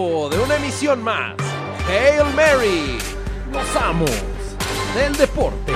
tiempo 0.00 0.28
de 0.28 0.38
una 0.40 0.56
emisión 0.56 1.02
más. 1.02 1.36
Hail 1.88 2.24
Mary, 2.34 2.98
los 3.52 3.76
amos 3.76 4.10
del 4.94 5.14
deporte. 5.16 5.72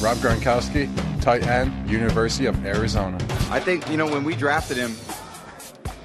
Rob 0.00 0.16
Gronkowski, 0.18 0.88
tight 1.20 1.42
end, 1.42 1.72
University 1.90 2.46
of 2.46 2.56
Arizona. 2.64 3.18
I 3.50 3.58
think, 3.58 3.88
you 3.90 3.96
know, 3.96 4.06
when 4.06 4.24
we 4.24 4.36
drafted 4.36 4.76
him, 4.76 4.94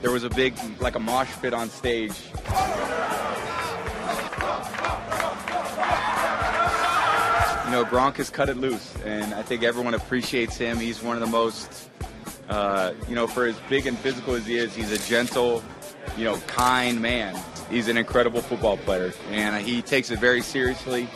there 0.01 0.11
was 0.11 0.23
a 0.23 0.29
big, 0.29 0.55
like 0.79 0.95
a 0.95 0.99
mosh 0.99 1.29
pit 1.41 1.53
on 1.53 1.69
stage. 1.69 2.13
Know, 7.73 7.83
Gronk 7.83 8.17
has 8.17 8.29
cut 8.29 8.49
it 8.49 8.57
loose, 8.57 8.95
and 9.03 9.33
I 9.33 9.41
think 9.41 9.63
everyone 9.63 9.95
appreciates 9.95 10.57
him. 10.57 10.77
He's 10.77 11.01
one 11.01 11.15
of 11.15 11.21
the 11.21 11.27
most, 11.27 11.89
uh, 12.47 12.93
you 13.09 13.15
know, 13.15 13.25
for 13.25 13.47
as 13.47 13.55
big 13.67 13.87
and 13.87 13.97
physical 13.97 14.35
as 14.35 14.45
he 14.45 14.57
is, 14.57 14.75
he's 14.75 14.91
a 14.91 15.09
gentle, 15.09 15.63
you 16.15 16.23
know, 16.23 16.37
kind 16.45 17.01
man. 17.01 17.35
He's 17.71 17.87
an 17.87 17.97
incredible 17.97 18.41
football 18.41 18.77
player, 18.77 19.11
and 19.31 19.65
he 19.65 19.81
takes 19.81 20.11
it 20.11 20.19
very 20.19 20.41
seriously. 20.41 21.07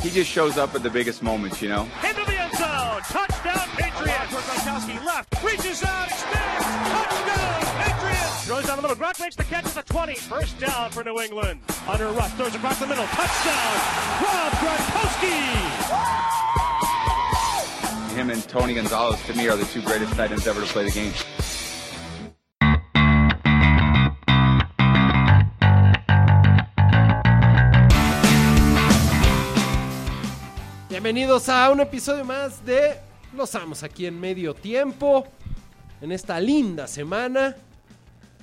He 0.00 0.10
just 0.10 0.30
shows 0.30 0.56
up 0.56 0.76
at 0.76 0.84
the 0.84 0.90
biggest 0.90 1.24
moments, 1.24 1.60
you 1.60 1.68
know. 1.68 1.88
into 2.06 2.24
the 2.24 2.40
end 2.40 2.52
zone. 2.52 3.00
Touchdown, 3.02 3.68
Patriots. 3.76 4.32
Gronkowski 4.32 5.04
left, 5.04 5.42
reaches 5.42 5.82
out, 5.82 6.08
makes 9.28 9.36
the 9.36 9.44
catch 9.44 9.66
at 9.66 9.74
the 9.74 9.92
20. 9.92 10.14
First 10.14 10.58
down 10.58 10.90
for 10.90 11.04
New 11.04 11.20
England. 11.20 11.60
Under 11.86 12.06
rush, 12.12 12.32
throws 12.32 12.54
across 12.54 12.80
the 12.80 12.86
middle. 12.86 13.04
Touchdown, 13.04 13.74
Rob 14.24 14.52
Gronkowski. 14.56 15.36
Him 18.16 18.30
and 18.30 18.42
Tony 18.48 18.72
Gonzalez, 18.72 19.22
to 19.26 19.34
me, 19.34 19.46
are 19.48 19.56
the 19.56 19.66
two 19.66 19.82
greatest 19.82 20.14
tight 20.14 20.32
ends 20.32 20.46
ever 20.46 20.62
to 20.62 20.66
play 20.66 20.84
the 20.84 20.92
game. 20.92 21.12
Bienvenidos 30.88 31.50
a 31.50 31.70
un 31.70 31.80
episodio 31.80 32.24
más 32.24 32.64
de 32.64 32.96
Los 33.36 33.54
Amos 33.54 33.82
aquí 33.82 34.06
en 34.06 34.18
medio 34.18 34.54
tiempo. 34.54 35.26
En 36.00 36.12
esta 36.12 36.40
linda 36.40 36.86
semana. 36.86 37.54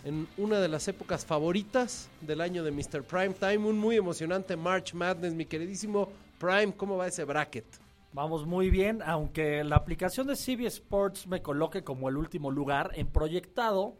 En 0.06 0.28
una 0.38 0.59
de 0.59 0.67
las 0.67 0.88
épocas 0.88 1.25
favoritas 1.25 2.11
del 2.22 2.39
año 2.39 2.64
de 2.64 2.70
Mr. 2.70 3.02
Prime 3.02 3.34
Time. 3.34 3.58
Un 3.58 3.80
muy 3.80 3.95
emocionante 3.95 4.56
March 4.56 4.94
Madness, 4.94 5.34
mi 5.34 5.48
queridísimo 5.48 6.09
Prime. 6.38 6.75
¿Cómo 6.78 6.95
va 6.95 7.08
ese 7.08 7.23
bracket? 7.23 7.66
Vamos 8.14 8.45
muy 8.45 8.70
bien, 8.70 9.02
aunque 9.03 9.64
la 9.64 9.78
aplicación 9.78 10.28
de 10.28 10.36
CB 10.36 10.67
Sports 10.67 11.26
me 11.26 11.42
coloque 11.42 11.83
como 11.83 12.08
el 12.08 12.17
último 12.17 12.52
lugar 12.52 12.92
en 12.94 13.08
proyectado, 13.08 13.98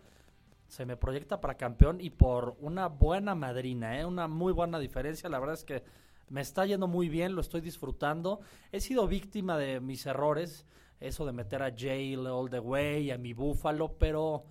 se 0.68 0.86
me 0.86 0.96
proyecta 0.96 1.42
para 1.42 1.58
campeón 1.58 2.00
y 2.00 2.12
por 2.12 2.56
una 2.60 2.86
buena 2.88 3.34
madrina, 3.34 4.00
¿eh? 4.00 4.06
una 4.06 4.28
muy 4.28 4.54
buena 4.54 4.78
diferencia. 4.78 5.28
La 5.28 5.40
verdad 5.40 5.56
es 5.56 5.66
que 5.66 5.82
me 6.30 6.42
está 6.42 6.68
yendo 6.68 6.86
muy 6.86 7.10
bien, 7.10 7.34
lo 7.34 7.42
estoy 7.42 7.62
disfrutando. 7.62 8.42
He 8.72 8.80
sido 8.80 9.08
víctima 9.08 9.58
de 9.58 9.80
mis 9.80 10.06
errores, 10.06 10.68
eso 11.00 11.26
de 11.26 11.32
meter 11.32 11.64
a 11.64 11.74
Jay 11.76 12.16
all 12.16 12.52
the 12.52 12.60
way, 12.60 13.10
a 13.10 13.18
mi 13.18 13.34
búfalo, 13.34 13.98
pero 13.98 14.46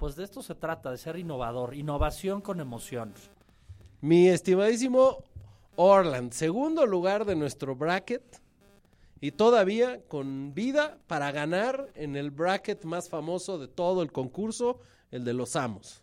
pues 0.00 0.16
de 0.16 0.24
esto 0.24 0.42
se 0.42 0.54
trata, 0.54 0.90
de 0.90 0.96
ser 0.96 1.18
innovador, 1.18 1.74
innovación 1.74 2.40
con 2.40 2.58
emoción. 2.58 3.12
Mi 4.00 4.28
estimadísimo 4.28 5.24
Orland, 5.76 6.32
segundo 6.32 6.86
lugar 6.86 7.26
de 7.26 7.36
nuestro 7.36 7.76
bracket. 7.76 8.40
Y 9.20 9.32
todavía 9.32 10.02
con 10.08 10.54
vida 10.54 10.96
para 11.06 11.30
ganar 11.32 11.90
en 11.94 12.16
el 12.16 12.30
bracket 12.30 12.82
más 12.84 13.10
famoso 13.10 13.58
de 13.58 13.68
todo 13.68 14.02
el 14.02 14.10
concurso, 14.10 14.80
el 15.10 15.22
de 15.26 15.34
los 15.34 15.54
amos. 15.54 16.02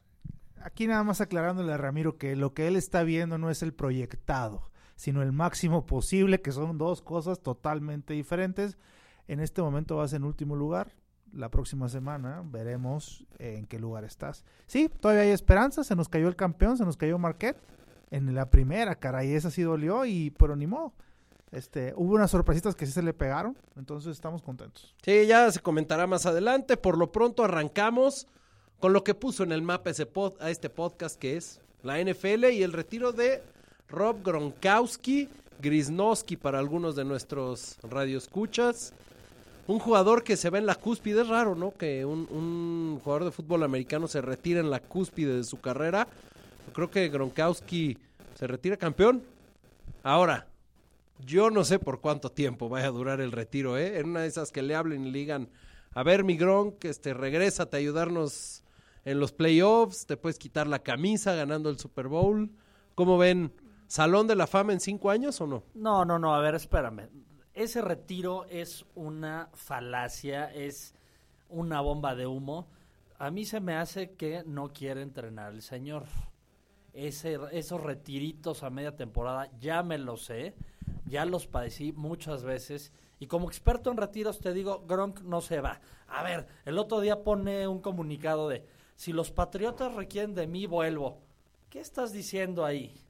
Aquí 0.61 0.85
nada 0.85 1.03
más 1.03 1.19
aclarándole 1.19 1.73
a 1.73 1.77
Ramiro 1.77 2.19
que 2.19 2.35
lo 2.35 2.53
que 2.53 2.67
él 2.67 2.75
está 2.75 3.01
viendo 3.01 3.39
no 3.39 3.49
es 3.49 3.63
el 3.63 3.73
proyectado, 3.73 4.69
sino 4.95 5.23
el 5.23 5.31
máximo 5.31 5.87
posible, 5.87 6.39
que 6.39 6.51
son 6.51 6.77
dos 6.77 7.01
cosas 7.01 7.41
totalmente 7.41 8.13
diferentes. 8.13 8.77
En 9.27 9.39
este 9.39 9.63
momento 9.63 9.95
vas 9.97 10.13
en 10.13 10.23
último 10.23 10.55
lugar. 10.55 10.93
La 11.33 11.49
próxima 11.49 11.89
semana 11.89 12.41
veremos 12.45 13.25
en 13.39 13.65
qué 13.67 13.79
lugar 13.79 14.03
estás. 14.05 14.43
Sí, 14.65 14.89
todavía 14.89 15.23
hay 15.23 15.29
esperanza. 15.31 15.83
Se 15.83 15.95
nos 15.95 16.09
cayó 16.09 16.27
el 16.27 16.35
campeón, 16.35 16.77
se 16.77 16.85
nos 16.85 16.97
cayó 16.97 17.17
Marquette 17.19 17.57
en 18.11 18.33
la 18.33 18.49
primera, 18.49 18.95
caray, 18.95 19.33
esa 19.33 19.51
sí 19.51 19.61
dolió, 19.63 20.05
y 20.05 20.31
pero 20.31 20.55
ni 20.55 20.65
modo. 20.67 20.93
Este, 21.51 21.93
hubo 21.95 22.15
unas 22.15 22.31
sorpresitas 22.31 22.75
que 22.75 22.85
sí 22.85 22.91
se 22.91 23.01
le 23.03 23.13
pegaron, 23.13 23.57
entonces 23.77 24.11
estamos 24.11 24.41
contentos. 24.41 24.95
Sí, 25.03 25.25
ya 25.27 25.49
se 25.51 25.59
comentará 25.61 26.05
más 26.07 26.25
adelante. 26.25 26.75
Por 26.77 26.97
lo 26.97 27.11
pronto 27.11 27.43
arrancamos 27.43 28.27
con 28.79 28.93
lo 28.93 29.03
que 29.03 29.13
puso 29.15 29.43
en 29.43 29.51
el 29.51 29.61
mapa 29.61 29.89
ese 29.91 30.11
pod- 30.11 30.35
a 30.41 30.49
este 30.49 30.69
podcast 30.69 31.17
que 31.17 31.37
es 31.37 31.61
la 31.83 31.99
NFL 31.99 32.51
y 32.51 32.63
el 32.63 32.73
retiro 32.73 33.11
de 33.11 33.41
Rob 33.87 34.23
Gronkowski, 34.23 35.29
Grisnowski 35.61 36.35
para 36.37 36.59
algunos 36.59 36.95
de 36.95 37.05
nuestros 37.05 37.77
radioescuchas. 37.83 38.93
Un 39.67 39.79
jugador 39.79 40.23
que 40.23 40.37
se 40.37 40.49
ve 40.49 40.59
en 40.59 40.65
la 40.65 40.75
cúspide, 40.75 41.21
es 41.21 41.27
raro, 41.27 41.53
¿no? 41.53 41.71
Que 41.71 42.05
un, 42.05 42.99
jugador 43.03 43.25
de 43.25 43.31
fútbol 43.31 43.63
americano 43.63 44.07
se 44.07 44.21
retira 44.21 44.61
en 44.61 44.69
la 44.69 44.79
cúspide 44.79 45.35
de 45.35 45.43
su 45.43 45.59
carrera. 45.59 46.07
Creo 46.73 46.89
que 46.89 47.09
Gronkowski 47.09 47.97
se 48.35 48.47
retira 48.47 48.77
campeón. 48.77 49.23
Ahora, 50.03 50.47
yo 51.25 51.49
no 51.49 51.65
sé 51.65 51.79
por 51.79 51.99
cuánto 51.99 52.31
tiempo 52.31 52.69
vaya 52.69 52.87
a 52.87 52.91
durar 52.91 53.19
el 53.19 53.33
retiro, 53.33 53.77
¿eh? 53.77 53.99
En 53.99 54.09
una 54.09 54.21
de 54.21 54.27
esas 54.27 54.53
que 54.53 54.61
le 54.61 54.73
hablen 54.73 55.05
y 55.05 55.11
le 55.11 55.19
digan, 55.19 55.49
a 55.93 56.03
ver, 56.03 56.23
mi 56.23 56.37
Gronk, 56.37 56.85
este, 56.85 57.13
regrésate 57.13 57.75
a 57.75 57.79
ayudarnos 57.79 58.63
en 59.03 59.19
los 59.19 59.33
playoffs, 59.33 60.05
te 60.05 60.15
puedes 60.15 60.37
quitar 60.39 60.67
la 60.67 60.79
camisa 60.79 61.33
ganando 61.33 61.69
el 61.69 61.77
Super 61.77 62.07
Bowl. 62.07 62.49
¿Cómo 62.95 63.17
ven? 63.17 63.51
¿Salón 63.87 64.27
de 64.27 64.35
la 64.35 64.47
fama 64.47 64.73
en 64.73 64.79
cinco 64.79 65.09
años 65.09 65.41
o 65.41 65.47
no? 65.47 65.63
No, 65.73 66.05
no, 66.05 66.19
no, 66.19 66.35
a 66.35 66.39
ver, 66.39 66.55
espérame. 66.55 67.09
Ese 67.57 67.81
retiro 67.81 68.45
es 68.51 68.85
una 68.93 69.49
falacia, 69.55 70.53
es 70.53 70.93
una 71.49 71.81
bomba 71.81 72.13
de 72.13 72.27
humo. 72.27 72.67
A 73.17 73.31
mí 73.31 73.45
se 73.45 73.59
me 73.59 73.73
hace 73.73 74.11
que 74.11 74.43
no 74.45 74.71
quiere 74.71 75.01
entrenar 75.01 75.53
el 75.53 75.63
señor. 75.63 76.03
Ese, 76.93 77.39
esos 77.53 77.81
retiritos 77.81 78.61
a 78.61 78.69
media 78.69 78.95
temporada, 78.95 79.49
ya 79.59 79.81
me 79.81 79.97
lo 79.97 80.17
sé, 80.17 80.53
ya 81.07 81.25
los 81.25 81.47
padecí 81.47 81.93
muchas 81.93 82.43
veces. 82.43 82.93
Y 83.19 83.25
como 83.25 83.47
experto 83.47 83.89
en 83.89 83.97
retiros 83.97 84.39
te 84.39 84.53
digo, 84.53 84.85
Gronk 84.85 85.21
no 85.21 85.41
se 85.41 85.59
va. 85.59 85.81
A 86.09 86.21
ver, 86.21 86.45
el 86.63 86.77
otro 86.77 86.99
día 86.99 87.23
pone 87.23 87.67
un 87.67 87.81
comunicado 87.81 88.49
de, 88.49 88.67
si 88.95 89.13
los 89.13 89.31
Patriotas 89.31 89.95
requieren 89.95 90.35
de 90.35 90.45
mí, 90.45 90.67
vuelvo. 90.67 91.23
¿Qué 91.71 91.79
estás 91.79 92.13
diciendo 92.13 92.65
ahí? 92.65 93.01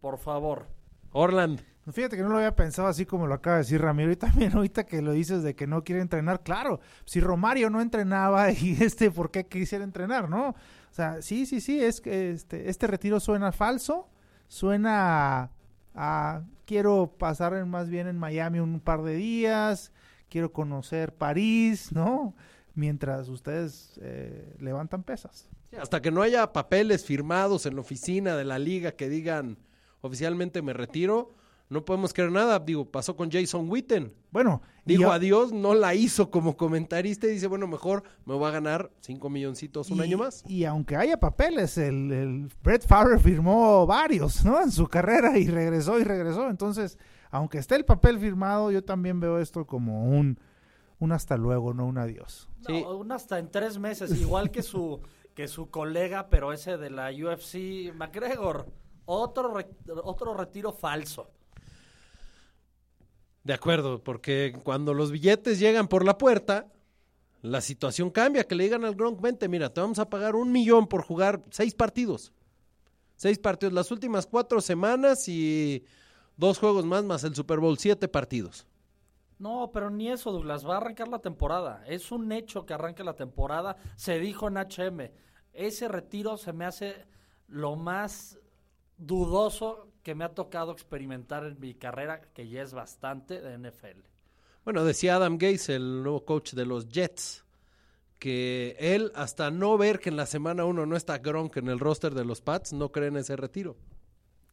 Por 0.00 0.18
favor. 0.18 0.66
Orland. 1.12 1.73
Fíjate 1.92 2.16
que 2.16 2.22
no 2.22 2.30
lo 2.30 2.36
había 2.36 2.56
pensado 2.56 2.88
así 2.88 3.04
como 3.04 3.26
lo 3.26 3.34
acaba 3.34 3.56
de 3.56 3.62
decir 3.62 3.80
Ramiro. 3.80 4.10
Y 4.10 4.16
también 4.16 4.54
ahorita 4.54 4.84
que 4.84 5.02
lo 5.02 5.12
dices 5.12 5.42
de 5.42 5.54
que 5.54 5.66
no 5.66 5.84
quiere 5.84 6.00
entrenar, 6.00 6.42
claro, 6.42 6.80
si 7.04 7.20
Romario 7.20 7.68
no 7.68 7.80
entrenaba 7.80 8.50
y 8.52 8.76
este, 8.80 9.10
¿por 9.10 9.30
qué 9.30 9.46
quisiera 9.46 9.84
entrenar, 9.84 10.28
no? 10.28 10.50
O 10.50 10.94
sea, 10.94 11.20
sí, 11.20 11.44
sí, 11.44 11.60
sí, 11.60 11.82
es 11.82 12.00
que 12.00 12.30
este, 12.30 12.70
este 12.70 12.86
retiro 12.86 13.20
suena 13.20 13.52
falso, 13.52 14.08
suena 14.48 15.50
a, 15.94 16.42
quiero 16.64 17.14
pasar 17.18 17.64
más 17.66 17.90
bien 17.90 18.06
en 18.06 18.18
Miami 18.18 18.60
un 18.60 18.80
par 18.80 19.02
de 19.02 19.16
días, 19.16 19.92
quiero 20.30 20.52
conocer 20.52 21.14
París, 21.14 21.92
¿no? 21.92 22.34
Mientras 22.74 23.28
ustedes 23.28 23.98
eh, 24.02 24.56
levantan 24.58 25.02
pesas. 25.02 25.48
Hasta 25.80 26.00
que 26.00 26.10
no 26.10 26.22
haya 26.22 26.52
papeles 26.52 27.04
firmados 27.04 27.66
en 27.66 27.74
la 27.74 27.80
oficina 27.80 28.36
de 28.36 28.44
la 28.44 28.58
liga 28.58 28.92
que 28.92 29.08
digan 29.08 29.58
oficialmente 30.00 30.62
me 30.62 30.72
retiro, 30.72 31.34
no 31.68 31.84
podemos 31.84 32.12
creer 32.12 32.30
nada. 32.30 32.58
Digo, 32.58 32.84
pasó 32.90 33.16
con 33.16 33.30
Jason 33.30 33.68
Witten. 33.70 34.12
Bueno, 34.30 34.62
Dijo 34.84 35.10
a- 35.10 35.14
adiós, 35.14 35.52
no 35.52 35.74
la 35.74 35.94
hizo 35.94 36.30
como 36.30 36.56
comentarista 36.56 37.26
y 37.26 37.30
dice, 37.30 37.46
bueno, 37.46 37.66
mejor 37.66 38.02
me 38.26 38.34
voy 38.34 38.46
a 38.46 38.50
ganar 38.50 38.90
cinco 39.00 39.30
milloncitos 39.30 39.90
un 39.90 39.98
y- 39.98 40.02
año 40.02 40.18
más. 40.18 40.44
Y 40.46 40.64
aunque 40.64 40.96
haya 40.96 41.18
papeles, 41.18 41.78
el, 41.78 42.12
el 42.12 42.48
Brett 42.62 42.86
Favre 42.86 43.18
firmó 43.18 43.86
varios, 43.86 44.44
¿no? 44.44 44.60
En 44.60 44.70
su 44.70 44.86
carrera 44.88 45.38
y 45.38 45.46
regresó 45.48 45.98
y 45.98 46.04
regresó. 46.04 46.50
Entonces, 46.50 46.98
aunque 47.30 47.58
esté 47.58 47.76
el 47.76 47.84
papel 47.84 48.18
firmado, 48.18 48.70
yo 48.70 48.84
también 48.84 49.18
veo 49.20 49.38
esto 49.38 49.66
como 49.66 50.04
un, 50.10 50.38
un 50.98 51.12
hasta 51.12 51.36
luego, 51.36 51.72
no 51.72 51.86
un 51.86 51.96
adiós. 51.98 52.48
Sí. 52.66 52.82
No, 52.82 52.98
un 52.98 53.10
hasta 53.12 53.38
en 53.38 53.50
tres 53.50 53.78
meses, 53.78 54.10
igual 54.20 54.50
que 54.50 54.62
su 54.62 55.00
que 55.34 55.48
su 55.48 55.68
colega, 55.68 56.28
pero 56.30 56.52
ese 56.52 56.76
de 56.76 56.90
la 56.90 57.10
UFC, 57.10 57.92
McGregor. 57.94 58.66
Otro, 59.06 59.52
re- 59.52 59.66
otro 60.04 60.32
retiro 60.34 60.72
falso. 60.72 61.30
De 63.44 63.52
acuerdo, 63.52 64.02
porque 64.02 64.58
cuando 64.64 64.94
los 64.94 65.10
billetes 65.10 65.58
llegan 65.58 65.86
por 65.86 66.04
la 66.04 66.16
puerta, 66.16 66.72
la 67.42 67.60
situación 67.60 68.10
cambia. 68.10 68.44
Que 68.44 68.54
le 68.54 68.64
digan 68.64 68.84
al 68.84 68.94
Gronk, 68.94 69.20
vente, 69.20 69.48
mira, 69.48 69.72
te 69.72 69.82
vamos 69.82 69.98
a 69.98 70.08
pagar 70.08 70.34
un 70.34 70.50
millón 70.50 70.88
por 70.88 71.02
jugar 71.02 71.42
seis 71.50 71.74
partidos. 71.74 72.32
Seis 73.16 73.38
partidos, 73.38 73.74
las 73.74 73.90
últimas 73.90 74.26
cuatro 74.26 74.62
semanas 74.62 75.28
y 75.28 75.84
dos 76.36 76.58
juegos 76.58 76.86
más, 76.86 77.04
más 77.04 77.22
el 77.22 77.34
Super 77.34 77.60
Bowl, 77.60 77.78
siete 77.78 78.08
partidos. 78.08 78.66
No, 79.38 79.70
pero 79.72 79.90
ni 79.90 80.08
eso, 80.08 80.32
Douglas. 80.32 80.66
Va 80.66 80.74
a 80.74 80.76
arrancar 80.78 81.08
la 81.08 81.18
temporada. 81.18 81.84
Es 81.86 82.12
un 82.12 82.32
hecho 82.32 82.64
que 82.64 82.72
arranque 82.72 83.04
la 83.04 83.14
temporada. 83.14 83.76
Se 83.96 84.18
dijo 84.18 84.48
en 84.48 84.56
HM. 84.56 85.10
Ese 85.52 85.88
retiro 85.88 86.38
se 86.38 86.54
me 86.54 86.64
hace 86.64 87.06
lo 87.48 87.76
más 87.76 88.38
dudoso 88.96 89.88
que 90.04 90.14
me 90.14 90.22
ha 90.24 90.28
tocado 90.34 90.70
experimentar 90.70 91.44
en 91.44 91.58
mi 91.58 91.74
carrera, 91.74 92.20
que 92.32 92.48
ya 92.48 92.62
es 92.62 92.72
bastante 92.74 93.40
de 93.40 93.58
NFL. 93.58 94.00
Bueno, 94.64 94.84
decía 94.84 95.16
Adam 95.16 95.36
Gase, 95.38 95.74
el 95.74 96.02
nuevo 96.04 96.24
coach 96.24 96.52
de 96.52 96.64
los 96.64 96.88
Jets, 96.88 97.44
que 98.18 98.76
él, 98.78 99.10
hasta 99.14 99.50
no 99.50 99.76
ver 99.76 99.98
que 99.98 100.08
en 100.10 100.16
la 100.16 100.26
semana 100.26 100.64
uno 100.64 100.86
no 100.86 100.96
está 100.96 101.18
Gronk 101.18 101.56
en 101.56 101.68
el 101.68 101.80
roster 101.80 102.14
de 102.14 102.24
los 102.24 102.40
Pats, 102.40 102.72
no 102.72 102.90
cree 102.92 103.08
en 103.08 103.16
ese 103.16 103.34
retiro. 103.36 103.76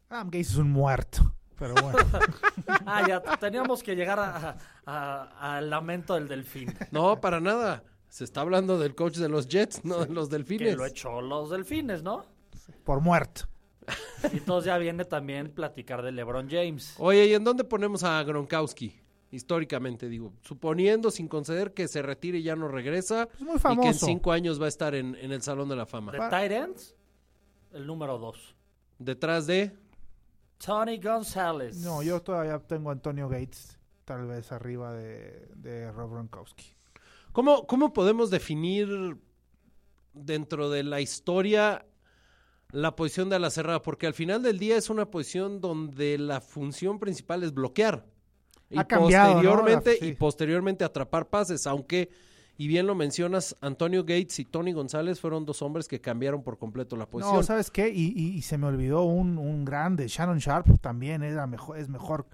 Adam 0.10 0.30
Gase 0.30 0.40
es 0.52 0.56
un 0.58 0.72
muerto. 0.72 1.36
Pero 1.58 1.76
bueno. 1.76 2.00
Ah, 2.86 3.08
ya 3.08 3.22
teníamos 3.38 3.84
que 3.84 3.96
llegar 3.96 4.20
a- 4.20 4.58
a- 4.86 5.58
al 5.58 5.70
lamento 5.70 6.16
del 6.16 6.28
delfín. 6.28 6.74
No, 6.92 7.22
para 7.22 7.40
nada. 7.40 7.84
Se 8.10 8.24
está 8.24 8.42
hablando 8.42 8.78
del 8.80 8.96
coach 8.96 9.18
de 9.18 9.30
los 9.30 9.48
Jets, 9.48 9.86
no 9.86 10.00
de 10.06 10.12
los 10.14 10.28
Que 10.28 10.38
Delfines. 10.38 10.76
lo 10.76 10.86
echó 10.86 11.22
los 11.22 11.50
delfines, 11.52 12.02
¿no? 12.04 12.26
por 12.84 13.00
muerto. 13.02 13.44
Y 14.34 14.38
entonces 14.38 14.68
ya 14.68 14.78
viene 14.78 15.06
también 15.06 15.52
platicar 15.52 16.02
de 16.04 16.12
LeBron 16.12 16.48
James. 16.50 16.96
Oye, 17.00 17.28
¿y 17.28 17.34
en 17.34 17.44
dónde 17.44 17.64
ponemos 17.64 18.04
a 18.04 18.22
Gronkowski? 18.24 18.96
Históricamente, 19.32 20.10
digo, 20.10 20.34
suponiendo, 20.42 21.10
sin 21.10 21.28
conceder 21.28 21.74
que 21.74 21.88
se 21.88 22.02
retire 22.02 22.40
y 22.40 22.44
ya 22.44 22.56
no 22.56 22.68
regresa, 22.68 23.30
Es 23.34 23.42
muy 23.42 23.50
y 23.50 23.52
que 23.52 23.54
en 23.56 23.60
famoso. 23.60 24.06
cinco 24.06 24.32
años 24.34 24.62
va 24.62 24.66
a 24.66 24.70
estar 24.70 24.94
en, 24.94 25.16
en 25.16 25.32
el 25.32 25.42
Salón 25.42 25.70
de 25.70 25.76
la 25.78 25.86
Fama. 25.86 26.12
De 26.12 26.20
tight 26.30 26.52
ends, 26.52 26.96
el 27.72 27.88
número 27.88 28.18
dos. 28.18 28.56
Detrás 29.00 29.48
de... 29.48 29.72
Tony 30.64 30.98
González. 31.00 31.78
No, 31.78 32.04
yo 32.04 32.22
todavía 32.22 32.60
tengo 32.60 32.90
a 32.90 32.94
Antonio 32.94 33.28
Gates, 33.30 33.80
tal 34.06 34.28
vez 34.28 34.52
arriba 34.52 34.94
de, 34.94 35.48
de 35.56 35.92
Rob 35.92 36.12
Gronkowski. 36.12 36.66
¿Cómo, 37.32 37.66
¿Cómo 37.66 37.94
podemos 37.94 38.30
definir 38.30 39.18
dentro 40.14 40.70
de 40.70 40.84
la 40.84 41.00
historia 41.00 41.86
la 42.72 42.96
posición 42.96 43.30
de 43.30 43.40
la 43.40 43.50
cerrada? 43.50 43.82
Porque 43.82 44.08
al 44.08 44.14
final 44.14 44.44
del 44.44 44.60
día 44.60 44.78
es 44.78 44.90
una 44.90 45.10
posición 45.10 45.62
donde 45.62 46.18
la 46.18 46.42
función 46.42 47.00
principal 47.00 47.44
es 47.44 47.54
bloquear. 47.54 48.06
Y 48.70 48.80
Ha 48.80 48.86
cambiado, 48.86 49.30
¿no? 49.30 49.36
posteriormente, 49.42 49.98
sí. 50.00 50.06
y 50.08 50.14
posteriormente 50.14 50.84
atrapar 50.86 51.28
pases, 51.30 51.68
aunque, 51.68 52.10
y 52.58 52.68
bien 52.68 52.88
lo 52.88 52.96
mencionas, 52.96 53.58
Antonio 53.60 54.04
Gates 54.04 54.40
y 54.40 54.46
Tony 54.46 54.72
González 54.72 55.20
fueron 55.20 55.46
dos 55.46 55.62
hombres 55.62 55.88
que 55.90 56.00
cambiaron 56.00 56.42
por 56.44 56.58
completo 56.58 56.96
la 56.96 57.06
posición. 57.06 57.36
No, 57.36 57.44
¿sabes 57.44 57.70
qué? 57.70 57.90
Y, 57.90 58.14
y- 58.16 58.38
y 58.38 58.42
se 58.44 58.58
me 58.58 58.68
olvidó 58.68 59.04
un, 59.04 59.38
un 59.38 59.66
grande. 59.66 60.08
Shannon 60.08 60.38
Sharp 60.38 60.80
también 60.80 61.22
era 61.24 61.48
mejor, 61.48 61.78
es 61.80 61.90
mejor 61.90 62.28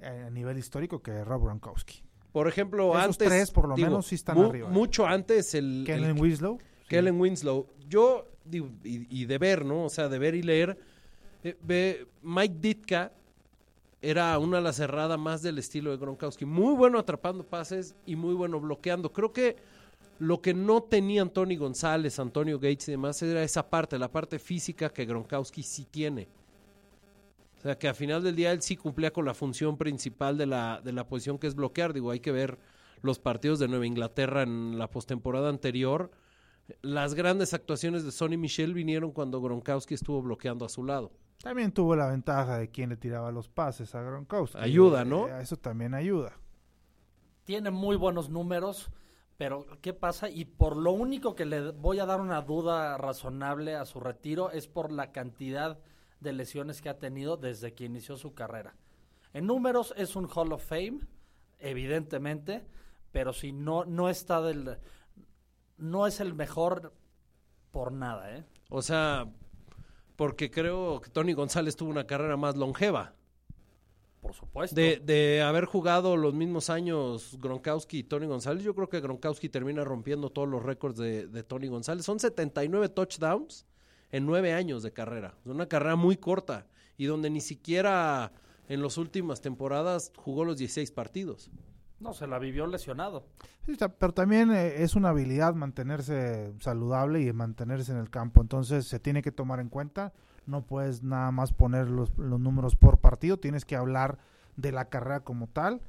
eh, 0.00 0.24
a 0.26 0.30
nivel 0.30 0.56
histórico 0.56 1.02
que 1.02 1.22
Rob 1.24 1.42
Gronkowski. 1.44 2.02
por 2.32 2.48
ejemplo, 2.48 2.92
esos 2.92 3.02
antes. 3.04 3.28
tres, 3.28 3.50
por 3.50 3.68
lo 3.68 3.74
digo, 3.74 3.88
menos, 3.88 4.06
sí 4.06 4.14
están 4.14 4.36
mu- 4.38 4.44
arriba. 4.48 4.68
Mucho 4.70 5.06
antes 5.06 5.54
el. 5.54 5.80
el 5.80 5.84
Kellen 5.86 6.18
Winslow. 6.20 6.58
Kellen 6.88 7.20
Winslow. 7.20 7.66
Yo, 7.88 8.26
y, 8.52 8.62
y 8.84 9.24
de 9.26 9.38
ver, 9.38 9.64
¿no? 9.64 9.84
O 9.84 9.88
sea, 9.88 10.08
de 10.08 10.18
ver 10.18 10.34
y 10.34 10.42
leer. 10.42 10.78
eh, 11.42 11.56
ve, 11.62 12.06
Mike 12.22 12.56
Ditka 12.60 13.12
era 14.02 14.38
una 14.38 14.58
ala 14.58 14.72
cerrada 14.72 15.16
más 15.16 15.42
del 15.42 15.58
estilo 15.58 15.90
de 15.90 15.96
Gronkowski. 15.96 16.44
Muy 16.44 16.74
bueno 16.74 16.98
atrapando 16.98 17.44
pases 17.44 17.94
y 18.04 18.16
muy 18.16 18.34
bueno 18.34 18.60
bloqueando. 18.60 19.12
Creo 19.12 19.32
que 19.32 19.56
lo 20.18 20.40
que 20.40 20.54
no 20.54 20.82
tenían 20.82 21.30
Tony 21.30 21.56
González, 21.56 22.18
Antonio 22.18 22.58
Gates 22.58 22.88
y 22.88 22.92
demás 22.92 23.20
era 23.22 23.42
esa 23.42 23.68
parte, 23.68 23.98
la 23.98 24.10
parte 24.10 24.38
física 24.38 24.90
que 24.90 25.04
Gronkowski 25.04 25.62
sí 25.62 25.86
tiene. 25.90 26.28
O 27.58 27.60
sea, 27.60 27.78
que 27.78 27.88
al 27.88 27.94
final 27.94 28.22
del 28.22 28.36
día 28.36 28.52
él 28.52 28.62
sí 28.62 28.76
cumplía 28.76 29.12
con 29.12 29.24
la 29.24 29.34
función 29.34 29.76
principal 29.76 30.38
de 30.38 30.46
la, 30.46 30.80
de 30.84 30.92
la 30.92 31.08
posición 31.08 31.38
que 31.38 31.46
es 31.46 31.54
bloquear. 31.54 31.92
Digo, 31.92 32.10
hay 32.10 32.20
que 32.20 32.32
ver 32.32 32.58
los 33.02 33.18
partidos 33.18 33.58
de 33.58 33.68
Nueva 33.68 33.86
Inglaterra 33.86 34.42
en 34.42 34.78
la 34.78 34.88
postemporada 34.90 35.48
anterior. 35.48 36.10
Las 36.82 37.14
grandes 37.14 37.54
actuaciones 37.54 38.04
de 38.04 38.12
Sonny 38.12 38.36
Michel 38.36 38.74
vinieron 38.74 39.12
cuando 39.12 39.40
Gronkowski 39.40 39.94
estuvo 39.94 40.20
bloqueando 40.22 40.64
a 40.64 40.68
su 40.68 40.84
lado. 40.84 41.12
También 41.42 41.72
tuvo 41.72 41.94
la 41.94 42.08
ventaja 42.08 42.58
de 42.58 42.70
quien 42.70 42.90
le 42.90 42.96
tiraba 42.96 43.30
los 43.30 43.48
pases 43.48 43.94
a 43.94 44.02
Gronkowski. 44.02 44.58
Ayuda, 44.58 45.04
¿no? 45.04 45.28
Eh, 45.28 45.42
eso 45.42 45.56
también 45.56 45.94
ayuda. 45.94 46.32
Tiene 47.44 47.70
muy 47.70 47.96
buenos 47.96 48.30
números, 48.30 48.90
pero 49.36 49.66
¿qué 49.80 49.92
pasa? 49.92 50.28
Y 50.28 50.44
por 50.44 50.76
lo 50.76 50.92
único 50.92 51.36
que 51.36 51.44
le 51.44 51.70
voy 51.70 52.00
a 52.00 52.06
dar 52.06 52.20
una 52.20 52.42
duda 52.42 52.96
razonable 52.96 53.76
a 53.76 53.84
su 53.84 54.00
retiro 54.00 54.50
es 54.50 54.66
por 54.66 54.90
la 54.90 55.12
cantidad 55.12 55.78
de 56.20 56.32
lesiones 56.32 56.82
que 56.82 56.88
ha 56.88 56.98
tenido 56.98 57.36
desde 57.36 57.74
que 57.74 57.84
inició 57.84 58.16
su 58.16 58.34
carrera. 58.34 58.74
En 59.32 59.46
números 59.46 59.94
es 59.96 60.16
un 60.16 60.28
Hall 60.34 60.52
of 60.52 60.66
Fame, 60.66 61.00
evidentemente, 61.58 62.66
pero 63.12 63.32
si 63.32 63.52
no, 63.52 63.84
no 63.84 64.08
está 64.08 64.40
del... 64.40 64.78
No 65.78 66.06
es 66.06 66.20
el 66.20 66.34
mejor 66.34 66.92
por 67.70 67.92
nada, 67.92 68.36
¿eh? 68.36 68.44
O 68.70 68.82
sea, 68.82 69.26
porque 70.16 70.50
creo 70.50 71.00
que 71.00 71.10
Tony 71.10 71.34
González 71.34 71.76
tuvo 71.76 71.90
una 71.90 72.06
carrera 72.06 72.36
más 72.36 72.56
longeva. 72.56 73.14
Por 74.20 74.34
supuesto. 74.34 74.74
De, 74.74 74.98
de 74.98 75.42
haber 75.42 75.66
jugado 75.66 76.16
los 76.16 76.34
mismos 76.34 76.70
años 76.70 77.36
Gronkowski 77.40 77.98
y 77.98 78.02
Tony 78.02 78.26
González, 78.26 78.64
yo 78.64 78.74
creo 78.74 78.88
que 78.88 79.00
Gronkowski 79.00 79.48
termina 79.48 79.84
rompiendo 79.84 80.30
todos 80.30 80.48
los 80.48 80.62
récords 80.62 80.96
de, 80.96 81.28
de 81.28 81.42
Tony 81.44 81.68
González. 81.68 82.04
Son 82.04 82.18
79 82.18 82.88
touchdowns 82.88 83.66
en 84.10 84.26
nueve 84.26 84.52
años 84.52 84.82
de 84.82 84.92
carrera. 84.92 85.34
Una 85.44 85.66
carrera 85.66 85.96
muy 85.96 86.16
corta 86.16 86.66
y 86.96 87.04
donde 87.04 87.30
ni 87.30 87.40
siquiera 87.40 88.32
en 88.68 88.82
las 88.82 88.96
últimas 88.98 89.40
temporadas 89.40 90.12
jugó 90.16 90.44
los 90.44 90.56
16 90.56 90.90
partidos. 90.90 91.50
No, 91.98 92.12
se 92.12 92.26
la 92.26 92.38
vivió 92.38 92.66
lesionado. 92.66 93.24
Sí, 93.64 93.76
pero 93.98 94.12
también 94.12 94.50
eh, 94.50 94.82
es 94.82 94.94
una 94.94 95.10
habilidad 95.10 95.54
mantenerse 95.54 96.52
saludable 96.60 97.22
y 97.22 97.32
mantenerse 97.32 97.92
en 97.92 97.98
el 97.98 98.10
campo. 98.10 98.40
Entonces 98.42 98.86
se 98.86 99.00
tiene 99.00 99.22
que 99.22 99.32
tomar 99.32 99.60
en 99.60 99.68
cuenta. 99.68 100.12
No 100.46 100.62
puedes 100.62 101.02
nada 101.02 101.30
más 101.32 101.52
poner 101.52 101.88
los, 101.88 102.16
los 102.18 102.38
números 102.38 102.76
por 102.76 102.98
partido. 102.98 103.38
Tienes 103.38 103.64
que 103.64 103.76
hablar 103.76 104.18
de 104.56 104.72
la 104.72 104.86
carrera 104.86 105.20
como 105.20 105.48
tal. 105.48 105.80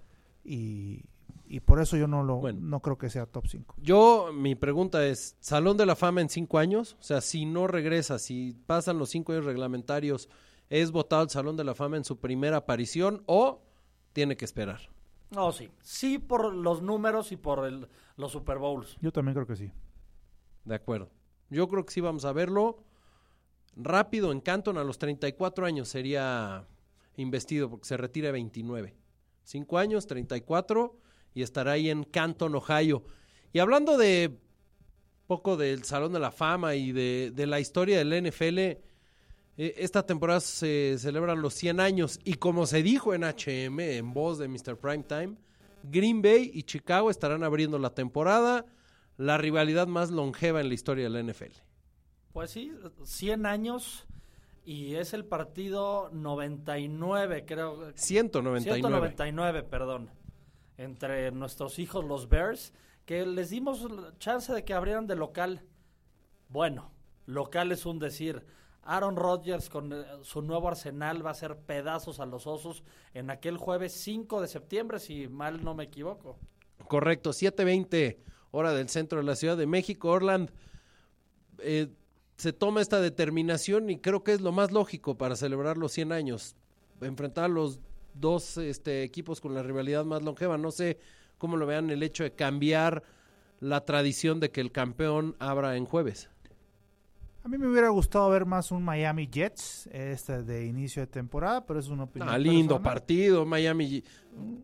Y, 0.44 1.04
y 1.50 1.60
por 1.60 1.82
eso 1.82 1.98
yo 1.98 2.08
no 2.08 2.24
lo 2.24 2.38
Bueno. 2.38 2.60
no 2.62 2.80
creo 2.82 2.98
que 2.98 3.10
sea 3.10 3.26
top 3.26 3.48
5. 3.48 3.76
Yo, 3.78 4.32
mi 4.34 4.56
pregunta 4.56 5.06
es, 5.06 5.36
¿Salón 5.40 5.78
de 5.78 5.86
la 5.86 5.96
Fama 5.96 6.22
en 6.22 6.30
cinco 6.30 6.58
años? 6.58 6.96
O 7.00 7.04
sea, 7.04 7.22
si 7.22 7.46
no 7.46 7.68
regresa, 7.68 8.18
si 8.18 8.56
pasan 8.66 8.98
los 8.98 9.10
cinco 9.10 9.34
años 9.34 9.46
reglamentarios, 9.46 10.30
¿es 10.70 10.92
votado 10.92 11.22
al 11.22 11.30
Salón 11.30 11.58
de 11.58 11.64
la 11.64 11.76
Fama 11.76 11.98
en 11.98 12.06
su 12.06 12.18
primera 12.20 12.58
aparición 12.58 13.24
o 13.26 13.62
tiene 14.14 14.38
que 14.38 14.46
esperar? 14.46 14.90
No, 15.32 15.52
sí. 15.52 15.70
Sí 15.82 16.20
por 16.20 16.54
los 16.54 16.82
números 16.82 17.32
y 17.32 17.38
por 17.38 17.66
el- 17.66 17.88
los 18.16 18.32
Super 18.32 18.58
Bowls. 18.58 18.98
Yo 19.02 19.12
también 19.12 19.34
creo 19.36 19.46
que 19.48 19.56
sí. 19.56 19.72
De 20.64 20.76
acuerdo. 20.76 21.10
Yo 21.50 21.68
creo 21.68 21.86
que 21.86 21.94
sí 21.94 22.02
vamos 22.02 22.26
a 22.26 22.32
verlo 22.34 22.84
rápido 23.76 24.32
en 24.32 24.42
Canton 24.42 24.78
a 24.78 24.84
los 24.84 24.98
34 24.98 25.66
años 25.66 25.88
sería 25.88 26.68
investido 27.16 27.70
porque 27.70 27.86
se 27.86 27.98
retira 27.98 28.30
a 28.30 28.32
29. 28.32 28.96
5 29.44 29.78
años, 29.78 30.08
34 30.08 30.98
y 31.34 31.42
estará 31.44 31.74
ahí 31.74 31.90
en 31.90 32.04
Canton, 32.04 32.56
Ohio. 32.56 33.04
Y 33.54 33.60
hablando 33.60 33.98
de 33.98 34.40
poco 35.28 35.58
del 35.58 35.84
Salón 35.84 36.14
de 36.14 36.20
la 36.20 36.32
Fama 36.32 36.76
y 36.76 36.92
de, 36.92 37.32
de 37.34 37.48
la 37.48 37.60
historia 37.60 37.98
del 37.98 38.14
NFL, 38.14 38.78
eh, 39.58 39.76
esta 39.78 40.06
temporada 40.06 40.40
se 40.40 40.98
celebran 41.00 41.42
los 41.42 41.54
100 41.56 41.80
años 41.80 42.20
y 42.24 42.36
como 42.36 42.66
se 42.68 42.84
dijo 42.84 43.14
en 43.14 43.24
HM, 43.24 43.80
en 43.80 44.14
voz 44.14 44.38
de 44.38 44.48
Mr. 44.48 44.78
Primetime, 44.78 45.36
Green 45.84 46.22
Bay 46.22 46.52
y 46.54 46.64
Chicago 46.64 47.10
estarán 47.10 47.44
abriendo 47.44 47.80
la 47.80 47.94
temporada, 47.94 48.66
la 49.18 49.38
rivalidad 49.38 49.88
más 49.88 50.12
longeva 50.12 50.62
en 50.62 50.68
la 50.68 50.74
historia 50.74 51.06
de 51.06 51.10
la 51.10 51.24
NFL. 51.24 51.54
Pues 52.34 52.52
sí, 52.52 52.72
100 53.04 53.46
años 53.48 54.08
y 54.68 54.96
es 54.96 55.14
el 55.14 55.24
partido 55.24 56.10
99, 56.12 57.46
creo. 57.46 57.94
199. 57.96 58.82
199, 58.82 59.64
perdón. 59.64 60.12
Entre 60.76 61.32
nuestros 61.32 61.80
hijos, 61.80 62.04
los 62.04 62.28
Bears, 62.28 62.74
que 63.06 63.26
les 63.26 63.50
dimos 63.50 63.88
chance 64.20 64.54
de 64.54 64.66
que 64.66 64.74
abrieran 64.74 65.08
de 65.08 65.16
local. 65.16 65.64
Bueno, 66.50 66.92
local 67.26 67.72
es 67.72 67.86
un 67.86 67.98
decir. 67.98 68.46
Aaron 68.88 69.18
Rodgers 69.18 69.70
con 69.70 69.92
eh, 69.92 70.06
su 70.22 70.42
nuevo 70.42 70.70
arsenal 70.70 71.24
va 71.24 71.30
a 71.30 71.34
hacer 71.34 71.58
pedazos 71.58 72.20
a 72.20 72.26
los 72.26 72.48
osos 72.48 72.84
en 73.14 73.30
aquel 73.30 73.58
jueves 73.58 73.92
5 73.94 74.42
de 74.42 74.48
septiembre, 74.48 75.00
si 75.00 75.28
mal 75.28 75.64
no 75.64 75.76
me 75.76 75.84
equivoco. 75.84 76.38
Correcto, 76.88 77.32
7:20 77.32 78.18
hora 78.52 78.74
del 78.74 78.88
centro 78.88 79.20
de 79.20 79.26
la 79.26 79.36
Ciudad 79.36 79.58
de 79.58 79.68
México. 79.68 80.10
Orland 80.10 80.52
eh, 81.60 81.88
se 82.38 82.54
toma 82.54 82.82
esta 82.82 83.02
determinación 83.02 83.90
y 83.90 84.00
creo 84.00 84.24
que 84.24 84.32
es 84.34 84.42
lo 84.42 84.54
más 84.54 84.72
lógico 84.72 85.18
para 85.18 85.36
celebrar 85.36 85.78
los 85.78 85.92
100 85.92 86.14
años. 86.14 86.56
Enfrentar 87.02 87.46
a 87.46 87.50
los 87.50 87.82
dos 88.14 88.58
este, 88.58 89.04
equipos 89.04 89.42
con 89.42 89.54
la 89.54 89.64
rivalidad 89.64 90.06
más 90.06 90.24
longeva. 90.24 90.58
No 90.58 90.72
sé 90.72 90.98
cómo 91.38 91.58
lo 91.58 91.66
vean 91.66 91.90
el 91.90 92.04
hecho 92.04 92.24
de 92.24 92.32
cambiar 92.32 93.04
la 93.60 93.86
tradición 93.86 94.40
de 94.40 94.52
que 94.52 94.62
el 94.62 94.72
campeón 94.72 95.36
abra 95.40 95.76
en 95.76 95.86
jueves. 95.86 96.30
A 97.48 97.50
mí 97.50 97.58
me 97.58 97.70
hubiera 97.70 97.88
gustado 97.88 98.30
ver 98.30 98.46
más 98.46 98.72
un 98.72 98.84
Miami 98.84 99.26
Jets 99.26 99.88
este 99.94 100.44
de 100.44 100.66
inicio 100.66 101.02
de 101.02 101.08
temporada, 101.08 101.66
pero 101.66 101.80
es 101.80 101.88
una 101.88 102.04
opinión. 102.04 102.28
Ah, 102.28 102.38
lindo 102.38 102.76
personal. 102.76 102.84
partido, 102.84 103.46
Miami. 103.46 104.04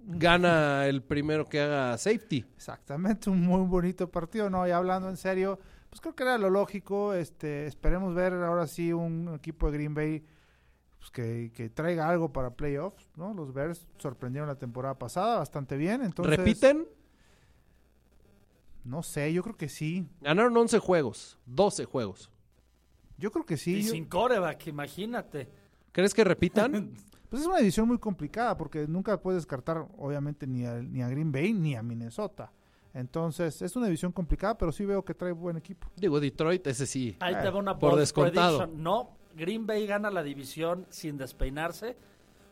Gana 0.06 0.86
el 0.86 1.02
primero 1.02 1.46
que 1.46 1.62
haga 1.62 1.98
safety. 1.98 2.46
Exactamente, 2.58 3.30
un 3.30 3.40
muy 3.40 3.66
bonito 3.66 4.12
partido. 4.12 4.50
No, 4.50 4.68
y 4.68 4.72
hablando 4.72 5.08
en 5.08 5.16
serio, 5.16 5.62
pues 5.90 6.02
creo 6.02 6.14
que 6.14 6.24
era 6.24 6.38
lo 6.38 6.50
lógico. 6.50 7.14
Este, 7.14 7.68
esperemos 7.68 8.16
ver 8.16 8.34
ahora 8.34 8.68
sí 8.68 8.92
un 8.92 9.34
equipo 9.34 9.72
de 9.72 9.78
Green 9.78 9.94
Bay 9.94 10.26
pues, 11.00 11.10
que, 11.10 11.54
que 11.56 11.70
traiga 11.70 12.10
algo 12.10 12.34
para 12.34 12.50
playoffs, 12.50 13.08
¿no? 13.16 13.34
Los 13.34 13.54
Bears 13.54 13.88
sorprendieron 13.98 14.50
la 14.50 14.56
temporada 14.56 15.00
pasada 15.00 15.38
bastante 15.38 15.78
bien, 15.78 16.04
entonces 16.04 16.36
¿Repiten? 16.36 16.86
no 18.84 19.04
sé, 19.04 19.32
yo 19.32 19.42
creo 19.42 19.56
que 19.56 19.70
sí. 19.70 20.06
Ganaron 20.20 20.58
11 20.58 20.80
juegos, 20.80 21.40
12 21.46 21.86
juegos. 21.86 22.33
Yo 23.24 23.32
creo 23.32 23.46
que 23.46 23.56
sí. 23.56 23.76
y 23.78 23.84
yo- 23.84 23.92
sin 23.94 24.04
coreback, 24.04 24.68
imagínate. 24.68 25.48
¿Crees 25.94 26.14
que 26.14 26.26
repitan? 26.26 26.92
Pues 27.30 27.42
es 27.42 27.48
una 27.48 27.58
división 27.58 27.88
muy 27.88 27.98
complicada 27.98 28.56
porque 28.56 28.86
nunca 28.88 29.20
puedes 29.20 29.42
descartar, 29.42 29.88
obviamente, 29.98 30.46
ni 30.46 30.68
a, 30.68 30.76
ni 30.76 31.02
a 31.02 31.08
Green 31.10 31.32
Bay 31.32 31.52
ni 31.52 31.74
a 31.76 31.82
Minnesota. 31.82 32.52
Entonces, 32.94 33.60
es 33.64 33.76
una 33.76 33.88
división 33.88 34.12
complicada, 34.12 34.56
pero 34.56 34.72
sí 34.72 34.86
veo 34.86 35.04
que 35.04 35.16
trae 35.16 35.32
buen 35.32 35.58
equipo. 35.58 35.88
Digo, 35.96 36.20
Detroit, 36.20 36.68
ese 36.68 36.86
sí. 36.86 37.18
Ahí 37.22 37.34
te 37.42 37.50
va 37.50 37.58
una 37.58 37.80
por 37.80 37.96
descontado. 37.96 38.60
prediction. 38.60 38.84
No, 38.84 39.18
Green 39.36 39.66
Bay 39.66 39.88
gana 39.88 40.12
la 40.12 40.22
división 40.22 40.86
sin 40.92 41.18
despeinarse. 41.18 41.98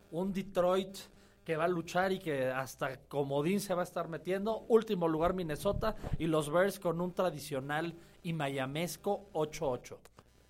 Un 0.10 0.34
Detroit 0.34 0.98
que 1.46 1.58
va 1.58 1.66
a 1.66 1.68
luchar 1.68 2.12
y 2.12 2.18
que 2.18 2.48
hasta 2.48 2.98
comodín 3.02 3.60
se 3.60 3.76
va 3.76 3.82
a 3.82 3.84
estar 3.84 4.08
metiendo. 4.08 4.66
Último 4.68 5.08
lugar 5.08 5.36
Minnesota 5.36 5.96
y 6.18 6.26
los 6.26 6.52
Bears 6.52 6.80
con 6.80 7.02
un 7.02 7.14
tradicional 7.14 7.94
y 8.24 8.34
mayamesco 8.34 9.30
8-8. 9.34 9.98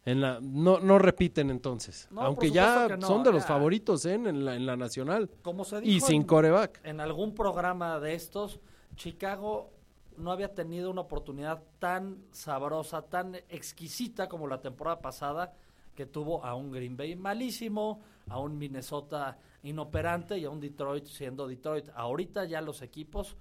En 0.04 0.20
la, 0.20 0.40
no, 0.42 0.80
no 0.80 0.98
repiten 0.98 1.52
entonces. 1.52 2.08
No, 2.12 2.22
Aunque 2.22 2.50
ya 2.50 2.88
no, 2.98 3.06
son 3.06 3.24
de 3.24 3.32
los 3.32 3.46
favoritos 3.46 4.04
¿eh? 4.06 4.16
en, 4.16 4.44
la, 4.46 4.56
en 4.56 4.66
la 4.66 4.76
nacional. 4.76 5.30
Como 5.44 5.64
se 5.64 5.84
Y 5.86 6.02
sin 6.02 6.22
en- 6.22 6.28
coreback. 6.28 6.80
en 6.84 7.00
algún 7.00 7.36
programa 7.36 8.00
de 8.00 8.16
estos, 8.16 8.60
Chicago 8.96 9.72
no 10.18 10.32
había 10.32 10.54
tenido 10.56 10.90
una 10.90 11.02
oportunidad 11.02 11.62
tan 11.80 12.24
sabrosa, 12.32 13.04
tan 13.04 13.36
exquisita 13.50 14.28
como 14.28 14.48
la 14.48 14.60
temporada 14.60 15.00
pasada, 15.02 15.54
que 15.96 16.06
tuvo 16.08 16.44
a 16.44 16.56
un 16.56 16.72
Green 16.72 16.98
Bay 16.98 17.16
malísimo, 17.16 18.02
a 18.28 18.40
un 18.40 18.58
Minnesota 18.58 19.38
inoperante 19.62 20.38
y 20.38 20.46
a 20.46 20.50
un 20.50 20.60
Detroit 20.60 21.06
siendo 21.06 21.48
Detroit. 21.48 21.90
Ahorita 21.96 22.46
ya 22.46 22.62
los 22.62 22.82
equipos 22.82 23.38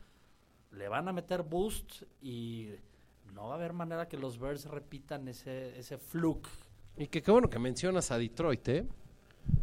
le 0.73 0.89
van 0.89 1.09
a 1.09 1.13
meter 1.13 1.43
boost 1.43 2.03
y 2.21 2.69
no 3.35 3.49
va 3.49 3.55
a 3.55 3.57
haber 3.57 3.73
manera 3.73 4.09
que 4.09 4.17
los 4.17 4.39
Bears 4.39 4.65
repitan 4.67 5.29
ese, 5.29 5.79
ese 5.79 5.99
fluke. 5.99 6.49
Y 6.97 7.07
que 7.07 7.23
qué 7.23 7.31
bueno 7.31 7.49
que 7.49 7.59
mencionas 7.59 8.11
a 8.11 8.19
Detroit, 8.19 8.69
¿eh? 8.69 8.87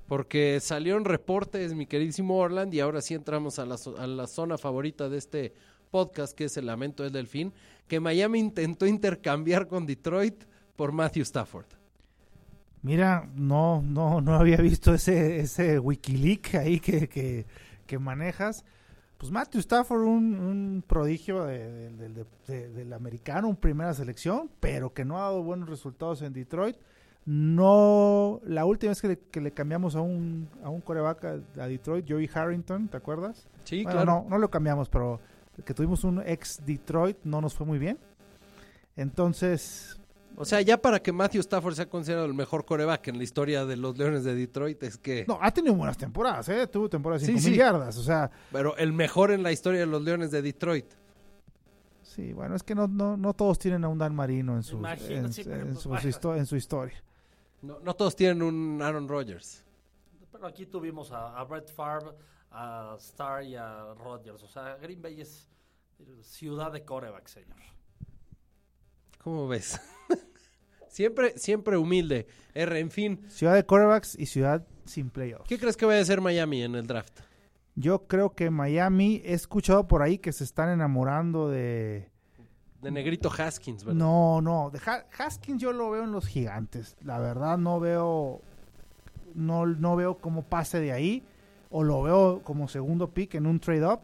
Porque 0.08 0.60
salieron 0.60 1.06
reportes, 1.06 1.74
mi 1.74 1.86
queridísimo 1.86 2.38
Orland, 2.38 2.74
y 2.74 2.80
ahora 2.80 3.02
sí 3.02 3.14
entramos 3.14 3.60
a 3.60 3.66
la, 3.66 3.78
a 3.98 4.08
la 4.08 4.28
zona 4.28 4.58
favorita 4.58 5.10
de 5.10 5.18
este 5.18 5.54
podcast, 5.92 6.36
que 6.36 6.46
es 6.46 6.58
el 6.58 6.66
Lamento 6.66 7.04
del 7.04 7.14
Delfín, 7.14 7.54
que 7.88 8.00
Miami 8.00 8.40
intentó 8.40 8.86
intercambiar 8.86 9.68
con 9.68 9.86
Detroit 9.86 10.44
por 10.76 10.92
Matthew 10.92 11.24
Stafford. 11.24 11.68
Mira, 12.82 13.30
no, 13.36 13.82
no, 13.82 14.22
no 14.22 14.36
había 14.36 14.58
visto 14.58 14.94
ese, 14.94 15.40
ese 15.40 15.80
Wikileak 15.80 16.56
ahí 16.56 16.80
que, 16.80 17.08
que, 17.08 17.46
que 17.86 18.00
manejas. 18.00 18.64
Pues 19.18 19.32
Matthew 19.32 19.60
Stafford, 19.62 20.02
un, 20.04 20.36
un 20.40 20.84
prodigio 20.86 21.44
de- 21.46 21.90
de- 21.92 22.10
de- 22.10 22.26
de- 22.48 22.70
del 22.70 22.94
americano, 22.94 23.48
un 23.48 23.56
primera 23.56 23.94
selección, 23.94 24.50
pero 24.60 24.94
que 24.94 25.04
no 25.06 25.18
ha 25.18 25.22
dado 25.24 25.42
buenos 25.44 25.68
resultados 25.70 26.22
en 26.22 26.34
Detroit. 26.34 26.76
No, 27.26 28.40
la 28.46 28.66
última 28.66 28.92
vez 28.92 29.02
que 29.02 29.08
le, 29.10 29.20
que 29.20 29.42
le 29.42 29.52
cambiamos 29.52 29.96
a 29.96 30.02
un, 30.02 30.48
a 30.64 30.70
un 30.70 30.80
coreback 30.82 31.26
a, 31.26 31.64
a 31.64 31.68
Detroit, 31.68 32.06
Joey 32.08 32.30
Harrington, 32.34 32.88
¿te 32.88 32.98
acuerdas? 32.98 33.48
Sí, 33.66 33.84
Bueno, 33.84 34.04
claro. 34.04 34.24
no, 34.24 34.30
no 34.30 34.38
lo 34.38 34.50
cambiamos, 34.50 34.88
pero 34.90 35.20
que 35.66 35.74
tuvimos 35.74 36.04
un 36.04 36.22
ex 36.26 36.62
Detroit 36.66 37.18
no 37.24 37.42
nos 37.42 37.54
fue 37.56 37.66
muy 37.66 37.80
bien. 37.80 37.98
Entonces, 38.96 40.00
O 40.40 40.46
sea, 40.46 40.62
ya 40.62 40.80
para 40.80 41.02
que 41.02 41.12
Matthew 41.12 41.42
Stafford 41.42 41.74
sea 41.74 41.90
considerado 41.90 42.28
el 42.28 42.36
mejor 42.36 42.64
coreback 42.64 43.08
en 43.08 43.18
la 43.18 43.24
historia 43.24 43.66
de 43.66 43.76
los 43.76 43.98
Leones 43.98 44.24
de 44.24 44.36
Detroit, 44.36 44.84
es 44.84 45.00
que... 45.00 45.26
no, 45.28 45.40
ha 45.42 45.50
tenido 45.50 45.74
buenas 45.74 45.98
temporadas, 45.98 46.48
¿eh? 46.50 46.68
Tuvo 46.68 46.88
temporadas 46.88 47.24
de 47.24 47.28
Sí, 47.34 47.40
5 47.40 47.44
sí. 47.54 47.56
yardas, 47.58 47.98
o 47.98 48.04
sea, 48.04 48.30
Pero 48.52 48.78
el 48.78 48.94
mejor 48.94 49.32
en 49.32 49.42
la 49.42 49.52
historia 49.52 49.80
de 49.80 49.88
los 49.88 50.00
Leones 50.04 50.30
de 50.30 50.44
Detroit. 50.44 50.86
Sí, 52.04 52.34
bueno, 52.34 52.56
es 52.56 52.62
que 52.62 52.76
no, 52.76 52.88
no, 52.88 53.18
no 53.18 53.34
todos 53.34 53.58
tienen 53.58 53.84
a 53.84 53.88
un 53.88 53.98
Dan 53.98 54.14
Marino 54.14 54.56
en 54.56 54.62
su, 54.62 54.78
Imagínate, 54.78 55.16
en, 55.18 55.34
sí, 55.34 55.44
pero 55.44 55.62
en 55.62 55.74
pues 55.74 55.80
su, 56.04 56.12
su 56.22 56.34
en 56.34 56.46
su 56.46 56.56
historia. 56.56 57.04
No, 57.64 57.80
no 57.80 57.96
todos 57.96 58.16
tienen 58.16 58.44
un 58.44 58.80
Aaron 58.80 59.08
Rodgers. 59.08 59.66
Pero 60.32 60.46
aquí 60.46 60.68
tuvimos 60.68 61.12
a, 61.12 61.36
a 61.36 61.44
Brett 61.46 61.74
Favre, 61.74 62.12
a 62.52 62.96
Starr 63.00 63.44
y 63.44 63.56
a 63.56 63.96
Rodgers. 63.96 64.44
O 64.44 64.48
sea, 64.48 64.78
Green 64.78 65.02
Bay 65.02 65.20
es 65.20 65.50
ciudad 66.22 66.72
de 66.72 66.86
coreback, 66.86 67.26
señor. 67.26 67.58
¿Cómo 69.24 69.48
ves? 69.48 69.82
Siempre, 70.90 71.38
siempre 71.38 71.78
humilde. 71.78 72.28
R, 72.54 72.80
en 72.80 72.92
fin. 72.92 73.22
Ciudad 73.30 73.54
de 73.56 73.66
quarterbacks 73.66 74.18
y 74.18 74.26
ciudad 74.26 74.66
sin 74.86 75.10
playoffs. 75.10 75.48
¿Qué 75.48 75.60
crees 75.60 75.78
que 75.78 75.86
vaya 75.86 76.00
a 76.00 76.02
hacer 76.02 76.22
Miami 76.22 76.64
en 76.64 76.76
el 76.76 76.88
draft? 76.88 77.20
Yo 77.76 78.08
creo 78.08 78.34
que 78.34 78.50
Miami, 78.50 79.22
he 79.24 79.34
escuchado 79.34 79.88
por 79.88 80.02
ahí 80.02 80.18
que 80.18 80.32
se 80.34 80.44
están 80.44 80.70
enamorando 80.70 81.50
de... 81.50 82.10
De 82.82 82.92
Negrito 82.92 83.32
Haskins, 83.36 83.84
¿verdad? 83.84 84.00
No, 84.00 84.42
no, 84.42 84.70
de 84.72 84.80
Ha- 84.86 85.06
Haskins 85.18 85.62
yo 85.62 85.72
lo 85.74 85.90
veo 85.92 86.04
en 86.04 86.12
los 86.12 86.28
gigantes. 86.28 86.96
La 87.04 87.20
verdad 87.20 87.58
no 87.58 87.80
veo, 87.80 88.42
no, 89.34 89.66
no 89.66 89.96
veo 89.96 90.18
cómo 90.20 90.44
pase 90.44 90.80
de 90.80 90.92
ahí. 90.92 91.24
O 91.70 91.84
lo 91.84 92.02
veo 92.04 92.42
como 92.44 92.68
segundo 92.68 93.14
pick 93.14 93.36
en 93.36 93.46
un 93.46 93.60
trade-up. 93.60 94.02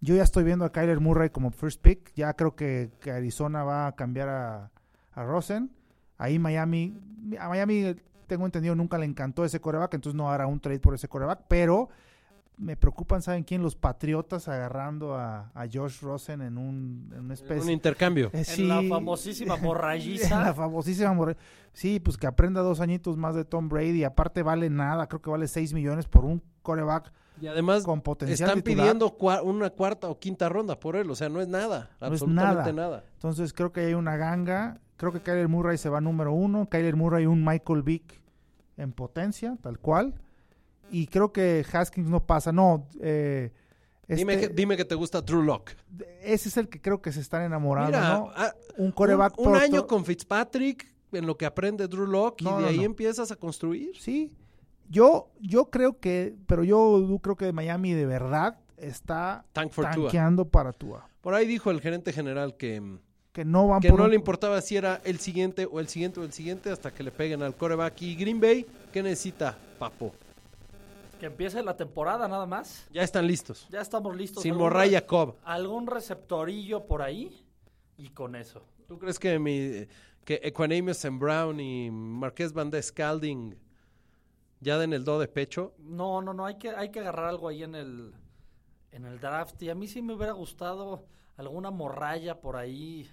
Yo 0.00 0.14
ya 0.16 0.22
estoy 0.22 0.44
viendo 0.44 0.64
a 0.64 0.72
Kyler 0.72 0.98
Murray 1.00 1.30
como 1.30 1.50
first 1.50 1.80
pick. 1.80 2.12
Ya 2.14 2.32
creo 2.34 2.56
que, 2.56 2.90
que 3.00 3.12
Arizona 3.12 3.64
va 3.64 3.86
a 3.86 3.92
cambiar 3.94 4.28
a, 4.28 4.70
a 5.12 5.24
Rosen. 5.24 5.70
Ahí 6.18 6.38
Miami, 6.38 6.94
a 7.38 7.48
Miami 7.48 7.94
tengo 8.26 8.44
entendido 8.46 8.74
nunca 8.74 8.98
le 8.98 9.06
encantó 9.06 9.44
ese 9.44 9.60
coreback, 9.60 9.94
entonces 9.94 10.16
no 10.16 10.30
hará 10.30 10.46
un 10.46 10.58
trade 10.60 10.80
por 10.80 10.94
ese 10.94 11.08
coreback. 11.08 11.42
Pero 11.48 11.88
me 12.58 12.74
preocupan, 12.76 13.20
¿saben 13.20 13.44
quién? 13.44 13.62
Los 13.62 13.76
Patriotas 13.76 14.48
agarrando 14.48 15.14
a, 15.14 15.50
a 15.54 15.66
Josh 15.70 16.00
Rosen 16.00 16.40
en, 16.40 16.56
un, 16.56 17.10
en 17.14 17.20
una 17.26 17.34
especie... 17.34 17.62
Un 17.62 17.70
intercambio. 17.70 18.30
Eh, 18.32 18.44
En 18.56 18.68
la 18.68 18.80
sí. 18.80 18.88
famosísima 18.88 19.54
En 19.58 19.62
morralliza. 19.62 20.40
la 20.42 20.54
famosísima 20.54 21.12
morra- 21.12 21.36
Sí, 21.74 22.00
pues 22.00 22.16
que 22.16 22.26
aprenda 22.26 22.62
dos 22.62 22.80
añitos 22.80 23.18
más 23.18 23.34
de 23.34 23.44
Tom 23.44 23.68
Brady. 23.68 24.04
Aparte 24.04 24.42
vale 24.42 24.70
nada, 24.70 25.06
creo 25.06 25.20
que 25.20 25.28
vale 25.28 25.46
6 25.46 25.74
millones 25.74 26.06
por 26.06 26.24
un 26.24 26.42
coreback 26.62 27.12
Y 27.42 27.46
además 27.46 27.84
con 27.84 28.00
potencial 28.00 28.48
están 28.48 28.62
titular. 28.62 28.84
pidiendo 28.86 29.18
cua- 29.18 29.42
una 29.44 29.68
cuarta 29.68 30.08
o 30.08 30.18
quinta 30.18 30.48
ronda 30.48 30.80
por 30.80 30.96
él. 30.96 31.10
O 31.10 31.14
sea, 31.14 31.28
no 31.28 31.42
es 31.42 31.48
nada. 31.48 31.90
No 32.00 32.06
es 32.06 32.12
absolutamente 32.22 32.72
nada. 32.72 32.88
nada. 32.96 33.04
Entonces 33.12 33.52
creo 33.52 33.70
que 33.70 33.80
hay 33.80 33.92
una 33.92 34.16
ganga. 34.16 34.80
Creo 34.96 35.12
que 35.12 35.20
Kyler 35.20 35.48
Murray 35.48 35.78
se 35.78 35.88
va 35.88 36.00
número 36.00 36.32
uno. 36.32 36.68
Kyler 36.68 36.96
Murray 36.96 37.26
un 37.26 37.44
Michael 37.44 37.82
Vick 37.82 38.20
en 38.76 38.92
potencia, 38.92 39.56
tal 39.62 39.78
cual. 39.78 40.14
Y 40.90 41.06
creo 41.08 41.32
que 41.32 41.64
Haskins 41.70 42.08
no 42.08 42.24
pasa. 42.24 42.52
No, 42.52 42.86
eh, 43.00 43.52
Dime, 44.08 44.34
este- 44.34 44.48
que, 44.48 44.54
dime 44.54 44.76
que 44.76 44.84
te 44.84 44.94
gusta 44.94 45.24
True 45.24 45.44
Lock. 45.44 45.72
ese 46.22 46.48
es 46.48 46.56
el 46.56 46.68
que 46.68 46.80
creo 46.80 47.02
que 47.02 47.10
se 47.10 47.20
están 47.20 47.42
enamorando, 47.42 47.90
Mira, 47.98 48.18
¿no? 48.18 48.30
ah, 48.36 48.52
Un 48.76 48.92
coreback 48.92 49.36
un, 49.38 49.48
un 49.48 49.56
año 49.56 49.86
con 49.86 50.04
Fitzpatrick 50.04 50.86
en 51.12 51.26
lo 51.26 51.36
que 51.36 51.44
aprende 51.44 51.88
Drew 51.88 52.06
Lock 52.06 52.40
y 52.42 52.44
de 52.44 52.50
no, 52.50 52.56
ahí 52.58 52.84
empiezas 52.84 53.32
a 53.32 53.36
construir. 53.36 53.96
Sí, 53.98 54.32
yo, 54.88 55.30
yo 55.40 55.70
creo 55.70 55.98
que, 55.98 56.36
pero 56.46 56.62
yo 56.62 57.18
creo 57.20 57.36
que 57.36 57.52
Miami 57.52 57.94
de 57.94 58.06
verdad 58.06 58.60
está 58.76 59.44
Tank 59.52 59.72
Tua. 59.72 59.90
tanqueando 59.90 60.44
para 60.48 60.72
Tua. 60.72 61.08
Por 61.20 61.34
ahí 61.34 61.44
dijo 61.46 61.72
el 61.72 61.80
gerente 61.80 62.12
general 62.12 62.56
que, 62.56 62.80
mm, 62.80 63.00
Que 63.36 63.44
no 63.44 63.68
van 63.68 63.82
que 63.82 63.90
por 63.90 63.98
no 63.98 64.04
un- 64.04 64.10
le 64.10 64.16
importaba 64.16 64.58
si 64.62 64.78
era 64.78 65.02
el 65.04 65.18
siguiente 65.20 65.68
o 65.70 65.78
el 65.78 65.88
siguiente 65.88 66.20
o 66.20 66.24
el 66.24 66.32
siguiente 66.32 66.70
hasta 66.70 66.90
que 66.90 67.02
le 67.02 67.10
peguen 67.12 67.42
al 67.42 67.54
coreback. 67.54 68.00
Y 68.00 68.14
Green 68.16 68.40
Bay, 68.40 68.64
¿qué 68.90 69.02
necesita, 69.02 69.58
papo? 69.78 70.10
Que 71.20 71.26
empiece 71.26 71.62
la 71.62 71.76
temporada 71.76 72.26
nada 72.28 72.46
más. 72.46 72.86
Ya 72.90 73.02
están 73.02 73.26
listos. 73.26 73.66
Ya 73.68 73.82
estamos 73.82 74.16
listos. 74.16 74.42
Sin 74.42 74.52
¿Algún 74.52 74.64
Morray 74.64 74.88
re- 74.88 74.94
Jacob. 74.96 75.34
Algún 75.44 75.86
receptorillo 75.86 76.86
por 76.86 77.02
ahí 77.02 77.44
y 77.98 78.08
con 78.08 78.36
eso. 78.36 78.62
¿Tú 78.88 78.98
crees 78.98 79.18
que 79.18 79.38
mi 79.38 79.86
que 80.24 80.40
Equanimous 80.42 81.04
and 81.04 81.20
Brown 81.20 81.60
y 81.60 81.90
Marqués 81.90 82.54
Van 82.54 82.70
de 82.70 82.82
Scalding 82.82 83.54
ya 84.60 84.78
den 84.78 84.94
el 84.94 85.04
do 85.04 85.18
de 85.18 85.28
pecho? 85.28 85.74
No, 85.78 86.22
no, 86.22 86.32
no, 86.32 86.46
hay 86.46 86.56
que, 86.56 86.70
hay 86.70 86.88
que 86.90 87.00
agarrar 87.00 87.26
algo 87.26 87.48
ahí 87.48 87.62
en 87.62 87.74
el, 87.74 88.14
en 88.92 89.04
el 89.04 89.20
draft. 89.20 89.62
Y 89.62 89.68
a 89.68 89.74
mí 89.74 89.86
sí 89.88 90.00
me 90.00 90.14
hubiera 90.14 90.32
gustado 90.32 91.04
alguna 91.36 91.70
morralla 91.70 92.40
por 92.40 92.56
ahí 92.56 93.08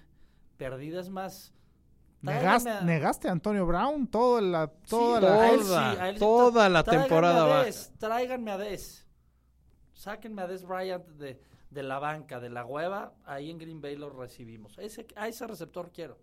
perdida. 0.56 1.00
Es 1.00 1.08
más, 1.08 1.52
Negas- 2.22 2.62
tráiganme 2.64 2.70
a- 2.70 2.80
negaste 2.82 3.28
a 3.28 3.32
Antonio 3.32 3.66
Brown 3.66 4.06
toda 4.06 4.40
la, 4.40 4.66
toda 4.68 5.20
Sí, 5.20 5.26
la, 5.26 5.34
a 5.42 5.50
él 5.50 5.60
Toda, 5.60 5.92
sí, 5.94 5.98
a 6.00 6.08
él 6.08 6.14
sí. 6.14 6.20
toda 6.20 6.68
la 6.68 6.82
Tráiganme 6.84 7.08
temporada 7.08 7.42
a 7.42 7.46
baja. 7.46 7.64
Dez, 7.64 7.92
Tráiganme 7.98 8.50
a 8.50 8.58
Des. 8.58 9.06
Sáquenme 9.92 10.42
a 10.42 10.46
Des 10.46 10.64
Bryant 10.64 11.06
de, 11.06 11.40
de 11.70 11.82
la 11.82 11.98
banca, 11.98 12.40
de 12.40 12.50
la 12.50 12.64
hueva. 12.64 13.14
Ahí 13.24 13.50
en 13.50 13.58
Green 13.58 13.80
Bay 13.80 13.96
lo 13.96 14.10
recibimos. 14.10 14.76
Ese, 14.78 15.06
a 15.16 15.28
ese 15.28 15.46
receptor 15.46 15.90
quiero. 15.92 16.18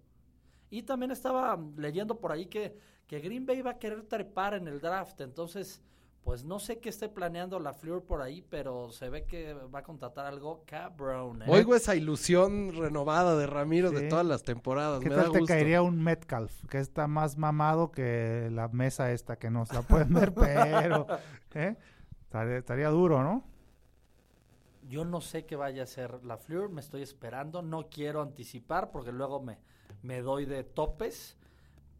Y 0.70 0.84
también 0.84 1.12
estaba 1.12 1.60
leyendo 1.78 2.20
por 2.20 2.32
ahí 2.32 2.46
que, 2.46 2.78
que 3.08 3.20
Green 3.20 3.46
Bay 3.46 3.62
va 3.62 3.72
a 3.72 3.78
querer 3.80 4.04
trepar 4.04 4.54
en 4.56 4.68
el 4.68 4.80
draft. 4.80 5.20
Entonces, 5.22 5.82
Pues 6.24 6.44
no 6.44 6.60
sé 6.60 6.80
qué 6.80 6.90
esté 6.90 7.10
planeando 7.10 7.60
la 7.60 7.74
Fleur 7.74 8.04
por 8.04 8.22
ahí, 8.22 8.44
pero 8.48 8.92
se 8.92 9.10
ve 9.10 9.26
que 9.26 9.54
va 9.54 9.80
a 9.80 9.84
contratar 9.84 10.28
algo 10.28 10.64
cabrón. 10.68 11.42
¿eh? 11.42 11.46
Oigo 11.48 11.76
esa 11.76 11.96
ilusión 11.96 12.76
renovada 12.76 13.36
de 13.36 13.48
Ramiro 13.48 13.90
de 13.90 14.08
todas 14.08 14.26
las 14.26 14.44
temporadas. 14.44 15.00
¿Qué 15.02 15.10
Me 15.10 15.16
da 15.16 15.24
tal 15.24 15.32
te 15.32 15.40
gusto. 15.40 15.52
caería 15.54 15.82
un 15.82 16.02
Metcalf? 16.04 16.54
Que 16.70 16.78
está 16.78 17.08
más 17.08 17.38
mamado 17.38 17.92
que 17.92 18.50
la 18.52 18.68
mesa 18.68 19.12
esta 19.12 19.38
que 19.40 19.50
nos 19.50 19.74
la 19.74 19.82
pueden 19.82 20.14
ver, 20.14 20.32
pero 20.36 21.08
¿eh? 21.56 21.76
estaría, 22.22 22.58
estaría 22.58 22.90
duro, 22.90 23.24
¿no? 23.24 23.44
Yo 24.88 25.06
no 25.06 25.22
sé 25.22 25.46
qué 25.46 25.56
vaya 25.56 25.82
a 25.82 25.86
hacer 25.86 26.24
la 26.24 26.38
Fleur, 26.38 26.70
me 26.70 26.82
estoy 26.82 27.02
esperando, 27.02 27.64
no 27.64 27.88
quiero 27.90 28.22
anticipar 28.22 28.92
porque 28.92 29.12
luego 29.12 29.42
me, 29.42 29.58
me 30.04 30.22
doy 30.22 30.46
de 30.46 30.64
topes. 30.64 31.36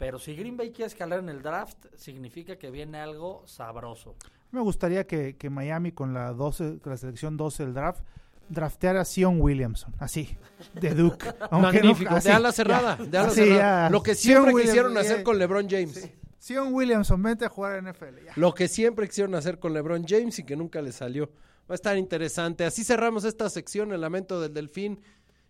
Pero 0.02 0.18
si 0.18 0.36
Green 0.36 0.58
Bay 0.58 0.72
quiere 0.72 0.88
escalar 0.88 1.20
en 1.20 1.30
el 1.30 1.44
draft, 1.44 1.78
significa 1.96 2.56
que 2.56 2.72
viene 2.72 2.98
algo 3.00 3.44
sabroso. 3.46 4.16
Me 4.50 4.60
gustaría 4.60 5.06
que, 5.06 5.38
que 5.38 5.52
Miami 5.52 5.92
con 5.92 6.12
la 6.12 6.34
12, 6.34 6.80
con 6.80 6.90
la 6.90 6.98
selección 6.98 7.38
12 7.38 7.66
del 7.66 7.74
draft 7.76 8.02
drafteara 8.50 9.02
a 9.02 9.06
Sion 9.06 9.40
Williamson, 9.40 9.94
así, 10.00 10.36
de 10.74 10.96
Duke. 10.96 11.24
Aunque 11.52 11.78
no- 11.84 11.90
Magnífico, 11.90 12.16
así, 12.16 12.30
de 12.30 12.34
ala 12.34 12.50
ya, 12.50 12.54
cerrada, 12.54 12.96
de 12.96 13.16
ala 13.16 13.28
así, 13.28 13.42
cerrada. 13.46 13.86
ya. 13.86 13.90
Lo 13.92 14.02
que 14.02 14.16
siempre 14.16 14.54
quisieron 14.56 14.98
hacer 14.98 15.22
con 15.22 15.38
LeBron 15.38 15.70
James. 15.70 15.94
Sí. 15.94 16.12
Sion 16.40 16.74
Williamson, 16.74 17.22
vente 17.22 17.46
a 17.46 17.50
jugar 17.50 17.78
en 17.78 17.86
NFL. 17.92 18.26
ya. 18.26 18.34
Lo 18.38 18.56
que 18.56 18.68
siempre 18.68 19.08
quisieron 19.08 19.36
hacer 19.36 19.60
con 19.60 19.72
LeBron 19.76 20.04
James 20.08 20.40
y 20.40 20.44
que 20.44 20.56
nunca 20.56 20.82
les 20.82 20.96
salió. 20.96 21.28
Va 21.70 21.74
a 21.74 21.76
estar 21.76 21.96
interesante. 21.96 22.66
Así 22.66 22.84
cerramos 22.84 23.24
esta 23.24 23.48
sección, 23.52 23.94
el 23.94 24.02
lamento 24.02 24.42
del 24.42 24.52
delfín 24.56 25.00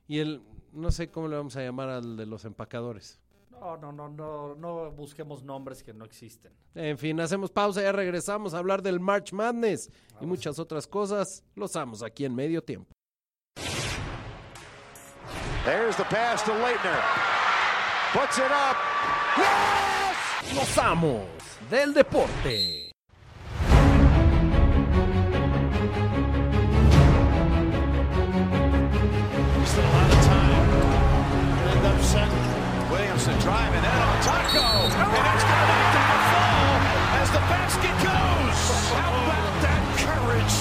y 0.10 0.20
el, 0.20 0.42
no 0.74 0.92
sé 0.92 1.08
cómo 1.08 1.30
le 1.30 1.38
vamos 1.38 1.56
a 1.56 1.62
llamar 1.62 1.88
al 1.88 2.18
de 2.18 2.26
los 2.26 2.44
empacadores. 2.44 3.18
No, 3.62 3.78
no, 3.78 3.92
no, 3.92 4.10
no, 4.10 4.56
no 4.56 4.92
busquemos 4.92 5.44
nombres 5.44 5.84
que 5.84 5.94
no 5.94 6.04
existen. 6.04 6.52
En 6.74 6.98
fin, 6.98 7.20
hacemos 7.20 7.52
pausa, 7.52 7.84
ya 7.84 7.92
regresamos 7.92 8.56
a 8.56 8.58
hablar 8.58 8.82
del 8.82 9.00
March 9.00 9.34
Madness 9.34 9.92
y 10.20 10.26
muchas 10.26 10.58
otras 10.58 10.88
cosas. 10.88 11.44
Los 11.54 11.76
amos 11.76 12.02
aquí 12.02 12.26
en 12.26 12.34
medio 12.34 12.64
tiempo. 12.64 12.92
There's 15.64 15.96
the 15.96 16.06
pass 16.06 16.44
to 16.46 16.54
Leitner. 16.54 17.04
Puts 18.14 18.40
it 18.40 18.52
up. 18.52 18.78
Los 20.56 20.78
amos 20.80 21.28
del 21.70 21.94
deporte. 21.94 22.81
Williamson 33.32 33.48
driving 33.48 33.80
in 33.80 33.96
on 33.96 34.18
Taco. 34.24 34.68
And 34.92 35.26
it's 35.32 35.46
going 35.48 35.62
to 35.62 35.68
make 35.72 35.92
the 35.96 36.04
fall 36.32 36.76
as 37.22 37.30
the 37.32 37.44
basket 37.48 37.96
goes. 38.04 38.60
How 38.92 39.12
about 39.24 39.54
that 39.64 39.84
courage? 40.04 40.56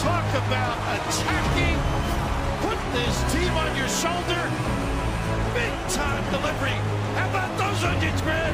Talk 0.00 0.24
about 0.48 0.76
attacking, 0.96 1.78
Put 2.64 2.78
this 2.92 3.16
team 3.32 3.52
on 3.56 3.76
your 3.76 3.88
shoulder. 3.88 4.42
Big 5.52 5.72
time 5.92 6.24
delivery. 6.32 6.76
How 7.16 7.28
about 7.30 7.52
those 7.58 7.84
onions, 7.84 8.22
man? 8.24 8.52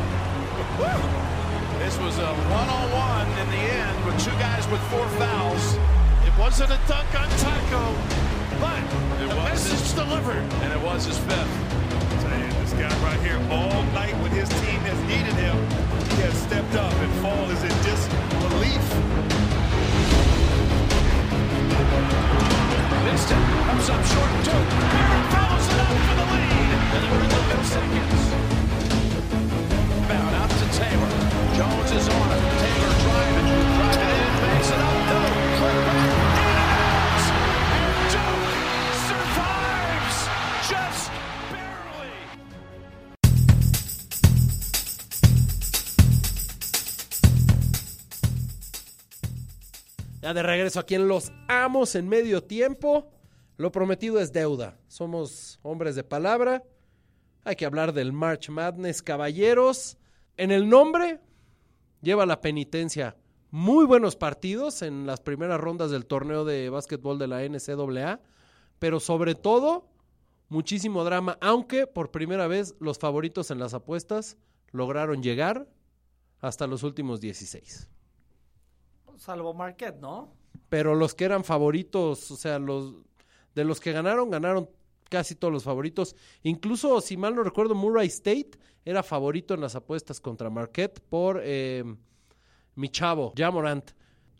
This 1.79 1.99
was 1.99 2.19
a 2.19 2.35
one-on-one 2.35 3.29
in 3.39 3.51
the 3.51 3.63
end 3.73 4.05
with 4.05 4.23
two 4.23 4.35
guys 4.43 4.67
with 4.69 4.81
four 4.91 5.07
fouls. 5.19 5.75
It 6.27 6.37
wasn't 6.39 6.71
a 6.71 6.81
dunk 6.87 7.09
on 7.19 7.29
Taco, 7.39 7.95
but 8.61 8.83
It 9.23 9.29
the 9.31 9.37
was. 9.37 9.49
message 9.51 9.95
delivered. 9.95 10.45
And 10.63 10.73
it 10.73 10.81
was 10.83 11.07
his 11.07 11.19
fifth. 11.19 12.60
This 12.71 12.79
guy 12.79 13.03
right 13.03 13.19
here 13.27 13.41
all 13.51 13.83
night 13.91 14.15
when 14.23 14.31
his 14.31 14.49
team 14.49 14.79
has 14.87 15.01
needed 15.11 15.35
him, 15.35 15.59
he 16.15 16.23
has 16.23 16.35
stepped 16.39 16.73
up 16.77 16.93
and 17.03 17.11
Fall 17.19 17.51
is 17.51 17.63
in 17.67 17.75
disbelief. 17.83 18.85
Missed 23.11 23.35
it. 23.35 23.43
Comes 23.67 23.91
up 23.91 24.03
short, 24.07 24.31
too. 24.47 24.55
Barrett 24.87 25.27
follows 25.35 25.67
it 25.67 25.83
up 25.83 25.99
for 25.99 26.15
the 26.15 26.27
lead. 26.31 26.71
And 26.95 27.03
we're 27.11 27.27
in 27.27 27.31
the 27.35 27.43
mid 27.51 27.63
seconds. 27.67 28.23
Bound 30.07 30.31
out 30.39 30.51
to 30.55 30.67
Taylor. 30.79 31.11
Jones 31.59 31.91
is 31.91 32.07
on 32.07 32.29
it. 32.31 32.43
Taylor 32.55 32.95
driving. 33.03 33.51
Driving 33.83 34.15
in. 34.15 34.31
Makes 34.47 34.71
it 34.71 34.79
up. 34.79 34.95
No. 35.11 36.10
De 50.35 50.45
regreso 50.45 50.79
aquí 50.79 50.95
en 50.95 51.09
Los 51.09 51.33
Amos 51.49 51.97
en 51.97 52.09
medio 52.09 52.45
tiempo. 52.45 53.11
Lo 53.57 53.73
prometido 53.73 54.21
es 54.21 54.33
deuda. 54.33 54.79
Somos 54.87 55.59
hombres 55.63 55.97
de 55.97 56.05
palabra. 56.05 56.63
Hay 57.43 57.57
que 57.57 57.67
hablar 57.67 57.93
del 57.93 58.13
March 58.13 58.49
Madness, 58.49 59.03
caballeros. 59.03 59.99
En 60.37 60.53
el 60.53 60.69
nombre 60.69 61.19
lleva 62.01 62.27
la 62.27 62.41
penitencia. 62.41 63.17
Muy 63.51 63.87
buenos 63.87 64.15
partidos 64.15 64.83
en 64.83 65.05
las 65.05 65.21
primeras 65.21 65.59
rondas 65.59 65.91
del 65.91 66.07
torneo 66.07 66.45
de 66.45 66.71
básquetbol 66.71 67.19
de 67.19 67.27
la 67.27 67.43
NCAA, 67.43 68.21
pero 68.79 69.01
sobre 69.01 69.35
todo 69.35 69.89
muchísimo 70.49 71.03
drama, 71.03 71.39
aunque 71.41 71.89
por 71.89 72.13
primera 72.13 72.47
vez 72.47 72.77
los 72.79 72.99
favoritos 72.99 73.51
en 73.51 73.59
las 73.59 73.75
apuestas 73.75 74.37
lograron 74.71 75.25
llegar 75.25 75.67
hasta 76.41 76.69
los 76.69 76.85
últimos 76.85 77.21
16 77.21 77.91
Salvo 79.21 79.55
Marquette, 79.55 80.01
¿no? 80.01 80.41
pero 80.71 80.95
los 80.95 81.15
que 81.15 81.25
eran 81.27 81.45
favoritos, 81.45 82.31
o 82.31 82.37
sea, 82.37 82.59
los 82.59 82.95
de 83.55 83.65
los 83.65 83.81
que 83.81 83.93
ganaron, 83.93 84.31
ganaron 84.31 84.71
casi 85.11 85.35
todos 85.35 85.53
los 85.53 85.65
favoritos. 85.65 86.15
Incluso, 86.45 87.01
si 87.01 87.17
mal 87.17 87.35
no 87.35 87.43
recuerdo, 87.43 87.75
Murray 87.75 88.07
State 88.07 88.53
era 88.85 89.03
favorito 89.03 89.53
en 89.53 89.61
las 89.61 89.75
apuestas 89.75 90.21
contra 90.21 90.49
Marquette 90.49 91.01
por 91.01 91.41
eh, 91.43 91.85
mi 92.77 92.89
chavo, 92.89 93.35
Jamorant. 93.37 93.91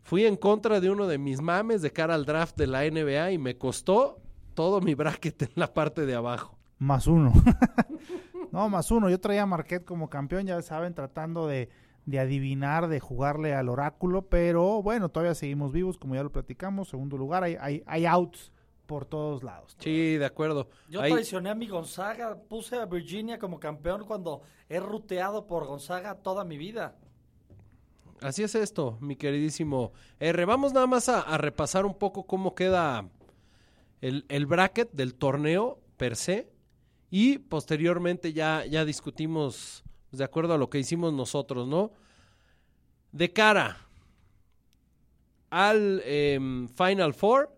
Fui 0.03 0.25
en 0.25 0.37
contra 0.37 0.79
de 0.79 0.89
uno 0.89 1.05
de 1.05 1.17
mis 1.17 1.41
mames 1.41 1.81
de 1.81 1.91
cara 1.91 2.15
al 2.15 2.25
draft 2.25 2.57
de 2.57 2.67
la 2.67 2.89
NBA 2.89 3.33
y 3.33 3.37
me 3.37 3.57
costó 3.57 4.19
todo 4.55 4.79
mi 4.79 4.95
bracket 4.95 5.43
en 5.43 5.51
la 5.55 5.73
parte 5.73 6.05
de 6.05 6.15
abajo. 6.15 6.57
Más 6.79 7.05
uno. 7.05 7.33
no, 8.51 8.69
más 8.69 8.89
uno. 8.89 9.09
Yo 9.09 9.19
traía 9.19 9.43
a 9.43 9.45
Marquette 9.45 9.85
como 9.85 10.09
campeón, 10.09 10.47
ya 10.47 10.61
saben, 10.61 10.95
tratando 10.95 11.45
de, 11.45 11.69
de 12.11 12.19
adivinar, 12.19 12.87
de 12.87 12.99
jugarle 12.99 13.53
al 13.55 13.69
oráculo, 13.69 14.23
pero 14.23 14.83
bueno, 14.83 15.09
todavía 15.09 15.33
seguimos 15.33 15.71
vivos, 15.71 15.97
como 15.97 16.13
ya 16.15 16.23
lo 16.23 16.31
platicamos. 16.31 16.89
Segundo 16.89 17.17
lugar, 17.17 17.43
hay, 17.43 17.57
hay, 17.59 17.83
hay 17.87 18.05
outs 18.05 18.51
por 18.85 19.05
todos 19.05 19.41
lados. 19.43 19.75
Sí, 19.79 20.17
de 20.17 20.25
acuerdo. 20.25 20.67
Yo 20.89 21.01
Ahí- 21.01 21.11
traicioné 21.13 21.49
a 21.49 21.55
mi 21.55 21.67
Gonzaga, 21.67 22.37
puse 22.49 22.75
a 22.75 22.85
Virginia 22.85 23.39
como 23.39 23.59
campeón 23.59 24.05
cuando 24.05 24.41
he 24.69 24.79
ruteado 24.79 25.47
por 25.47 25.65
Gonzaga 25.65 26.15
toda 26.15 26.43
mi 26.43 26.57
vida. 26.57 26.95
Así 28.21 28.43
es 28.43 28.53
esto, 28.53 28.97
mi 29.01 29.15
queridísimo 29.15 29.93
R. 30.19 30.45
Vamos 30.45 30.73
nada 30.73 30.85
más 30.87 31.09
a, 31.09 31.21
a 31.21 31.37
repasar 31.39 31.85
un 31.85 31.97
poco 31.97 32.27
cómo 32.27 32.53
queda 32.53 33.09
el, 34.01 34.25
el 34.29 34.45
bracket 34.45 34.91
del 34.91 35.15
torneo 35.15 35.79
per 35.97 36.15
se 36.15 36.51
y 37.09 37.39
posteriormente 37.39 38.31
ya, 38.33 38.63
ya 38.65 38.85
discutimos 38.85 39.83
pues, 40.11 40.19
de 40.19 40.25
acuerdo 40.25 40.53
a 40.53 40.57
lo 40.57 40.69
que 40.69 40.77
hicimos 40.77 41.13
nosotros, 41.13 41.67
¿no? 41.67 41.91
De 43.11 43.31
cara 43.31 43.77
al 45.49 46.01
em, 46.05 46.67
Final 46.69 47.13
Four 47.13 47.49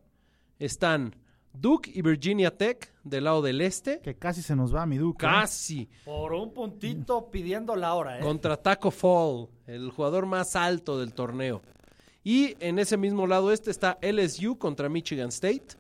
están 0.60 1.16
Duke 1.54 1.92
y 1.94 2.02
Virginia 2.02 2.56
Tech 2.56 2.92
del 3.04 3.26
lado 3.26 3.42
del 3.42 3.62
este. 3.62 4.00
Que 4.00 4.16
casi 4.16 4.42
se 4.42 4.56
nos 4.56 4.74
va 4.74 4.86
mi 4.86 4.98
Duque. 4.98 5.26
¿eh? 5.26 5.30
Casi. 5.30 5.89
Por 6.06 6.34
un 6.34 6.54
puntito 6.54 7.30
pidiendo 7.30 7.76
la 7.76 7.94
hora, 7.94 8.20
¿eh? 8.20 8.22
Contra 8.22 8.58
Taco 8.58 8.92
Fall, 8.92 9.48
el 9.68 9.89
jugador 9.92 10.26
más 10.26 10.56
alto 10.56 11.00
del 11.00 11.13
torneo. 11.13 11.62
Y 12.24 12.56
en 12.60 12.80
ese 12.80 12.98
mismo 12.98 13.28
lado 13.28 13.52
este 13.52 13.70
está 13.72 13.98
LSU 14.02 14.58
contra 14.58 14.89
Michigan 14.89 15.30
State. 15.30 15.76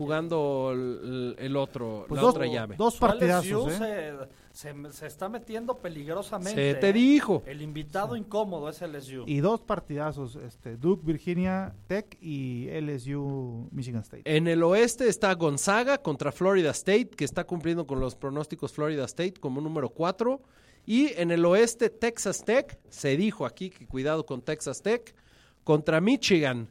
Jugando 0.00 0.70
el, 0.72 1.36
el 1.38 1.56
otro, 1.58 2.06
Pues 2.08 2.16
la 2.18 2.22
dos, 2.22 2.34
otra 2.34 2.46
llave. 2.46 2.74
dos 2.78 2.94
LSU 2.94 3.00
partidazos, 3.00 3.72
¿eh? 3.82 4.16
se, 4.50 4.72
se- 4.72 4.92
se 4.92 5.06
está 5.06 5.28
metiendo 5.28 5.76
peligrosamente. 5.76 6.72
Se 6.72 6.80
te 6.80 6.88
¿eh? 6.88 6.92
dijo. 6.94 7.42
El 7.44 7.60
invitado 7.60 8.16
incómodo 8.16 8.70
es 8.70 8.80
LSU. 8.80 9.24
Y 9.26 9.40
dos 9.40 9.60
partidazos, 9.60 10.36
este, 10.36 10.78
Duke, 10.78 11.02
Virginia 11.04 11.74
Tech 11.86 12.16
y 12.22 12.68
LSU, 12.80 13.68
Michigan 13.72 14.00
State. 14.00 14.22
En 14.24 14.48
el 14.48 14.62
oeste 14.62 15.06
está 15.06 15.34
Gonzaga 15.34 15.98
contra 15.98 16.32
Florida 16.32 16.70
State, 16.70 17.10
que 17.10 17.26
está 17.26 17.44
cumpliendo 17.44 17.86
con 17.86 18.00
los 18.00 18.16
pronósticos 18.16 18.72
Florida 18.72 19.04
State 19.04 19.34
como 19.34 19.60
número 19.60 19.90
4. 19.90 20.40
Y 20.86 21.12
en 21.20 21.30
el 21.30 21.44
oeste, 21.44 21.90
Texas 21.90 22.42
Tech, 22.42 22.78
se 22.88 23.18
dijo 23.18 23.44
aquí 23.44 23.68
que 23.68 23.86
cuidado 23.86 24.24
con 24.24 24.40
Texas 24.40 24.80
Tech, 24.80 25.14
contra 25.62 26.00
Michigan, 26.00 26.68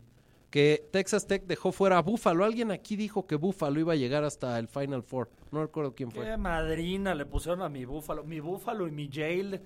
que 0.49 0.87
Texas 0.91 1.27
Tech 1.27 1.43
dejó 1.45 1.71
fuera 1.71 1.97
a 1.97 2.01
Buffalo. 2.01 2.43
Alguien 2.43 2.71
aquí 2.71 2.95
dijo 2.95 3.27
que 3.27 3.35
Buffalo 3.35 3.79
iba 3.79 3.93
a 3.93 3.95
llegar 3.95 4.23
hasta 4.23 4.57
el 4.57 4.67
Final 4.67 5.03
Four. 5.03 5.29
No 5.51 5.61
recuerdo 5.61 5.93
quién 5.93 6.11
fue. 6.11 6.25
Qué 6.25 6.37
madrina 6.37 7.13
le 7.15 7.25
pusieron 7.25 7.61
a 7.61 7.69
mi 7.69 7.85
búfalo. 7.85 8.23
Mi 8.23 8.39
búfalo 8.39 8.87
y 8.87 8.91
mi 8.91 9.09
jail 9.11 9.61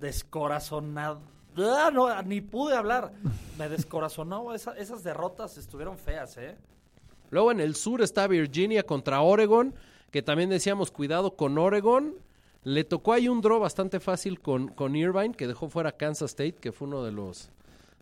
descorazonado. 0.00 1.20
Ah, 1.56 1.90
no, 1.92 2.22
ni 2.22 2.40
pude 2.40 2.74
hablar. 2.74 3.12
Me 3.58 3.68
descorazonó. 3.68 4.54
Esa- 4.54 4.76
esas 4.76 5.04
derrotas 5.04 5.56
estuvieron 5.58 5.98
feas, 5.98 6.36
¿eh? 6.36 6.56
Luego 7.30 7.52
en 7.52 7.60
el 7.60 7.74
sur 7.74 8.02
está 8.02 8.26
Virginia 8.26 8.82
contra 8.84 9.20
Oregon, 9.20 9.74
que 10.10 10.22
también 10.22 10.50
decíamos 10.50 10.90
cuidado 10.90 11.36
con 11.36 11.56
Oregon. 11.58 12.14
Le 12.62 12.84
tocó 12.84 13.12
ahí 13.12 13.28
un 13.28 13.40
draw 13.40 13.60
bastante 13.60 14.00
fácil 14.00 14.40
con, 14.40 14.68
con 14.68 14.96
Irvine, 14.96 15.34
que 15.34 15.46
dejó 15.46 15.68
fuera 15.68 15.92
Kansas 15.92 16.30
State, 16.30 16.54
que 16.54 16.72
fue 16.72 16.88
uno 16.88 17.02
de 17.04 17.12
los 17.12 17.50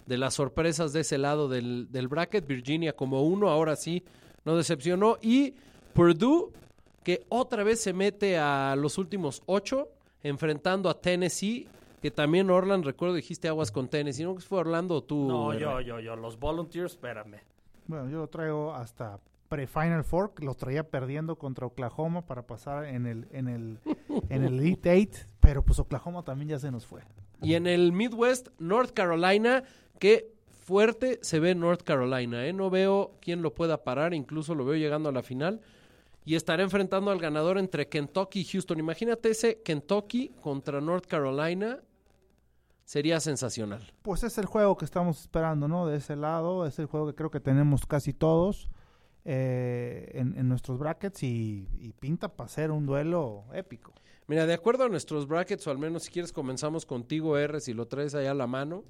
de 0.06 0.18
las 0.18 0.34
sorpresas 0.34 0.92
de 0.92 1.00
ese 1.00 1.18
lado 1.18 1.48
del, 1.48 1.90
del 1.90 2.08
bracket. 2.08 2.46
Virginia 2.46 2.94
como 2.94 3.22
uno, 3.22 3.48
ahora 3.48 3.76
sí, 3.76 4.04
no 4.44 4.56
decepcionó. 4.56 5.18
Y 5.22 5.54
Purdue, 5.92 6.50
que 7.02 7.24
otra 7.28 7.64
vez 7.64 7.80
se 7.80 7.92
mete 7.92 8.38
a 8.38 8.74
los 8.76 8.98
últimos 8.98 9.42
ocho, 9.46 9.88
enfrentando 10.22 10.88
a 10.88 11.00
Tennessee, 11.00 11.68
que 12.00 12.10
también 12.10 12.50
Orland, 12.50 12.84
recuerdo 12.84 13.14
dijiste 13.14 13.48
aguas 13.48 13.70
con 13.70 13.88
Tennessee, 13.88 14.24
¿no? 14.24 14.36
¿Fue 14.36 14.58
Orlando 14.58 14.96
o 14.96 15.02
tú? 15.02 15.28
No, 15.28 15.54
yo, 15.54 15.80
yo, 15.80 16.00
yo. 16.00 16.16
Los 16.16 16.38
Volunteers, 16.38 16.92
espérame. 16.92 17.36
Bueno, 17.86 18.08
yo 18.08 18.18
lo 18.18 18.28
traigo 18.28 18.74
hasta 18.74 19.20
pre-Final 19.48 20.02
Four, 20.02 20.32
los 20.38 20.56
traía 20.56 20.82
perdiendo 20.82 21.36
contra 21.36 21.66
Oklahoma 21.66 22.22
para 22.22 22.46
pasar 22.46 22.86
en 22.86 23.06
el, 23.06 23.28
en 23.32 23.48
el, 23.48 23.78
en 24.30 24.44
el 24.44 24.58
Elite 24.58 24.90
Eight, 24.90 25.14
pero 25.40 25.62
pues 25.62 25.78
Oklahoma 25.78 26.22
también 26.22 26.48
ya 26.48 26.58
se 26.58 26.70
nos 26.70 26.86
fue. 26.86 27.02
Y 27.42 27.54
en 27.54 27.66
el 27.66 27.92
Midwest, 27.92 28.48
North 28.58 28.92
Carolina, 28.92 29.64
que 29.98 30.32
fuerte 30.60 31.18
se 31.22 31.40
ve 31.40 31.54
North 31.54 31.82
Carolina, 31.82 32.46
¿eh? 32.46 32.52
No 32.52 32.70
veo 32.70 33.18
quién 33.20 33.42
lo 33.42 33.54
pueda 33.54 33.82
parar, 33.82 34.14
incluso 34.14 34.54
lo 34.54 34.64
veo 34.64 34.76
llegando 34.76 35.08
a 35.08 35.12
la 35.12 35.22
final. 35.22 35.60
Y 36.24 36.36
estará 36.36 36.62
enfrentando 36.62 37.10
al 37.10 37.18
ganador 37.18 37.58
entre 37.58 37.88
Kentucky 37.88 38.40
y 38.40 38.44
Houston. 38.44 38.78
Imagínate 38.78 39.30
ese 39.30 39.60
Kentucky 39.62 40.28
contra 40.40 40.80
North 40.80 41.06
Carolina. 41.06 41.80
Sería 42.84 43.18
sensacional. 43.18 43.92
Pues 44.02 44.22
es 44.22 44.38
el 44.38 44.46
juego 44.46 44.76
que 44.76 44.84
estamos 44.84 45.20
esperando, 45.20 45.66
¿no? 45.66 45.86
De 45.86 45.96
ese 45.96 46.14
lado, 46.14 46.64
es 46.64 46.78
el 46.78 46.86
juego 46.86 47.08
que 47.08 47.14
creo 47.14 47.30
que 47.30 47.40
tenemos 47.40 47.86
casi 47.86 48.12
todos 48.12 48.68
eh, 49.24 50.10
en, 50.14 50.48
nuestros 50.48 50.78
brackets 50.78 51.24
y, 51.24 51.68
y 51.80 51.92
pinta 51.92 52.28
para 52.28 52.48
ser 52.48 52.70
un 52.70 52.86
duelo 52.86 53.44
épico. 53.52 53.92
Mira, 54.26 54.46
de 54.46 54.54
acuerdo 54.54 54.84
a 54.84 54.88
nuestros 54.88 55.26
brackets, 55.26 55.66
o 55.66 55.70
al 55.70 55.78
menos 55.78 56.04
si 56.04 56.10
quieres 56.10 56.32
comenzamos 56.32 56.86
contigo, 56.86 57.36
R, 57.36 57.60
si 57.60 57.74
lo 57.74 57.86
traes 57.86 58.14
allá 58.14 58.30
a 58.30 58.34
la 58.34 58.46
mano. 58.46 58.84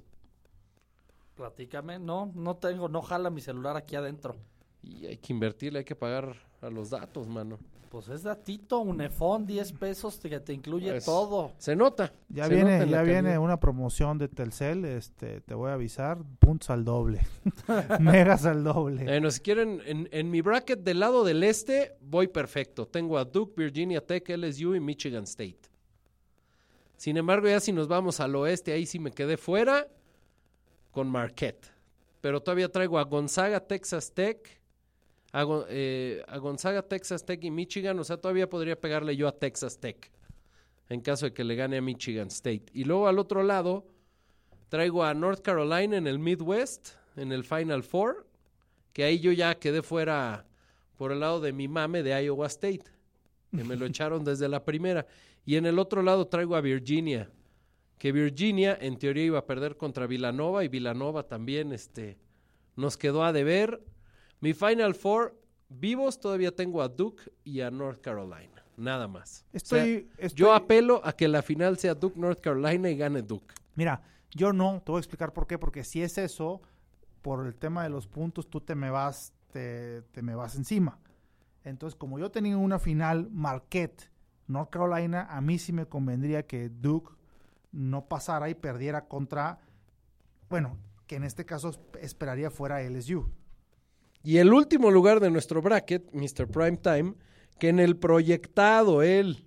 Platícame. 1.35 1.99
No, 1.99 2.31
no 2.35 2.57
tengo, 2.57 2.87
no 2.87 3.01
jala 3.01 3.29
mi 3.29 3.41
celular 3.41 3.75
aquí 3.75 3.95
adentro. 3.95 4.35
Y 4.81 5.05
hay 5.05 5.17
que 5.17 5.33
invertirle, 5.33 5.79
hay 5.79 5.85
que 5.85 5.95
pagar 5.95 6.35
a 6.61 6.69
los 6.69 6.89
datos, 6.89 7.27
mano. 7.27 7.57
Pues 7.93 8.07
es 8.07 8.23
datito, 8.23 8.79
un 8.79 8.99
iPhone, 9.01 9.45
10 9.45 9.73
pesos 9.73 10.17
que 10.17 10.39
te 10.39 10.51
incluye 10.51 10.89
Pues, 10.89 11.05
todo. 11.05 11.51
Se 11.59 11.75
nota. 11.75 12.11
Ya 12.27 12.47
se 12.47 12.55
viene, 12.55 12.79
ya 12.89 13.03
viene 13.03 13.21
calidad. 13.21 13.39
una 13.39 13.59
promoción 13.59 14.17
de 14.17 14.27
Telcel, 14.29 14.83
este, 14.83 15.41
te 15.41 15.53
voy 15.53 15.69
a 15.69 15.73
avisar, 15.73 16.17
puntos 16.39 16.71
al 16.71 16.83
doble, 16.85 17.21
megas 17.99 18.47
al 18.47 18.63
doble. 18.63 19.03
Bueno, 19.03 19.29
si 19.29 19.41
quieren, 19.41 19.79
en, 19.85 20.09
en 20.11 20.31
mi 20.31 20.41
bracket 20.41 20.79
del 20.79 21.01
lado 21.01 21.23
del 21.23 21.43
este, 21.43 21.95
voy 22.01 22.27
perfecto. 22.29 22.87
Tengo 22.87 23.19
a 23.19 23.25
Duke, 23.25 23.53
Virginia 23.55 24.03
Tech, 24.03 24.27
LSU 24.27 24.73
y 24.73 24.79
Michigan 24.79 25.25
State. 25.25 25.59
Sin 26.97 27.15
embargo, 27.17 27.47
ya 27.47 27.59
si 27.59 27.71
nos 27.71 27.87
vamos 27.87 28.19
al 28.19 28.35
oeste, 28.35 28.71
ahí 28.73 28.87
sí 28.87 28.97
me 28.97 29.11
quedé 29.11 29.37
fuera 29.37 29.85
con 30.89 31.07
Marquette. 31.11 31.67
Pero 32.21 32.41
todavía 32.41 32.69
traigo 32.71 32.97
a 32.97 33.03
Gonzaga, 33.03 33.59
Texas 33.59 34.11
Tech, 34.13 34.62
a, 35.33 35.45
eh, 35.67 36.23
a 36.27 36.37
Gonzaga, 36.37 36.81
Texas 36.83 37.25
Tech 37.25 37.43
y 37.43 37.51
Michigan. 37.51 37.99
O 37.99 38.05
sea, 38.05 38.15
todavía 38.15 38.49
podría 38.49 38.79
pegarle 38.79 39.17
yo 39.17 39.27
a 39.27 39.33
Texas 39.33 39.77
Tech 39.77 40.09
en 40.87 41.01
caso 41.01 41.25
de 41.25 41.33
que 41.33 41.43
le 41.43 41.55
gane 41.55 41.77
a 41.77 41.81
Michigan 41.81 42.27
State. 42.27 42.67
Y 42.71 42.85
luego 42.85 43.09
al 43.09 43.19
otro 43.19 43.43
lado, 43.43 43.85
traigo 44.69 45.03
a 45.03 45.13
North 45.13 45.41
Carolina 45.41 45.97
en 45.97 46.07
el 46.07 46.19
Midwest, 46.19 46.91
en 47.17 47.33
el 47.33 47.43
Final 47.43 47.83
Four 47.83 48.27
que 48.93 49.03
ahí 49.03 49.19
yo 49.19 49.31
ya 49.31 49.55
quedé 49.55 49.81
fuera 49.81 50.45
por 50.95 51.11
el 51.11 51.19
lado 51.19 51.41
de 51.41 51.51
mi 51.51 51.67
mame 51.67 52.03
de 52.03 52.23
Iowa 52.23 52.47
State, 52.47 52.83
que 53.51 53.63
me 53.63 53.75
lo 53.75 53.85
echaron 53.87 54.23
desde 54.23 54.47
la 54.47 54.63
primera. 54.63 55.05
Y 55.45 55.55
en 55.55 55.65
el 55.65 55.79
otro 55.79 56.03
lado 56.03 56.27
traigo 56.27 56.55
a 56.55 56.61
Virginia, 56.61 57.29
que 57.97 58.11
Virginia 58.11 58.77
en 58.79 58.97
teoría 58.97 59.25
iba 59.25 59.39
a 59.39 59.45
perder 59.45 59.75
contra 59.75 60.07
Villanova 60.07 60.63
y 60.63 60.67
Villanova 60.67 61.23
también 61.23 61.73
este, 61.73 62.17
nos 62.75 62.95
quedó 62.95 63.23
a 63.23 63.33
deber. 63.33 63.81
Mi 64.43 64.53
Final 64.53 64.93
Four 64.93 65.39
vivos 65.69 66.19
todavía 66.19 66.53
tengo 66.53 66.81
a 66.81 66.89
Duke 66.89 67.31
y 67.45 67.61
a 67.61 67.71
North 67.71 68.01
Carolina, 68.01 68.65
nada 68.75 69.07
más. 69.07 69.45
O 69.53 69.59
sea, 69.59 69.85
Estoy, 69.85 70.09
estoy- 70.17 70.37
yo 70.37 70.53
apelo 70.53 70.99
a 71.05 71.13
que 71.13 71.29
la 71.29 71.41
final 71.41 71.77
sea 71.77 71.95
Duke 71.95 72.19
North 72.19 72.41
Carolina 72.41 72.89
y 72.89 72.97
gane 72.97 73.21
Duke. 73.21 73.55
Mira, 73.75 74.01
yo 74.31 74.51
no, 74.51 74.81
te 74.85 74.91
voy 74.91 74.99
a 74.99 74.99
explicar 74.99 75.31
por 75.31 75.47
qué, 75.47 75.57
porque 75.57 75.85
si 75.85 76.01
es 76.01 76.17
eso, 76.17 76.61
por 77.21 77.47
el 77.47 77.55
tema 77.55 77.83
de 77.83 77.89
los 77.89 78.05
puntos, 78.05 78.49
tú 78.49 78.59
te 78.59 78.75
me 78.75 78.89
vas, 78.89 79.31
te, 79.53 80.01
te 80.11 80.21
me 80.21 80.35
vas 80.35 80.57
encima. 80.57 80.99
Entonces, 81.63 81.95
como 81.97 82.19
yo 82.19 82.29
tenía 82.29 82.57
una 82.57 82.79
final 82.79 83.29
Marquette, 83.31 84.11
North 84.47 84.71
Carolina, 84.71 85.25
a 85.29 85.39
mí 85.39 85.57
sí 85.57 85.71
me 85.71 85.85
convendría 85.85 86.45
que 86.45 86.67
Duke 86.67 87.13
no 87.71 88.09
pasara 88.09 88.49
y 88.49 88.55
perdiera 88.55 89.07
contra, 89.07 89.61
bueno, 90.49 90.75
que 91.07 91.15
en 91.15 91.23
este 91.23 91.45
caso 91.45 91.71
esperaría 92.01 92.51
fuera 92.51 92.81
LSU. 92.81 93.31
Y 94.23 94.37
el 94.37 94.53
último 94.53 94.89
lugar 94.89 95.19
de 95.19 95.29
nuestro 95.29 95.61
bracket, 95.61 96.11
Mr. 96.13 96.47
Primetime, 96.47 97.15
que 97.59 97.69
en 97.69 97.79
el 97.79 97.97
proyectado 97.97 99.01
él, 99.01 99.45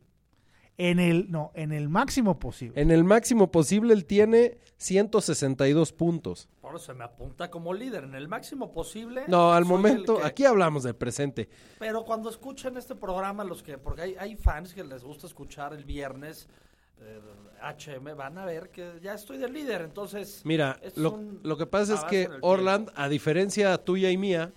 En 0.78 0.98
el, 0.98 1.30
no, 1.30 1.50
en 1.54 1.72
el 1.72 1.88
máximo 1.88 2.38
posible. 2.38 2.80
en 2.80 2.90
el 2.90 3.02
máximo 3.02 3.50
posible, 3.50 3.94
él 3.94 4.04
tiene 4.04 4.58
162 4.76 5.92
puntos. 5.94 6.48
Por 6.60 6.76
eso 6.76 6.94
me 6.94 7.04
apunta 7.04 7.50
como 7.50 7.72
líder 7.72 8.04
en 8.04 8.14
el 8.14 8.28
máximo 8.28 8.72
posible. 8.72 9.22
No, 9.28 9.54
al 9.54 9.64
momento, 9.64 10.18
que- 10.18 10.24
aquí 10.24 10.44
hablamos 10.44 10.82
del 10.82 10.94
presente. 10.94 11.48
Pero 11.78 12.04
cuando 12.04 12.28
escuchen 12.28 12.76
este 12.76 12.94
programa, 12.94 13.42
los 13.44 13.62
que, 13.62 13.78
porque 13.78 14.02
hay, 14.02 14.16
hay 14.18 14.36
fans 14.36 14.74
que 14.74 14.84
les 14.84 15.02
gusta 15.02 15.26
escuchar 15.26 15.72
el 15.72 15.84
viernes 15.84 16.46
eh, 17.00 17.20
HM, 17.62 18.14
van 18.14 18.36
a 18.38 18.44
ver 18.44 18.70
que 18.70 18.98
ya 19.02 19.14
estoy 19.14 19.38
de 19.38 19.48
líder, 19.48 19.80
entonces... 19.82 20.42
Mira, 20.44 20.78
lo, 20.96 21.18
lo 21.42 21.56
que 21.56 21.66
pasa 21.66 21.94
es 21.94 22.04
que. 22.04 22.28
Orland, 22.42 22.90
a 22.94 23.08
diferencia 23.08 23.76
tuya 23.78 24.10
y 24.10 24.16
mía, 24.18 24.52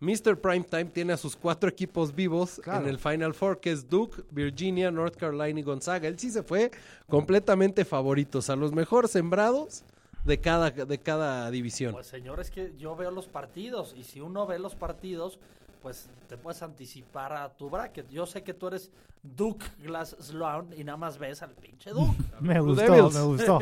Mr. 0.00 0.38
Primetime 0.40 0.86
tiene 0.86 1.12
a 1.12 1.16
sus 1.16 1.36
cuatro 1.36 1.68
equipos 1.68 2.14
vivos 2.14 2.60
Claro. 2.62 2.82
en 2.84 2.88
el 2.88 2.98
Final 2.98 3.34
Four, 3.34 3.60
que 3.60 3.70
es 3.70 3.88
Duke, 3.88 4.22
Virginia, 4.30 4.90
North 4.90 5.16
Carolina 5.16 5.60
y 5.60 5.62
Gonzaga. 5.62 6.08
Él 6.08 6.18
sí 6.18 6.30
se 6.30 6.42
fue 6.42 6.70
completamente 7.08 7.84
favoritos, 7.84 8.48
a 8.50 8.56
los 8.56 8.72
mejor 8.72 9.08
sembrados 9.08 9.82
de 10.24 10.38
cada, 10.40 10.70
de 10.70 10.98
cada 10.98 11.50
división. 11.50 11.92
Pues 11.92 12.06
señor, 12.06 12.40
es 12.40 12.50
que 12.50 12.72
yo 12.78 12.96
veo 12.96 13.10
los 13.10 13.26
partidos 13.26 13.94
y 13.96 14.04
si 14.04 14.20
uno 14.20 14.46
ve 14.46 14.58
los 14.58 14.74
partidos, 14.74 15.38
pues 15.82 16.08
te 16.28 16.36
puedes 16.36 16.62
anticipar 16.62 17.32
a 17.32 17.48
tu 17.50 17.68
bracket. 17.70 18.08
Yo 18.10 18.26
sé 18.26 18.42
que 18.42 18.52
tú 18.54 18.68
eres 18.68 18.90
Duke 19.22 19.64
Glass 19.82 20.16
Sloan 20.20 20.68
y 20.76 20.84
nada 20.84 20.96
más 20.96 21.18
ves 21.18 21.42
al 21.42 21.50
pinche 21.52 21.90
Duke. 21.90 22.16
Me 22.40 22.58
gustó, 22.60 23.10
me 23.10 23.22
gustó. 23.22 23.58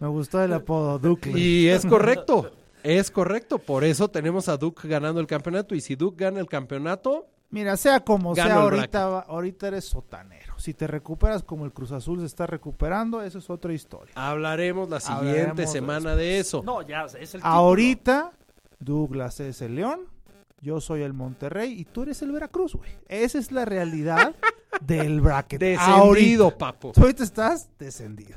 Me 0.00 0.08
gustó 0.08 0.42
el 0.42 0.52
apodo 0.54 0.98
Duke. 0.98 1.30
Y 1.38 1.68
es 1.68 1.84
correcto, 1.86 2.50
es 2.84 3.10
correcto. 3.10 3.58
Por 3.58 3.82
eso 3.82 4.08
tenemos 4.08 4.48
a 4.48 4.56
Duke 4.56 4.86
ganando 4.86 5.20
el 5.20 5.26
campeonato. 5.26 5.74
Y 5.74 5.80
si 5.80 5.96
Duke 5.96 6.24
gana 6.24 6.38
el 6.38 6.46
campeonato, 6.48 7.26
Mira, 7.50 7.76
sea 7.76 8.00
como 8.00 8.34
sea, 8.34 8.56
ahorita, 8.56 9.20
ahorita 9.20 9.68
eres 9.68 9.84
sotanero. 9.84 10.54
Si 10.58 10.74
te 10.74 10.86
recuperas 10.88 11.42
como 11.44 11.64
el 11.64 11.72
Cruz 11.72 11.92
Azul 11.92 12.18
se 12.20 12.26
está 12.26 12.46
recuperando, 12.46 13.22
eso 13.22 13.38
es 13.38 13.48
otra 13.48 13.72
historia. 13.72 14.12
hablaremos 14.16 14.88
la 14.88 14.98
siguiente 14.98 15.40
Hablaremos 15.40 15.70
semana 15.72 16.16
de 16.16 16.40
eso. 16.40 16.62
No, 16.64 16.82
ya 16.82 17.04
es 17.04 17.14
el 17.14 17.40
título. 17.40 17.44
Ahorita, 17.44 18.32
Douglas 18.80 19.38
es 19.40 19.62
el 19.62 19.76
León, 19.76 20.00
yo 20.60 20.80
soy 20.80 21.02
el 21.02 21.12
Monterrey 21.12 21.72
y 21.78 21.84
tú 21.84 22.02
eres 22.02 22.22
el 22.22 22.32
Veracruz, 22.32 22.74
güey. 22.74 22.90
Esa 23.08 23.38
es 23.38 23.52
la 23.52 23.64
realidad 23.64 24.34
del 24.80 25.20
bracket. 25.20 25.60
Descendido, 25.60 26.44
Ahorita. 26.46 26.58
papo. 26.58 26.92
Tú 26.92 27.02
ahorita 27.02 27.22
estás 27.22 27.68
descendido. 27.78 28.36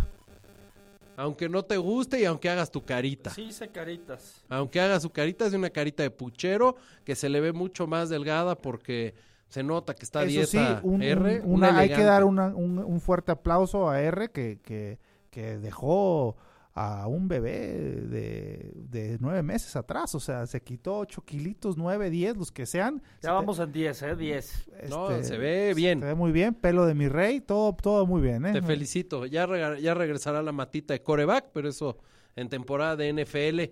Aunque 1.17 1.49
no 1.49 1.63
te 1.65 1.75
guste 1.77 2.21
y 2.21 2.25
aunque 2.25 2.47
hagas 2.49 2.71
tu 2.71 2.85
carita. 2.85 3.31
Sí, 3.31 3.41
hice 3.49 3.67
caritas. 3.69 4.43
Aunque 4.49 4.79
hagas 4.79 5.01
su 5.01 5.09
carita, 5.09 5.45
es 5.47 5.51
de 5.51 5.57
una 5.57 5.71
carita 5.71 6.03
de 6.03 6.11
puchero 6.11 6.75
que 7.03 7.15
se 7.15 7.27
le 7.27 7.41
ve 7.41 7.51
mucho 7.53 7.87
más 7.87 8.07
delgada 8.07 8.55
porque 8.55 9.15
se 9.49 9.63
nota 9.63 9.95
que 9.95 10.03
está 10.05 10.23
Eso 10.23 10.45
sí, 10.45 10.57
dieta 10.59 10.79
un- 10.83 11.01
R. 11.01 11.39
un- 11.41 11.53
una 11.55 11.69
una- 11.69 11.79
hay 11.79 11.89
que 11.89 12.03
dar 12.03 12.23
una- 12.23 12.55
un, 12.55 12.77
un 12.79 13.01
fuerte 13.01 13.31
aplauso 13.31 13.89
a 13.89 13.99
R 13.99 14.29
que, 14.29 14.59
que, 14.61 14.99
que 15.31 15.57
dejó 15.57 16.37
a 16.79 17.07
un 17.07 17.27
bebé 17.27 18.01
de, 18.07 18.71
de 18.75 19.17
nueve 19.19 19.41
meses 19.41 19.75
atrás. 19.75 20.13
O 20.13 20.19
sea, 20.19 20.45
se 20.45 20.61
quitó 20.61 20.99
ocho 20.99 21.23
kilitos, 21.25 21.75
nueve, 21.75 22.09
diez, 22.11 22.37
los 22.37 22.51
que 22.51 22.65
sean. 22.67 23.01
Ya 23.21 23.29
Se 23.29 23.31
vamos 23.31 23.57
en 23.59 23.71
10, 23.71 24.01
¿eh? 24.03 24.15
10. 24.15 24.65
te- 24.81 24.89
No, 24.89 25.09
este, 25.09 25.23
se 25.23 25.37
ve 25.37 25.73
bien. 25.73 26.01
Se 26.01 26.05
ve 26.05 26.13
muy 26.15 26.31
bien. 26.31 26.53
Pelo 26.53 26.85
de 26.85 26.93
mi 26.93 27.07
rey, 27.07 27.41
todo, 27.41 27.73
todo 27.73 28.05
muy 28.05 28.21
bien. 28.21 28.45
¿eh? 28.45 28.53
Te 28.53 28.61
felicito. 28.61 29.25
Ya, 29.25 29.47
ya 29.79 29.93
regresará 29.95 30.43
la 30.43 30.51
matita 30.51 30.93
de 30.93 31.01
coreback, 31.01 31.45
pero 31.51 31.67
eso 31.67 31.97
en 32.35 32.47
temporada 32.49 32.95
de 32.95 33.09
NFL. 33.11 33.71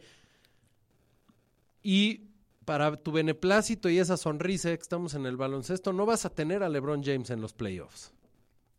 Y 1.83 2.29
para 2.65 2.95
tu 2.95 3.11
beneplácito 3.11 3.89
y 3.89 3.99
esa 3.99 4.17
sonrisa 4.17 4.69
que 4.69 4.81
estamos 4.81 5.13
en 5.13 5.27
el 5.27 5.37
baloncesto, 5.37 5.93
no 5.93 6.07
vas 6.07 6.25
a 6.25 6.31
tener 6.31 6.63
a 6.63 6.69
LeBron 6.69 7.03
James 7.03 7.29
en 7.29 7.39
los 7.41 7.53
playoffs. 7.53 8.11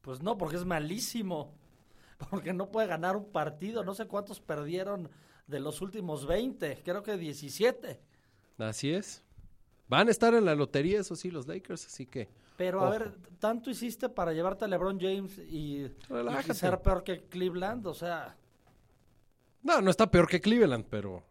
Pues 0.01 0.21
no, 0.23 0.37
porque 0.37 0.57
es 0.57 0.65
malísimo. 0.65 1.55
porque 2.31 2.52
no 2.52 2.70
puede 2.70 2.87
ganar 2.87 3.16
un 3.16 3.31
partido. 3.31 3.85
No 3.85 3.94
sé 3.94 4.07
cuántos 4.07 4.40
perdieron 4.40 5.11
de 5.46 5.61
los 5.61 5.81
últimos 5.81 6.26
20, 6.26 6.83
creo 6.85 7.02
que 7.02 7.16
17. 7.16 8.00
Así 8.59 8.90
es. 8.92 9.22
Van 9.88 10.09
a 10.09 10.11
estar 10.11 10.35
en 10.35 10.44
la 10.44 10.55
lotería, 10.55 11.00
eso 11.00 11.14
sí, 11.14 11.31
los 11.31 11.46
Lakers, 11.46 11.87
así 11.87 12.07
que. 12.07 12.29
Pero 12.57 12.79
Ojo. 12.79 12.87
a 12.87 12.90
ver, 12.90 13.14
tanto 13.38 13.70
hiciste 13.70 14.09
para 14.09 14.33
llevarte 14.33 14.64
a 14.64 14.68
LeBron 14.68 14.98
James 14.98 15.38
y, 15.38 15.85
y 15.85 16.55
ser 16.55 16.81
peor 16.83 17.05
que 17.05 17.24
Cleveland, 17.29 17.87
o 17.87 17.94
sea, 17.94 18.37
No, 19.62 19.81
no 19.83 19.90
está 19.90 20.11
peor 20.11 20.26
que 20.29 20.40
Cleveland, 20.40 20.87
pero. 20.88 21.22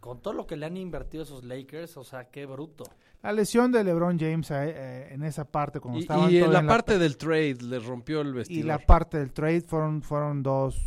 con 0.00 0.20
todo 0.22 0.34
lo 0.34 0.46
que 0.46 0.56
le 0.56 0.66
han 0.66 0.76
invertido 0.76 1.24
esos 1.24 1.44
Lakers, 1.44 1.96
o 1.96 2.04
sea, 2.04 2.30
qué 2.30 2.46
bruto. 2.46 2.84
La 3.22 3.32
lesión 3.32 3.72
de 3.72 3.82
LeBron 3.82 4.18
James 4.18 4.50
eh, 4.50 4.54
eh, 4.76 5.08
en 5.10 5.24
esa 5.24 5.44
parte, 5.44 5.80
cuando 5.80 5.98
Y, 5.98 6.02
estaban 6.02 6.30
y 6.30 6.36
en 6.36 6.44
todavía 6.44 6.62
la 6.62 6.68
parte 6.68 6.98
del 6.98 7.16
trade 7.16 7.56
les 7.62 7.84
rompió 7.84 8.20
el 8.20 8.28
y 8.28 8.32
vestidor. 8.32 8.66
la 8.66 8.78
parte 8.78 9.18
del 9.18 9.32
trade 9.32 9.62
fueron, 9.62 10.02
fueron 10.02 10.42
dos, 10.42 10.80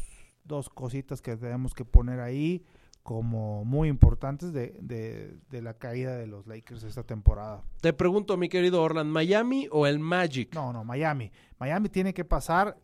dos 0.45 0.69
cositas 0.69 1.21
que 1.21 1.35
tenemos 1.35 1.73
que 1.73 1.83
poner 1.83 2.19
ahí 2.21 2.63
como 3.03 3.65
muy 3.65 3.89
importantes 3.89 4.53
de, 4.53 4.77
de, 4.79 5.35
de 5.49 5.61
la 5.61 5.73
caída 5.73 6.15
de 6.15 6.27
los 6.27 6.45
Lakers 6.47 6.83
esta 6.83 7.03
temporada. 7.03 7.63
Te 7.81 7.93
pregunto, 7.93 8.37
mi 8.37 8.47
querido 8.47 8.81
Orland, 8.81 9.09
¿Miami 9.11 9.67
o 9.71 9.87
el 9.87 9.99
Magic? 9.99 10.53
No, 10.53 10.71
no, 10.71 10.85
Miami. 10.85 11.31
Miami 11.59 11.89
tiene 11.89 12.13
que 12.13 12.23
pasar. 12.23 12.77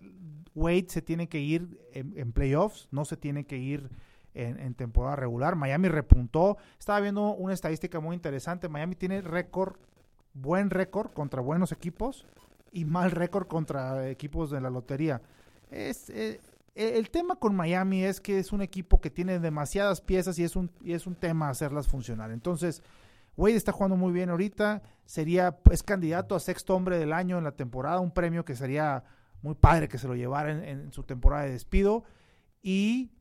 Wade 0.55 0.88
se 0.89 1.03
tiene 1.03 1.29
que 1.29 1.39
ir 1.39 1.79
en, 1.93 2.13
en 2.17 2.33
playoffs, 2.33 2.88
no 2.91 3.05
se 3.05 3.15
tiene 3.15 3.45
que 3.45 3.57
ir 3.60 3.89
en, 4.38 4.73
temporada 4.76 5.15
regular. 5.15 5.56
Miami 5.56 5.89
repuntó. 5.89 6.58
Estaba 6.80 7.00
viendo 7.00 7.34
una 7.34 7.54
estadística 7.54 8.00
muy 8.00 8.15
interesante. 8.15 8.69
Miami 8.69 8.95
tiene 8.95 9.21
récord, 9.21 9.78
buen 10.34 10.69
récord 10.69 11.12
contra 11.12 11.41
buenos 11.41 11.71
equipos 11.71 12.26
y 12.71 12.86
mal 12.86 13.12
récord 13.12 13.47
contra 13.47 14.10
equipos 14.10 14.52
de 14.52 14.62
la 14.62 14.69
lotería. 14.69 15.21
Es, 15.71 16.10
eh, 16.10 16.39
el 16.76 17.10
tema 17.10 17.38
con 17.38 17.56
Miami 17.56 18.04
es 18.04 18.21
que 18.21 18.38
es 18.38 18.52
un 18.52 18.62
equipo 18.62 19.02
que 19.02 19.10
tiene 19.10 19.39
demasiadas 19.39 20.02
piezas 20.02 20.38
y 20.38 20.43
es 20.43 20.56
un, 20.56 20.69
y 20.82 20.93
es 20.93 21.08
un 21.08 21.15
tema 21.15 21.50
hacerlas 21.50 21.88
funcionar. 21.88 22.32
Entonces, 22.32 22.84
Wade 23.36 23.56
está 23.56 23.71
jugando 23.71 23.97
muy 23.97 24.13
bien 24.13 24.30
ahorita. 24.30 24.84
Sería, 25.06 25.58
es 25.71 25.82
candidato 25.82 26.36
a 26.36 26.39
sexto 26.39 26.76
hombre 26.76 27.00
del 27.00 27.13
año 27.13 27.38
en 27.39 27.43
la 27.43 27.54
temporada, 27.54 28.00
un 28.00 28.12
premio 28.12 28.45
que 28.45 28.56
sería 28.56 29.04
muy 29.41 29.56
padre 29.56 29.88
que 29.88 29.97
se 29.97 30.08
lo 30.08 30.15
llevara 30.15 30.52
en, 30.52 30.63
en 30.63 30.91
su 30.91 31.04
temporada 31.04 31.45
de 31.45 31.52
despido. 31.52 32.04
Y, 32.62 33.12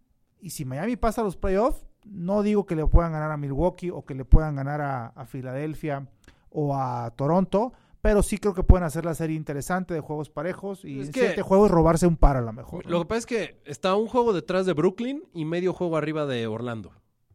y 0.40 0.50
si 0.50 0.64
Miami 0.64 0.96
pasa 0.96 1.20
a 1.20 1.24
los 1.24 1.36
playoffs, 1.36 1.86
no 2.04 2.42
digo 2.42 2.66
que 2.66 2.76
le 2.76 2.86
puedan 2.86 3.12
ganar 3.12 3.30
a 3.32 3.36
Milwaukee 3.36 3.90
o 3.90 4.04
que 4.04 4.14
le 4.14 4.24
puedan 4.24 4.56
ganar 4.56 4.80
a, 4.80 5.06
a 5.08 5.26
Filadelfia 5.26 6.08
o 6.50 6.76
a 6.76 7.10
Toronto, 7.16 7.72
pero 8.00 8.22
sí 8.22 8.38
creo 8.38 8.54
que 8.54 8.62
pueden 8.62 8.84
hacer 8.84 9.04
la 9.04 9.14
serie 9.14 9.36
interesante 9.36 9.92
de 9.92 10.00
juegos 10.00 10.30
parejos 10.30 10.84
y 10.84 11.00
Es 11.00 11.06
en 11.08 11.12
que- 11.12 11.20
siete 11.20 11.42
juegos 11.42 11.70
robarse 11.70 12.06
un 12.06 12.16
par 12.16 12.36
a 12.36 12.40
lo 12.42 12.52
mejor. 12.52 12.86
Lo 12.86 13.00
que 13.00 13.06
pasa 13.06 13.18
es 13.18 13.26
que 13.26 13.60
está 13.64 13.96
un 13.96 14.06
juego 14.06 14.32
detrás 14.32 14.66
de 14.66 14.72
Brooklyn 14.74 15.24
y 15.34 15.44
medio 15.44 15.72
juego 15.72 15.96
arriba 15.96 16.26
de 16.26 16.46
Orlando. 16.46 16.92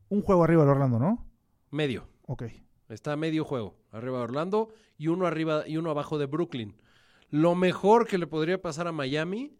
Un 0.08 0.22
juego 0.22 0.44
arriba 0.46 0.64
de 0.64 0.72
Orlando, 0.72 1.00
¿no? 1.00 1.28
Medio. 1.72 2.08
Ok. 2.28 2.44
Está 2.88 3.16
medio 3.18 3.44
juego 3.44 3.76
arriba 3.92 4.18
de 4.20 4.24
Orlando 4.24 4.70
y 4.98 5.08
uno 5.08 5.26
arriba 5.26 5.68
y 5.68 5.76
uno 5.78 5.90
abajo 5.92 6.18
de 6.18 6.26
Brooklyn. 6.28 6.76
Lo 7.30 7.56
mejor 7.56 8.08
que 8.08 8.18
le 8.18 8.28
podría 8.28 8.62
pasar 8.62 8.88
a 8.88 8.92
Miami 8.94 9.54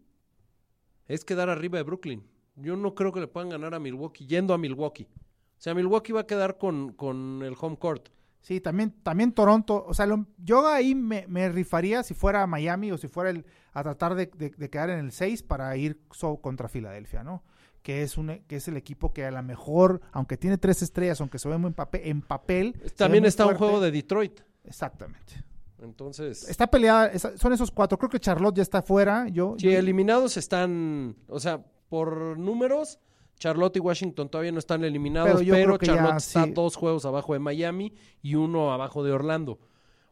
es 1.06 1.24
quedar 1.24 1.48
arriba 1.50 1.78
de 1.78 1.84
Brooklyn. 1.84 2.22
Yo 2.56 2.76
no 2.76 2.94
creo 2.94 3.12
que 3.12 3.20
le 3.20 3.28
puedan 3.28 3.50
ganar 3.50 3.74
a 3.74 3.78
Milwaukee 3.78 4.26
yendo 4.26 4.52
a 4.54 4.58
Milwaukee. 4.58 5.04
O 5.14 5.60
sea, 5.62 5.74
Milwaukee 5.74 6.12
va 6.12 6.20
a 6.22 6.26
quedar 6.26 6.58
con, 6.58 6.92
con 6.92 7.40
el 7.42 7.54
home 7.60 7.76
court. 7.76 8.08
Sí, 8.40 8.60
también, 8.60 8.90
también 9.04 9.32
Toronto. 9.32 9.84
O 9.86 9.94
sea, 9.94 10.04
lo- 10.06 10.26
yo 10.38 10.66
ahí 10.66 10.94
me, 10.96 11.26
me 11.28 11.48
rifaría 11.48 12.02
si 12.02 12.12
fuera 12.14 12.44
Miami 12.46 12.90
o 12.90 12.98
si 12.98 13.06
fuera 13.06 13.30
el, 13.30 13.46
a 13.72 13.82
tratar 13.84 14.14
de, 14.16 14.26
de- 14.26 14.50
de 14.50 14.70
quedar 14.70 14.90
en 14.90 14.98
el 14.98 15.12
6 15.12 15.44
para 15.44 15.76
ir 15.76 16.00
so- 16.10 16.38
contra 16.38 16.68
Filadelfia, 16.68 17.22
¿no? 17.22 17.44
Que 17.82 18.02
es, 18.02 18.18
un, 18.18 18.40
que 18.48 18.56
es 18.56 18.66
el 18.68 18.76
equipo 18.76 19.12
que 19.12 19.24
a 19.24 19.30
lo 19.30 19.42
mejor, 19.42 20.00
aunque 20.12 20.36
tiene 20.36 20.58
tres 20.58 20.82
estrellas, 20.82 21.20
aunque 21.20 21.38
se 21.38 21.48
ve 21.48 21.56
muy 21.58 21.68
en 21.68 21.74
papel, 22.22 22.74
en 22.82 22.90
También 22.96 23.24
está 23.24 23.46
un 23.46 23.54
juego 23.56 23.80
de 23.80 23.90
Detroit. 23.92 24.40
Exactamente. 24.64 25.44
Entonces, 25.80 26.48
Está 26.48 26.68
peleada, 26.68 27.16
son 27.18 27.52
esos 27.52 27.70
cuatro. 27.70 27.98
Creo 27.98 28.10
que 28.10 28.20
Charlotte 28.20 28.56
ya 28.56 28.62
está 28.62 28.82
fuera. 28.82 29.26
Yo, 29.28 29.56
sí, 29.58 29.66
yo- 29.66 29.78
eliminados 29.78 30.36
están, 30.36 31.16
o 31.28 31.40
sea, 31.40 31.64
por 31.92 32.38
números, 32.38 32.98
Charlotte 33.38 33.76
y 33.76 33.80
Washington 33.80 34.30
todavía 34.30 34.50
no 34.50 34.60
están 34.60 34.82
eliminados, 34.82 35.42
Pero 35.44 35.76
que 35.76 35.84
ya 35.84 35.94
Charlotte 35.96 36.16
está 36.16 36.44
sí. 36.44 36.52
dos 36.52 36.74
juegos 36.74 37.04
abajo 37.04 37.34
de 37.34 37.38
Miami 37.38 37.92
y 38.22 38.34
uno 38.34 38.72
abajo 38.72 39.04
de 39.04 39.12
Orlando. 39.12 39.58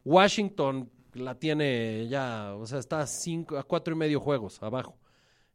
Washington 0.05 0.91
la 1.15 1.37
tiene 1.37 2.07
ya, 2.07 2.55
o 2.55 2.67
sea, 2.67 2.81
está 2.81 3.01
a 3.01 3.07
cinco, 3.07 3.57
a 3.57 3.63
cuatro 3.63 3.95
y 3.95 3.97
medio 3.97 4.21
juegos 4.21 4.63
abajo. 4.63 4.99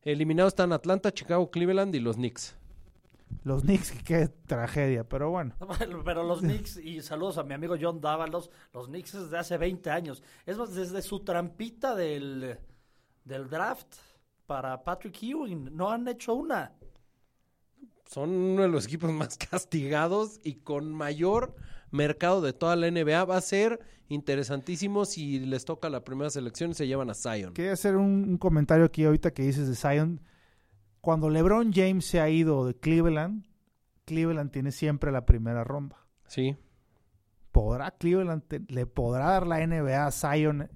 Eliminados 0.01 0.53
están 0.53 0.73
Atlanta, 0.73 1.11
Chicago, 1.11 1.51
Cleveland 1.51 1.93
y 1.93 1.99
los 1.99 2.15
Knicks. 2.15 2.57
los 3.43 3.61
Knicks, 3.61 3.91
qué 4.03 4.27
tragedia. 4.47 5.03
Pero 5.03 5.29
bueno. 5.29 5.53
Pero 6.05 6.23
los 6.23 6.39
Knicks, 6.39 6.77
y 6.77 7.03
saludos 7.03 7.37
a 7.37 7.43
mi 7.43 7.53
amigo 7.53 7.75
John 7.79 8.01
Dávalos, 8.01 8.49
los 8.73 8.87
Knicks 8.87 9.13
desde 9.13 9.37
hace 9.37 9.59
20 9.59 9.91
años. 9.91 10.23
Es 10.47 10.57
más, 10.57 10.73
desde 10.73 11.03
su 11.03 11.19
trampita 11.19 11.93
del, 11.93 12.57
del 13.25 13.47
draft 13.47 13.95
para 14.45 14.83
Patrick 14.83 15.21
Ewing, 15.23 15.75
no 15.75 15.89
han 15.91 16.07
hecho 16.07 16.33
una. 16.33 16.73
Son 18.05 18.29
uno 18.29 18.61
de 18.61 18.67
los 18.67 18.85
equipos 18.85 19.11
más 19.11 19.37
castigados 19.49 20.39
y 20.43 20.55
con 20.55 20.91
mayor 20.93 21.55
mercado 21.91 22.41
de 22.41 22.53
toda 22.53 22.75
la 22.75 22.89
NBA. 22.91 23.25
Va 23.25 23.37
a 23.37 23.41
ser 23.41 23.79
interesantísimo 24.09 25.05
si 25.05 25.39
les 25.39 25.65
toca 25.65 25.89
la 25.89 26.03
primera 26.03 26.29
selección 26.29 26.71
y 26.71 26.73
se 26.75 26.87
llevan 26.87 27.09
a 27.09 27.15
Zion. 27.15 27.53
Quería 27.53 27.73
hacer 27.73 27.95
un, 27.95 28.29
un 28.29 28.37
comentario 28.37 28.85
aquí 28.85 29.03
ahorita 29.05 29.33
que 29.33 29.43
dices 29.43 29.67
de 29.67 29.75
Zion. 29.75 30.21
Cuando 31.01 31.29
LeBron 31.29 31.71
James 31.73 32.05
se 32.05 32.19
ha 32.19 32.29
ido 32.29 32.65
de 32.67 32.75
Cleveland, 32.75 33.45
Cleveland 34.05 34.51
tiene 34.51 34.71
siempre 34.71 35.11
la 35.11 35.25
primera 35.25 35.63
ronda. 35.63 35.97
Sí. 36.27 36.55
¿Podrá 37.51 37.91
Cleveland, 37.91 38.43
te- 38.47 38.61
le 38.67 38.85
podrá 38.85 39.25
dar 39.31 39.47
la 39.47 39.65
NBA 39.65 40.05
a 40.05 40.11
Zion 40.11 40.69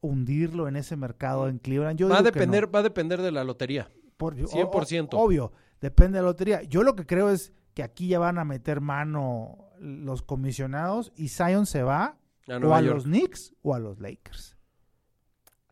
hundirlo 0.00 0.68
en 0.68 0.76
ese 0.76 0.96
mercado 0.96 1.48
en 1.48 1.58
Cleveland? 1.58 1.98
Yo 1.98 2.08
Va 2.08 2.16
a 2.16 2.18
no. 2.18 2.24
depender, 2.24 2.74
va 2.74 2.80
a 2.80 2.82
depender 2.84 3.20
de 3.22 3.32
la 3.32 3.44
lotería. 3.44 3.90
Por- 4.16 4.34
o- 4.34 4.44
o- 4.44 4.48
100%. 4.48 5.16
obvio, 5.18 5.52
depende 5.80 6.18
de 6.18 6.22
la 6.22 6.28
lotería. 6.30 6.62
Yo 6.62 6.82
lo 6.82 6.94
que 6.94 7.06
creo 7.06 7.30
es 7.30 7.52
que 7.74 7.82
aquí 7.82 8.08
ya 8.08 8.18
van 8.18 8.38
a 8.38 8.44
meter 8.44 8.80
mano 8.80 9.56
los 9.78 10.22
comisionados 10.22 11.12
y 11.16 11.28
Zion 11.28 11.64
se 11.66 11.82
va 11.82 12.16
A 12.48 12.56
o 12.58 12.74
a 12.74 12.80
York. 12.82 12.94
los 12.96 13.04
Knicks 13.04 13.54
o 13.62 13.74
a 13.74 13.78
los 13.78 13.98
Lakers. 14.00 14.56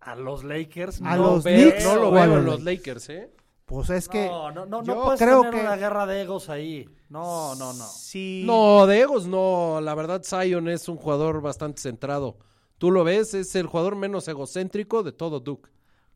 A 0.01 0.15
los 0.15 0.45
Lakers. 0.45 1.01
A 1.03 1.17
no 1.17 1.23
los 1.35 1.45
veo. 1.45 1.71
Knicks 1.71 1.85
No 1.85 1.97
lo 1.97 2.09
o 2.11 2.17
a 2.17 2.27
veo 2.27 2.41
los 2.41 2.63
Lakers, 2.63 3.09
¿eh? 3.11 3.31
Pues 3.67 3.91
es 3.91 4.09
que 4.09 4.27
No, 4.29 4.51
no, 4.51 4.65
no, 4.65 4.79
no 4.81 4.83
yo 4.85 5.05
puedes 5.05 5.21
creo 5.21 5.43
tener 5.43 5.55
que 5.57 5.61
una 5.61 5.77
guerra 5.77 6.07
de 6.07 6.23
egos 6.23 6.49
ahí. 6.49 6.89
No, 7.11 7.55
no, 7.57 7.75
no. 7.75 7.85
Sí. 7.85 8.45
No, 8.47 8.87
de 8.87 9.01
egos 9.01 9.27
no. 9.27 9.81
La 9.83 9.95
verdad, 9.95 10.23
Zion 10.25 10.69
es 10.69 10.89
un 10.89 10.97
jugador 10.97 11.43
bastante 11.43 11.83
centrado. 11.83 12.39
Tú 12.79 12.91
lo 12.91 13.05
ves, 13.05 13.35
es 13.35 13.55
el 13.57 13.67
jugador 13.67 13.97
menos 13.97 14.27
egocéntrico 14.29 15.03
de 15.03 15.13
todo 15.13 15.41
Duke. 15.41 15.69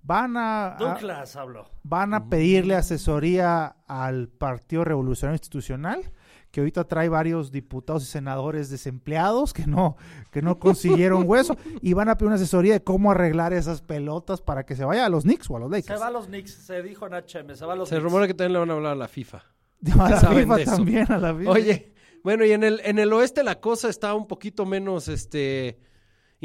Van 0.05 0.37
a, 0.37 0.75
a- 0.75 0.79
Douglas 0.79 1.37
habló. 1.37 1.69
van 1.85 2.15
a 2.15 2.29
pedirle 2.29 2.75
asesoría 2.75 3.77
al 3.87 4.29
Partido 4.29 4.85
Revolucionario 4.85 5.37
Institucional, 5.37 6.11
que 6.51 6.61
ahorita 6.61 6.85
trae 6.85 7.09
varios 7.09 7.51
diputados 7.53 8.03
y 8.03 8.07
senadores 8.07 8.69
desempleados 8.69 9.53
que 9.53 9.67
no, 9.67 9.97
que 10.33 10.43
no 10.43 10.59
consiguieron 10.59 11.23
hueso, 11.27 11.57
y 11.81 11.93
van 11.95 12.09
a 12.09 12.17
pedir 12.17 12.27
una 12.27 12.35
asesoría 12.37 12.73
de 12.75 12.83
cómo 12.83 13.11
arreglar 13.13 13.53
esas 13.53 13.81
pelotas 13.81 14.41
para 14.41 14.65
que 14.67 14.75
se 14.77 14.85
vaya 14.85 15.07
a 15.07 15.09
los 15.09 15.23
Knicks 15.23 15.49
o 15.51 15.57
a 15.57 15.61
los 15.61 15.71
Se 15.71 15.77
Lakers. 15.77 16.01
va 16.01 16.07
a 16.09 16.11
los 16.11 16.27
Knicks, 16.27 16.53
se 16.53 16.83
dijo 16.83 17.07
en 17.07 17.15
HM, 17.15 17.55
se 17.55 17.65
va 17.65 17.73
a 17.73 17.77
los 17.77 17.89
Se 17.89 17.95
Knicks. 17.95 18.05
rumora 18.05 18.27
que 18.27 18.35
también 18.35 18.53
le 18.55 18.59
van 18.59 18.71
a 18.71 18.75
hablar 18.75 18.93
a 18.93 18.97
la 18.97 19.09
FIFA. 19.09 19.43
a 20.01 20.11
la 20.11 20.21
FIFA 20.21 20.65
también, 20.65 21.11
a 21.13 21.19
la 21.19 21.35
FIFA. 21.35 21.51
Oye, 21.51 21.93
bueno, 22.25 22.45
y 22.45 22.53
en 22.53 22.65
el, 22.65 22.81
en 22.85 22.99
el 22.99 23.13
oeste 23.13 23.43
la 23.45 23.61
cosa 23.61 23.89
está 23.89 24.15
un 24.15 24.27
poquito 24.27 24.67
menos 24.67 25.07
este 25.09 25.79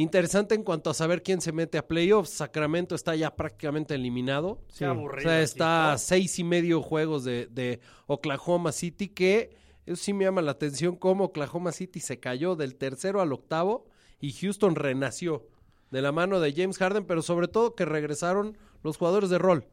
interesante 0.02 0.56
en 0.56 0.64
cuanto 0.64 0.90
a 0.90 0.94
saber 0.94 1.24
quién 1.24 1.42
se 1.42 1.52
mete 1.52 1.78
a 1.78 1.88
playoffs. 1.88 2.30
Sacramento 2.30 2.96
está 2.96 3.16
ya 3.16 3.36
prácticamente 3.36 3.96
eliminado. 3.96 4.60
Qué 4.78 4.86
O 4.86 4.92
aburrido. 4.92 5.30
sea, 5.30 5.42
está 5.42 5.92
a 5.94 5.98
seis 5.98 6.40
y 6.40 6.44
medio 6.44 6.82
juegos 6.82 7.24
de, 7.24 7.48
de 7.48 7.80
Oklahoma 8.06 8.72
City, 8.72 9.10
que 9.10 9.56
eso 9.86 9.96
sí 10.04 10.14
me 10.14 10.26
llama 10.26 10.42
la 10.42 10.52
atención 10.52 10.96
cómo 10.96 11.26
Oklahoma 11.26 11.72
City 11.72 12.00
se 12.00 12.20
cayó 12.20 12.56
del 12.56 12.76
tercero 12.76 13.22
al 13.22 13.34
octavo 13.34 13.86
y 14.20 14.32
Houston 14.34 14.76
renació 14.76 15.48
de 15.92 16.02
la 16.02 16.12
mano 16.12 16.40
de 16.40 16.54
James 16.54 16.78
Harden, 16.78 17.06
pero 17.06 17.22
sobre 17.22 17.48
todo 17.48 17.74
que 17.76 17.86
regresaron 17.86 18.58
los 18.84 18.98
jugadores 18.98 19.30
de 19.30 19.38
rol. 19.38 19.66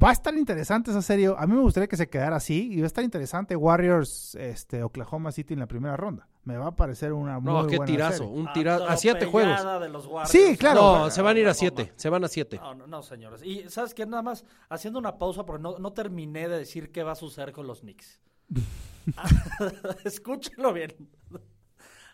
Va 0.00 0.10
a 0.10 0.12
estar 0.12 0.32
interesante 0.36 0.92
esa 0.92 1.02
serie. 1.02 1.34
A 1.36 1.46
mí 1.46 1.54
me 1.54 1.60
gustaría 1.60 1.88
que 1.88 1.96
se 1.96 2.08
quedara 2.08 2.36
así 2.36 2.72
y 2.72 2.78
va 2.78 2.84
a 2.84 2.86
estar 2.86 3.02
interesante 3.02 3.56
Warriors 3.56 4.36
este, 4.36 4.84
Oklahoma 4.84 5.32
City 5.32 5.54
en 5.54 5.60
la 5.60 5.66
primera 5.66 5.96
ronda. 5.96 6.28
Me 6.44 6.56
va 6.56 6.68
a 6.68 6.76
parecer 6.76 7.12
una 7.12 7.40
muy 7.40 7.52
No, 7.52 7.66
qué 7.66 7.78
buena 7.78 7.92
tirazo, 7.92 8.18
serie. 8.18 8.32
un 8.32 8.52
tirazo 8.52 8.88
a 8.88 8.96
siete 8.96 9.26
juegos. 9.26 9.52
Atropellada 9.52 9.80
de 9.80 9.88
los 9.88 10.06
Warriors. 10.06 10.30
Sí, 10.30 10.56
claro. 10.56 10.80
No, 10.80 11.10
se 11.10 11.20
van 11.20 11.36
a 11.36 11.40
ir 11.40 11.48
a 11.48 11.54
siete, 11.54 11.92
se 11.96 12.08
van 12.10 12.22
a 12.22 12.28
siete. 12.28 12.58
No, 12.58 12.74
no, 12.74 12.86
no, 12.86 13.02
señores. 13.02 13.42
Y 13.42 13.68
sabes 13.68 13.92
qué, 13.92 14.06
nada 14.06 14.22
más 14.22 14.44
haciendo 14.68 15.00
una 15.00 15.18
pausa 15.18 15.44
porque 15.44 15.62
no, 15.62 15.78
no 15.78 15.92
terminé 15.92 16.48
de 16.48 16.58
decir 16.58 16.92
qué 16.92 17.02
va 17.02 17.12
a 17.12 17.16
suceder 17.16 17.52
con 17.52 17.66
los 17.66 17.80
Knicks. 17.80 18.20
Escúchenlo 20.04 20.72
bien. 20.72 20.94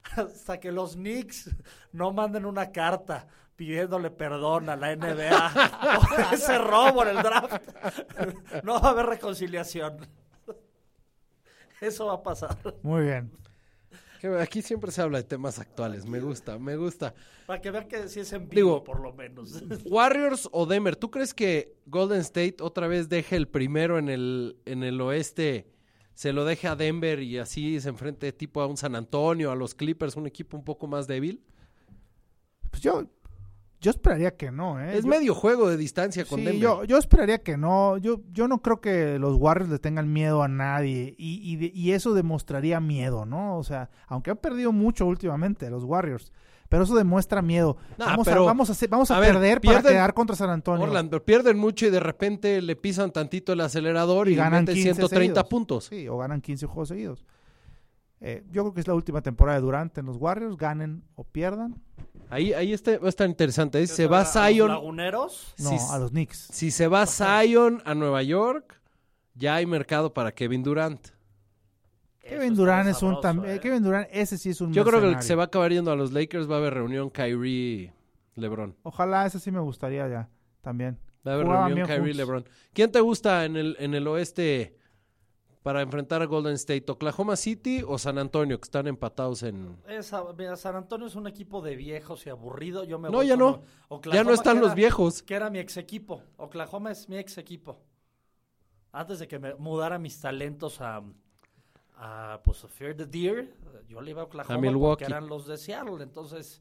Hasta 0.16 0.60
que 0.60 0.70
los 0.72 0.94
Knicks 0.94 1.50
no 1.92 2.12
manden 2.12 2.44
una 2.46 2.70
carta 2.70 3.26
pidiéndole 3.56 4.10
perdón 4.10 4.68
a 4.68 4.76
la 4.76 4.94
NBA 4.96 5.52
por 6.10 6.34
ese 6.34 6.58
robo 6.58 7.02
en 7.04 7.16
el 7.16 7.22
draft. 7.22 7.62
No 8.64 8.80
va 8.80 8.88
a 8.88 8.90
haber 8.90 9.06
reconciliación. 9.06 9.98
Eso 11.80 12.06
va 12.06 12.14
a 12.14 12.22
pasar. 12.22 12.56
Muy 12.82 13.04
bien. 13.04 13.30
Aquí 14.40 14.62
siempre 14.62 14.90
se 14.90 15.02
habla 15.02 15.18
de 15.18 15.24
temas 15.24 15.58
actuales. 15.58 16.06
Me 16.06 16.18
gusta, 16.18 16.58
me 16.58 16.76
gusta. 16.76 17.12
Para 17.46 17.60
que 17.60 17.70
vean 17.70 17.86
que 17.86 18.08
sí 18.08 18.20
es 18.20 18.32
en 18.32 18.48
vivo, 18.48 18.54
Digo- 18.78 18.84
por 18.84 19.00
lo 19.00 19.12
menos. 19.12 19.62
Warriors 19.84 20.48
o 20.50 20.64
Denver, 20.64 20.96
¿tú 20.96 21.10
crees 21.10 21.34
que 21.34 21.76
Golden 21.84 22.20
State 22.20 22.56
otra 22.60 22.86
vez 22.86 23.10
deje 23.10 23.36
el 23.36 23.48
primero 23.48 23.98
en 23.98 24.08
el, 24.08 24.56
en 24.64 24.82
el 24.82 24.98
oeste? 25.02 25.66
Se 26.14 26.32
lo 26.32 26.44
deje 26.44 26.68
a 26.68 26.76
Denver 26.76 27.20
y 27.20 27.38
así 27.38 27.80
se 27.80 27.88
enfrente 27.88 28.32
tipo 28.32 28.60
a 28.60 28.66
un 28.66 28.76
San 28.76 28.94
Antonio, 28.94 29.50
a 29.50 29.56
los 29.56 29.74
Clippers, 29.74 30.16
un 30.16 30.26
equipo 30.26 30.56
un 30.56 30.64
poco 30.64 30.86
más 30.86 31.06
débil. 31.08 31.42
Pues 32.70 32.82
yo, 32.82 33.04
yo 33.80 33.90
esperaría 33.90 34.36
que 34.36 34.50
no, 34.50 34.80
¿eh? 34.80 34.96
Es 34.96 35.04
Yo- 35.04 35.10
medio 35.10 35.34
juego 35.34 35.68
de 35.68 35.76
distancia 35.76 36.24
con 36.24 36.38
Sí, 36.38 36.44
Denver. 36.44 36.62
yo, 36.62 36.84
yo 36.84 36.98
esperaría 36.98 37.42
que 37.42 37.56
no. 37.56 37.98
Yo, 37.98 38.20
yo 38.32 38.48
no 38.48 38.62
creo 38.62 38.80
que 38.80 39.18
los 39.18 39.36
Warriors 39.36 39.70
le 39.70 39.78
tengan 39.78 40.12
miedo 40.12 40.42
a 40.42 40.48
nadie. 40.48 41.14
Y, 41.18 41.56
y, 41.56 41.70
y 41.74 41.92
eso 41.92 42.14
demostraría 42.14 42.80
miedo, 42.80 43.26
¿no? 43.26 43.58
O 43.58 43.64
sea, 43.64 43.90
aunque 44.06 44.30
han 44.30 44.36
perdido 44.38 44.72
mucho 44.72 45.06
últimamente 45.06 45.68
los 45.70 45.84
Warriors. 45.84 46.32
Pero 46.68 46.84
eso 46.84 46.94
demuestra 46.94 47.42
miedo. 47.42 47.76
Nah, 47.98 48.06
vamos, 48.06 48.24
pero- 48.24 48.42
a, 48.42 48.46
vamos, 48.46 48.70
a, 48.70 48.86
vamos 48.88 49.10
a, 49.10 49.16
a 49.16 49.20
ver, 49.20 49.32
perder 49.34 49.60
para 49.60 49.82
quedar 49.82 50.14
contra 50.14 50.34
San 50.34 50.50
Antonio. 50.50 50.84
Orlando, 50.84 51.22
pierden 51.24 51.58
mucho 51.58 51.86
y 51.86 51.90
de 51.90 52.00
repente 52.00 52.60
le 52.62 52.74
pisan 52.76 53.10
tantito 53.12 53.52
el 53.52 53.60
acelerador 53.60 54.28
y, 54.28 54.32
y 54.32 54.36
ganan 54.36 54.62
meten 54.64 54.74
15 54.74 54.94
130 54.94 55.18
seguidos. 55.34 55.48
puntos. 55.48 55.84
Sí, 55.84 56.08
o 56.08 56.18
ganan 56.18 56.40
15 56.40 56.66
juegos 56.66 56.88
seguidos. 56.88 57.24
Eh, 58.20 58.42
yo 58.50 58.62
creo 58.62 58.72
que 58.74 58.80
es 58.80 58.88
la 58.88 58.94
última 58.94 59.20
temporada 59.20 59.58
de 59.58 59.62
Durant 59.64 59.96
en 59.98 60.06
los 60.06 60.16
Warriors. 60.16 60.56
Ganen 60.56 61.04
o 61.14 61.24
pierdan. 61.24 61.82
Ahí, 62.30 62.54
ahí 62.54 62.72
está, 62.72 62.98
va 62.98 63.06
a 63.06 63.08
estar 63.10 63.28
interesante. 63.28 63.76
Ahí 63.78 63.86
se 63.86 64.04
A 64.04 64.08
va 64.08 64.20
los 64.20 64.32
Zion. 64.32 64.68
Laguneros. 64.68 65.54
No, 65.58 65.68
Sí, 65.70 65.76
a 65.90 65.98
los 65.98 66.10
Knicks. 66.10 66.48
Si 66.50 66.70
se 66.70 66.88
va 66.88 67.04
Zion 67.06 67.82
a 67.84 67.94
Nueva 67.94 68.22
York, 68.22 68.80
ya 69.34 69.56
hay 69.56 69.66
mercado 69.66 70.14
para 70.14 70.32
Kevin 70.32 70.62
Durant. 70.62 71.08
Kevin 72.28 72.54
Durant 72.54 72.88
es 72.88 73.02
un 73.02 73.20
también. 73.20 73.56
¿eh? 73.56 73.60
Kevin 73.60 73.82
Durant, 73.82 74.08
ese 74.10 74.38
sí 74.38 74.50
es 74.50 74.60
un. 74.60 74.72
Yo 74.72 74.82
creo 74.84 75.00
que 75.00 75.06
el 75.06 75.12
que 75.12 75.16
mercenario. 75.16 75.26
se 75.28 75.34
va 75.34 75.42
a 75.42 75.46
acabar 75.46 75.72
yendo 75.72 75.90
a 75.92 75.96
los 75.96 76.12
Lakers 76.12 76.50
va 76.50 76.54
a 76.56 76.58
haber 76.58 76.74
reunión 76.74 77.10
Kyrie 77.10 77.92
LeBron. 78.34 78.76
Ojalá, 78.82 79.26
ese 79.26 79.38
sí 79.40 79.50
me 79.50 79.60
gustaría 79.60 80.08
ya. 80.08 80.28
También. 80.60 80.98
Va 81.26 81.32
a 81.32 81.34
haber 81.34 81.46
reunión 81.46 81.86
Kyrie. 81.86 82.14
LeBron. 82.14 82.44
¿Quién 82.72 82.90
te 82.92 83.00
gusta 83.00 83.44
en 83.44 83.56
el, 83.56 83.76
en 83.78 83.94
el 83.94 84.06
oeste 84.08 84.76
para 85.62 85.80
enfrentar 85.82 86.20
a 86.22 86.26
Golden 86.26 86.54
State? 86.54 86.84
¿Oklahoma 86.88 87.36
City 87.36 87.82
o 87.86 87.96
San 87.98 88.18
Antonio, 88.18 88.58
que 88.60 88.64
están 88.64 88.86
empatados 88.86 89.42
en... 89.42 89.76
Esa- 89.88 90.24
mira, 90.36 90.56
San 90.56 90.76
Antonio 90.76 91.06
es 91.06 91.14
un 91.14 91.26
equipo 91.26 91.62
de 91.62 91.76
viejos 91.76 92.26
y 92.26 92.30
aburrido. 92.30 92.84
Yo 92.84 92.98
me 92.98 93.08
No, 93.08 93.18
voy 93.18 93.28
ya 93.28 93.36
no. 93.36 93.62
Oklahoma, 93.88 94.14
Ya 94.22 94.24
no 94.24 94.34
están 94.34 94.56
los 94.58 94.66
era- 94.68 94.74
viejos. 94.74 95.22
Que 95.22 95.34
era 95.34 95.48
mi 95.50 95.58
ex 95.58 95.76
equipo. 95.78 96.22
Oklahoma 96.36 96.90
es 96.90 97.08
mi 97.08 97.16
ex 97.16 97.38
equipo. 97.38 97.78
Antes 98.92 99.18
de 99.18 99.26
que 99.28 99.38
me 99.38 99.54
mudara 99.54 99.98
mis 99.98 100.20
talentos 100.20 100.80
a, 100.80 101.02
a 101.96 102.40
pues, 102.44 102.64
a 102.64 102.68
Fear 102.68 102.96
the 102.96 103.06
Deer, 103.06 103.54
yo 103.88 104.00
le 104.00 104.10
iba 104.10 104.22
a 104.22 104.24
Oklahoma 104.24 104.54
A 104.54 104.60
Milwaukee. 104.60 105.04
porque 105.04 105.04
eran 105.04 105.28
los 105.28 105.46
de 105.46 105.56
Seattle. 105.56 106.02
Entonces, 106.02 106.60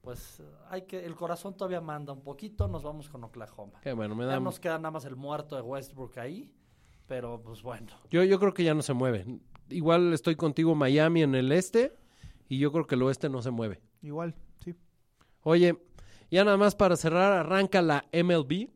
pues 0.00 0.42
hay 0.68 0.82
que 0.82 1.04
el 1.04 1.14
corazón 1.14 1.56
todavía 1.56 1.80
manda 1.80 2.12
un 2.12 2.22
poquito. 2.22 2.66
Nos 2.68 2.82
vamos 2.82 3.08
con 3.08 3.22
Oklahoma. 3.24 3.80
Qué 3.82 3.92
bueno, 3.92 4.14
me 4.14 4.24
Ya 4.24 4.30
da... 4.32 4.40
nos 4.40 4.58
queda 4.58 4.78
nada 4.78 4.90
más 4.90 5.04
el 5.04 5.16
muerto 5.16 5.56
de 5.56 5.62
Westbrook 5.62 6.18
ahí. 6.18 6.52
Pero 7.06 7.40
pues 7.42 7.62
bueno. 7.62 7.88
Yo, 8.10 8.22
yo 8.24 8.38
creo 8.38 8.54
que 8.54 8.62
ya 8.64 8.72
no 8.74 8.82
se 8.82 8.92
mueve. 8.94 9.26
Igual 9.68 10.12
estoy 10.12 10.36
contigo 10.36 10.74
Miami 10.74 11.22
en 11.22 11.34
el 11.34 11.50
este 11.52 11.96
y 12.48 12.58
yo 12.58 12.72
creo 12.72 12.86
que 12.86 12.94
el 12.94 13.02
oeste 13.02 13.28
no 13.28 13.42
se 13.42 13.50
mueve. 13.50 13.80
Igual, 14.02 14.34
sí. 14.64 14.74
Oye, 15.42 15.76
ya 16.30 16.44
nada 16.44 16.56
más 16.56 16.74
para 16.74 16.96
cerrar, 16.96 17.32
arranca 17.32 17.82
la 17.82 18.06
MLB. 18.12 18.68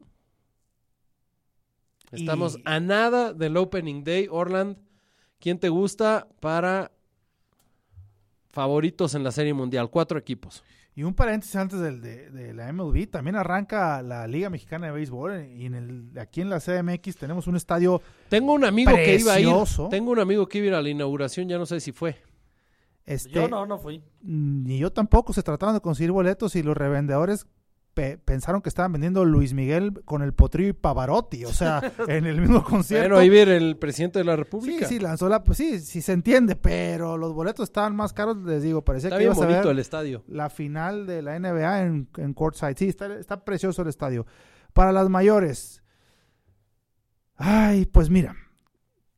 Estamos 2.12 2.56
Y- 2.58 2.62
a 2.64 2.80
nada 2.80 3.32
del 3.32 3.56
Opening 3.56 4.04
Day. 4.04 4.28
Orland, 4.30 4.78
¿quién 5.44 5.58
te 5.58 5.68
gusta 5.68 6.26
para 6.40 6.90
favoritos 8.48 9.14
en 9.14 9.22
la 9.22 9.30
Serie 9.30 9.52
Mundial? 9.52 9.90
Cuatro 9.90 10.18
equipos. 10.18 10.64
Y 10.96 11.02
un 11.02 11.12
paréntesis 11.12 11.54
antes 11.56 11.80
del, 11.80 12.00
de, 12.00 12.30
de 12.30 12.54
la 12.54 12.72
MLB, 12.72 13.10
también 13.10 13.36
arranca 13.36 14.00
la 14.00 14.26
Liga 14.26 14.48
Mexicana 14.48 14.86
de 14.86 14.92
Béisbol 14.92 15.48
y 15.54 15.66
en 15.66 15.74
el, 15.74 16.18
aquí 16.18 16.40
en 16.40 16.48
la 16.48 16.60
CDMX 16.60 17.16
tenemos 17.16 17.46
un 17.46 17.56
estadio 17.56 18.00
Tengo 18.30 18.54
un 18.54 18.64
amigo 18.64 18.92
que 18.94 19.16
iba 19.18 19.34
a 19.34 19.40
ir. 19.40 19.48
Tengo 19.90 20.12
un 20.12 20.20
amigo 20.20 20.48
que 20.48 20.58
iba 20.58 20.64
a 20.64 20.68
ir 20.68 20.74
a 20.76 20.82
la 20.82 20.88
inauguración, 20.88 21.46
ya 21.46 21.58
no 21.58 21.66
sé 21.66 21.78
si 21.80 21.92
fue. 21.92 22.16
este 23.04 23.28
Yo 23.28 23.46
no, 23.46 23.66
no 23.66 23.76
fui. 23.78 24.02
ni 24.22 24.78
yo 24.78 24.90
tampoco 24.92 25.34
se 25.34 25.42
trataron 25.42 25.74
de 25.74 25.82
conseguir 25.82 26.12
boletos 26.12 26.56
y 26.56 26.62
los 26.62 26.74
revendedores 26.74 27.46
pe- 27.94 28.18
pensaron 28.18 28.60
que 28.60 28.68
estaban 28.68 28.92
vendiendo 28.92 29.24
Luis 29.24 29.54
Miguel 29.54 30.02
con 30.04 30.20
el 30.22 30.34
potrillo 30.34 30.70
y 30.70 30.72
Pavarotti, 30.74 31.44
o 31.44 31.52
sea, 31.52 31.80
en 32.08 32.26
el 32.26 32.40
mismo 32.40 32.62
concierto. 32.64 33.08
Bueno, 33.08 33.18
ahí 33.22 33.28
viene 33.30 33.56
el 33.56 33.76
presidente 33.76 34.18
de 34.18 34.24
la 34.24 34.32
Sí, 34.32 34.36
República. 34.38 34.86
sí, 34.86 34.98
lanzó 34.98 35.28
la, 35.28 35.42
pues 35.44 35.58
sí, 35.58 35.78
sí 35.80 36.02
se 36.02 36.12
entiende, 36.12 36.56
pero 36.56 37.16
los 37.16 37.32
boletos 37.32 37.64
estaban 37.68 37.94
más 37.96 38.12
caros, 38.12 38.36
les 38.38 38.62
digo, 38.62 38.82
parecía 38.84 39.08
Está 39.08 39.16
que 39.18 39.24
bien 39.24 39.32
ibas 39.32 39.38
a 39.38 39.46
bonito 39.46 39.62
ver 39.68 39.72
el 39.72 39.78
estadio. 39.78 40.24
la 40.28 40.50
final 40.50 41.06
de 41.06 41.22
la 41.22 41.38
NBA 41.38 41.82
en, 41.82 42.08
en 42.18 42.34
Courtside. 42.34 42.74
Sí, 42.76 42.88
está, 42.88 43.14
está 43.18 43.44
precioso 43.44 43.82
el 43.82 43.88
estadio. 43.88 44.26
Para 44.72 44.90
las 44.92 45.08
mayores, 45.08 45.82
ay, 47.36 47.86
pues 47.86 48.10
mira, 48.10 48.36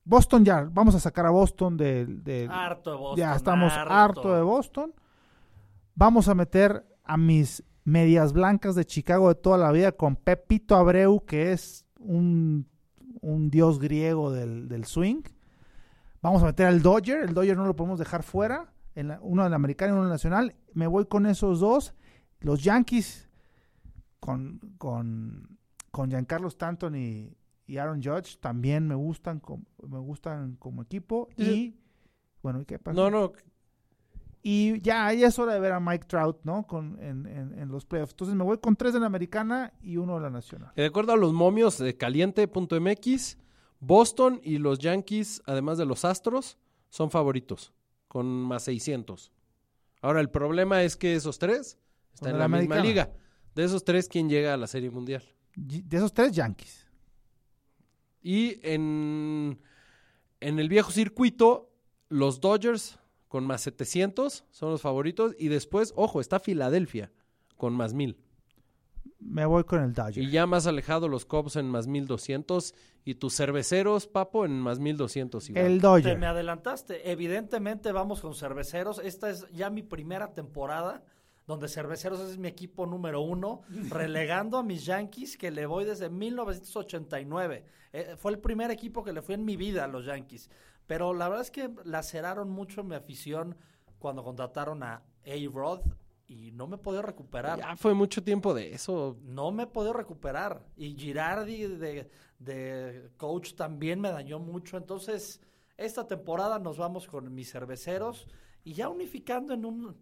Boston 0.04 0.44
ya, 0.44 0.68
vamos 0.70 0.94
a 0.94 1.00
sacar 1.00 1.26
a 1.26 1.30
Boston 1.30 1.76
del... 1.76 2.22
del- 2.22 2.50
Harto 2.50 2.90
de 2.92 2.96
Boston. 2.96 3.18
ya 3.18 3.34
estamos 3.34 3.72
harto. 3.72 4.34
de 4.34 4.42
Boston. 4.42 4.94
Vamos 5.94 6.28
a 6.28 6.34
meter 6.34 6.84
a 7.04 7.16
mis 7.16 7.62
medias 7.86 8.32
blancas 8.34 8.74
de 8.74 8.84
Chicago 8.84 9.28
de 9.28 9.36
toda 9.36 9.56
la 9.56 9.70
vida 9.72 9.92
con 9.92 10.16
Pepito 10.16 10.74
Abreu, 10.76 11.24
que 11.24 11.52
es 11.52 11.86
un, 12.00 12.66
un 13.22 13.48
dios 13.48 13.78
griego 13.78 14.30
del, 14.32 14.68
del 14.68 14.84
swing. 14.84 15.22
Vamos 16.20 16.42
a 16.42 16.46
meter 16.46 16.66
al 16.66 16.82
Dodger. 16.82 17.22
El 17.22 17.32
Dodger 17.32 17.56
no 17.56 17.64
lo 17.64 17.76
podemos 17.76 17.98
dejar 18.00 18.22
fuera. 18.24 18.72
En 18.96 19.08
la- 19.08 19.20
uno 19.22 19.44
en 19.44 19.50
la 19.50 19.56
americana 19.56 19.90
y 19.90 19.92
uno 19.94 20.02
en 20.02 20.08
la 20.08 20.14
nacional. 20.16 20.56
Me 20.74 20.86
voy 20.88 21.06
con 21.06 21.26
esos 21.26 21.60
dos. 21.60 21.94
Los 22.40 22.64
Yankees 22.64 23.28
con, 24.20 24.58
con, 24.78 25.58
con 25.92 26.10
Giancarlo 26.10 26.48
Stanton 26.48 26.96
y, 26.96 27.36
y 27.66 27.76
Aaron 27.76 28.02
Judge 28.02 28.38
también 28.40 28.88
me 28.88 28.94
gustan, 28.96 29.40
me 29.88 29.98
gustan 29.98 30.56
como 30.56 30.82
equipo. 30.82 31.28
Y 31.36 31.76
bueno, 32.42 32.60
¿y 32.60 32.64
qué 32.64 32.78
pasa? 32.80 32.96
No, 32.96 33.10
no, 33.10 33.32
Y 34.48 34.80
ya, 34.80 35.12
ya 35.12 35.26
es 35.26 35.38
hora 35.40 35.54
de 35.54 35.58
ver 35.60 35.72
a 35.72 35.80
Mike 35.80 36.04
Trout, 36.06 36.38
¿no? 36.44 36.68
Con, 36.68 37.02
en, 37.02 37.26
en- 37.26 37.58
en 37.58 37.68
los 37.68 37.84
playoffs. 37.84 38.12
Entonces 38.12 38.36
me 38.36 38.44
voy 38.44 38.58
con 38.58 38.76
tres 38.76 38.92
de 38.92 39.00
la 39.00 39.06
americana 39.06 39.72
y 39.82 39.96
uno 39.96 40.14
de 40.14 40.20
la 40.20 40.30
nacional. 40.30 40.70
De 40.76 40.84
acuerdo 40.84 41.12
a 41.12 41.16
los 41.16 41.32
momios 41.32 41.78
de 41.78 41.96
caliente.mx, 41.96 43.38
Boston 43.80 44.40
y 44.44 44.58
los 44.58 44.78
Yankees, 44.78 45.42
además 45.46 45.78
de 45.78 45.86
los 45.86 46.04
Astros, 46.04 46.58
son 46.90 47.10
favoritos, 47.10 47.72
con 48.06 48.26
más 48.26 48.62
600. 48.62 49.32
Ahora, 50.00 50.20
el 50.20 50.30
problema 50.30 50.82
es 50.84 50.96
que 50.96 51.16
esos 51.16 51.40
tres 51.40 51.76
están 52.14 52.30
en 52.34 52.38
la, 52.38 52.44
la 52.46 52.56
misma 52.56 52.76
liga. 52.78 53.12
De 53.56 53.64
esos 53.64 53.82
tres, 53.84 54.08
¿quién 54.08 54.28
llega 54.28 54.54
a 54.54 54.56
la 54.56 54.68
Serie 54.68 54.90
Mundial? 54.92 55.24
De 55.56 55.96
esos 55.96 56.12
tres, 56.14 56.30
Yankees. 56.30 56.86
Y 58.22 58.60
en, 58.62 59.58
en 60.38 60.58
el 60.60 60.68
viejo 60.68 60.92
circuito, 60.92 61.72
los 62.08 62.40
Dodgers 62.40 62.98
con 63.36 63.46
más 63.46 63.60
700 63.60 64.44
son 64.50 64.70
los 64.70 64.80
favoritos. 64.80 65.34
Y 65.38 65.48
después, 65.48 65.92
ojo, 65.94 66.22
está 66.22 66.40
Filadelfia 66.40 67.12
con 67.58 67.74
más 67.74 67.92
1000. 67.92 68.16
Me 69.20 69.44
voy 69.44 69.64
con 69.64 69.82
el 69.82 69.92
Dodger. 69.92 70.22
Y 70.24 70.30
ya 70.30 70.46
más 70.46 70.66
alejado 70.66 71.06
los 71.06 71.26
Cubs 71.26 71.56
en 71.56 71.68
más 71.68 71.86
1200 71.86 72.74
y 73.04 73.16
tus 73.16 73.36
cerveceros, 73.36 74.06
Papo, 74.06 74.46
en 74.46 74.58
más 74.58 74.78
1200 74.78 75.50
igual. 75.50 75.66
el 75.66 75.76
Te 75.82 75.86
Dodger. 75.86 76.18
me 76.18 76.24
adelantaste. 76.24 77.12
Evidentemente 77.12 77.92
vamos 77.92 78.22
con 78.22 78.34
cerveceros. 78.34 79.00
Esta 79.04 79.28
es 79.28 79.46
ya 79.52 79.68
mi 79.68 79.82
primera 79.82 80.32
temporada 80.32 81.04
donde 81.46 81.68
Cerveceros 81.68 82.18
es 82.20 82.38
mi 82.38 82.48
equipo 82.48 82.86
número 82.86 83.20
uno, 83.20 83.60
relegando 83.90 84.56
a 84.56 84.62
mis 84.62 84.86
Yankees 84.86 85.36
que 85.36 85.50
le 85.50 85.66
voy 85.66 85.84
desde 85.84 86.08
1989. 86.08 87.64
Eh, 87.92 88.14
fue 88.16 88.32
el 88.32 88.38
primer 88.38 88.70
equipo 88.70 89.04
que 89.04 89.12
le 89.12 89.20
fui 89.20 89.34
en 89.34 89.44
mi 89.44 89.56
vida 89.56 89.84
a 89.84 89.88
los 89.88 90.06
Yankees. 90.06 90.50
Pero 90.86 91.14
la 91.14 91.28
verdad 91.28 91.42
es 91.42 91.50
que 91.50 91.70
laceraron 91.84 92.50
mucho 92.50 92.84
mi 92.84 92.94
afición 92.94 93.56
cuando 93.98 94.22
contrataron 94.22 94.82
a 94.82 95.02
A-Rod 95.24 95.80
y 96.28 96.52
no 96.52 96.66
me 96.66 96.76
he 96.76 96.78
podido 96.78 97.02
recuperar. 97.02 97.58
Ya 97.58 97.76
fue 97.76 97.94
mucho 97.94 98.22
tiempo 98.22 98.54
de 98.54 98.72
eso. 98.72 99.16
No 99.22 99.52
me 99.52 99.64
he 99.64 99.66
podido 99.66 99.92
recuperar. 99.92 100.66
Y 100.76 100.94
Girardi 100.96 101.66
de, 101.66 102.10
de 102.38 103.10
coach 103.16 103.54
también 103.54 104.00
me 104.00 104.10
dañó 104.10 104.38
mucho. 104.38 104.76
Entonces, 104.76 105.40
esta 105.76 106.06
temporada 106.06 106.58
nos 106.58 106.78
vamos 106.78 107.06
con 107.06 107.32
mis 107.34 107.50
cerveceros 107.50 108.26
y 108.64 108.72
ya 108.72 108.88
unificando 108.88 109.54
en 109.54 109.64
un, 109.64 109.96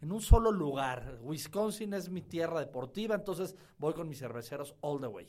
en 0.00 0.12
un 0.12 0.20
solo 0.20 0.50
lugar. 0.50 1.18
Wisconsin 1.22 1.94
es 1.94 2.10
mi 2.10 2.22
tierra 2.22 2.60
deportiva, 2.60 3.14
entonces 3.14 3.56
voy 3.78 3.94
con 3.94 4.08
mis 4.08 4.18
cerveceros 4.18 4.74
all 4.80 5.00
the 5.00 5.06
way. 5.06 5.26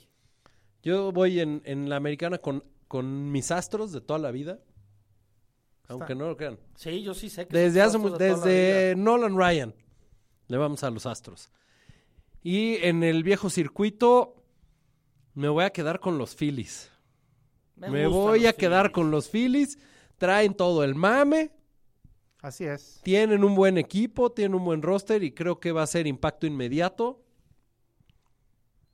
Yo 0.81 1.11
voy 1.11 1.39
en, 1.39 1.61
en 1.65 1.89
la 1.89 1.97
americana 1.97 2.37
con, 2.37 2.63
con 2.87 3.31
mis 3.31 3.51
astros 3.51 3.91
de 3.91 4.01
toda 4.01 4.19
la 4.19 4.31
vida. 4.31 4.59
Aunque 5.89 6.15
no 6.15 6.27
lo 6.27 6.37
crean. 6.37 6.57
Sí, 6.75 7.01
yo 7.01 7.13
sí 7.13 7.29
sé 7.29 7.47
que 7.47 7.57
Desde, 7.57 7.81
hace, 7.81 7.97
desde. 8.17 8.95
Nolan 8.95 9.35
Ryan 9.35 9.73
le 10.47 10.57
vamos 10.57 10.83
a 10.83 10.89
los 10.89 11.05
astros. 11.05 11.49
Y 12.41 12.75
en 12.77 13.03
el 13.03 13.23
viejo 13.23 13.49
circuito 13.49 14.35
me 15.33 15.49
voy 15.49 15.63
a 15.63 15.71
quedar 15.71 15.99
con 15.99 16.17
los 16.17 16.35
Phillies. 16.35 16.91
Me, 17.75 18.07
gustan 18.07 18.11
voy 18.11 18.45
a 18.45 18.53
quedar 18.53 18.85
Phillies. 18.87 18.93
con 18.93 19.11
los 19.11 19.29
Phillies. 19.29 19.79
Traen 20.17 20.53
todo 20.53 20.83
el 20.83 20.95
mame. 20.95 21.51
Así 22.41 22.65
es. 22.65 22.99
Tienen 23.03 23.43
un 23.43 23.55
buen 23.55 23.77
equipo, 23.77 24.31
tienen 24.31 24.55
un 24.55 24.65
buen 24.65 24.81
roster 24.81 25.23
y 25.23 25.31
creo 25.31 25.59
que 25.59 25.71
va 25.71 25.83
a 25.83 25.87
ser 25.87 26.07
impacto 26.07 26.45
inmediato. 26.45 27.21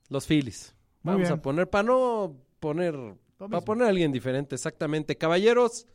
Los 0.08 0.26
Phillies. 0.26 0.74
Muy 1.02 1.12
Vamos 1.14 1.28
bien. 1.28 1.38
a 1.38 1.42
poner, 1.42 1.70
para 1.70 1.82
no 1.84 2.36
poner, 2.58 2.96
para 3.38 3.60
poner 3.60 3.86
a 3.86 3.90
alguien 3.90 4.12
diferente, 4.12 4.54
exactamente. 4.54 5.16
Caballeros, 5.16 5.86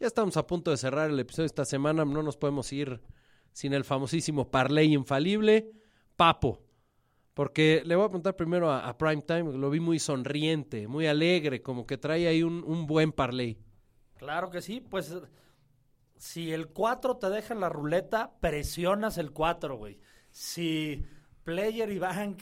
ya 0.00 0.06
estamos 0.06 0.36
a 0.36 0.46
punto 0.46 0.70
de 0.70 0.76
cerrar 0.76 1.10
el 1.10 1.18
episodio 1.20 1.44
de 1.44 1.48
esta 1.48 1.64
semana. 1.64 2.04
No 2.04 2.22
nos 2.22 2.36
podemos 2.36 2.72
ir 2.72 3.00
sin 3.52 3.72
el 3.72 3.84
famosísimo 3.84 4.50
parlay 4.50 4.92
infalible, 4.92 5.72
Papo. 6.16 6.60
Porque 7.34 7.82
le 7.84 7.96
voy 7.96 8.04
a 8.04 8.08
preguntar 8.08 8.36
primero 8.36 8.70
a, 8.70 8.88
a 8.88 8.96
Primetime, 8.96 9.52
lo 9.52 9.68
vi 9.68 9.80
muy 9.80 9.98
sonriente, 9.98 10.86
muy 10.86 11.06
alegre, 11.06 11.62
como 11.62 11.86
que 11.86 11.98
trae 11.98 12.28
ahí 12.28 12.42
un, 12.44 12.62
un 12.64 12.86
buen 12.86 13.10
parlay. 13.12 13.58
Claro 14.16 14.50
que 14.50 14.62
sí, 14.62 14.80
pues 14.80 15.16
si 16.16 16.52
el 16.52 16.68
4 16.68 17.16
te 17.16 17.30
deja 17.30 17.54
en 17.54 17.60
la 17.60 17.68
ruleta, 17.68 18.32
presionas 18.40 19.18
el 19.18 19.32
4, 19.32 19.76
güey. 19.76 19.98
Si 20.30 21.04
Player 21.42 21.90
y 21.90 21.98
Bank 21.98 22.40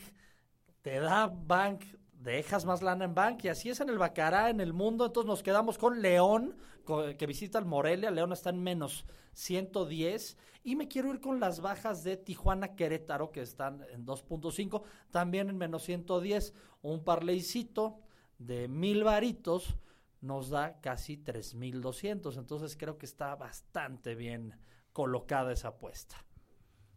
te 0.82 1.00
da 1.00 1.26
Bank, 1.26 1.84
dejas 2.12 2.64
más 2.64 2.82
lana 2.82 3.04
en 3.04 3.14
Bank 3.14 3.44
y 3.44 3.48
así 3.48 3.70
es 3.70 3.80
en 3.80 3.88
el 3.88 3.98
Bacará, 3.98 4.50
en 4.50 4.60
el 4.60 4.72
mundo. 4.72 5.06
Entonces 5.06 5.28
nos 5.28 5.42
quedamos 5.42 5.78
con 5.78 6.02
León, 6.02 6.56
que 6.84 7.26
visita 7.26 7.58
el 7.58 7.64
Morelia. 7.64 8.10
León 8.10 8.32
está 8.32 8.50
en 8.50 8.62
menos 8.62 9.04
110. 9.32 10.36
Y 10.64 10.76
me 10.76 10.88
quiero 10.88 11.12
ir 11.12 11.20
con 11.20 11.40
las 11.40 11.60
bajas 11.60 12.04
de 12.04 12.16
Tijuana 12.16 12.76
Querétaro, 12.76 13.32
que 13.32 13.40
están 13.40 13.84
en 13.92 14.06
2.5, 14.06 14.82
también 15.10 15.50
en 15.50 15.58
menos 15.58 15.82
110. 15.84 16.54
Un 16.82 17.02
parleycito 17.04 18.00
de 18.38 18.68
mil 18.68 19.04
varitos 19.04 19.76
nos 20.20 20.50
da 20.50 20.80
casi 20.80 21.16
3.200. 21.16 22.38
Entonces 22.38 22.76
creo 22.76 22.98
que 22.98 23.06
está 23.06 23.34
bastante 23.34 24.14
bien 24.14 24.56
colocada 24.92 25.52
esa 25.52 25.68
apuesta. 25.68 26.16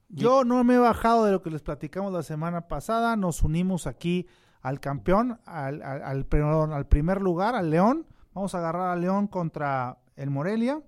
Yo 0.10 0.44
no 0.44 0.64
me 0.64 0.76
he 0.76 0.80
bajado 0.80 1.26
de 1.26 1.32
lo 1.32 1.42
que 1.42 1.50
les 1.50 1.62
platicamos 1.62 2.14
la 2.14 2.24
semana 2.24 2.68
pasada. 2.68 3.16
Nos 3.16 3.42
unimos 3.42 3.88
aquí 3.88 4.28
al 4.62 4.80
campeón, 4.80 5.40
al, 5.46 5.82
al, 5.82 6.26
primer 6.26 7.22
lugar, 7.22 7.56
al 7.56 7.70
León. 7.70 8.08
Vamos 8.36 8.54
a 8.54 8.58
agarrar 8.58 8.90
al 8.90 9.02
León 9.02 9.28
contra 9.28 9.98
el 10.18 10.30
Morelia. 10.30 10.82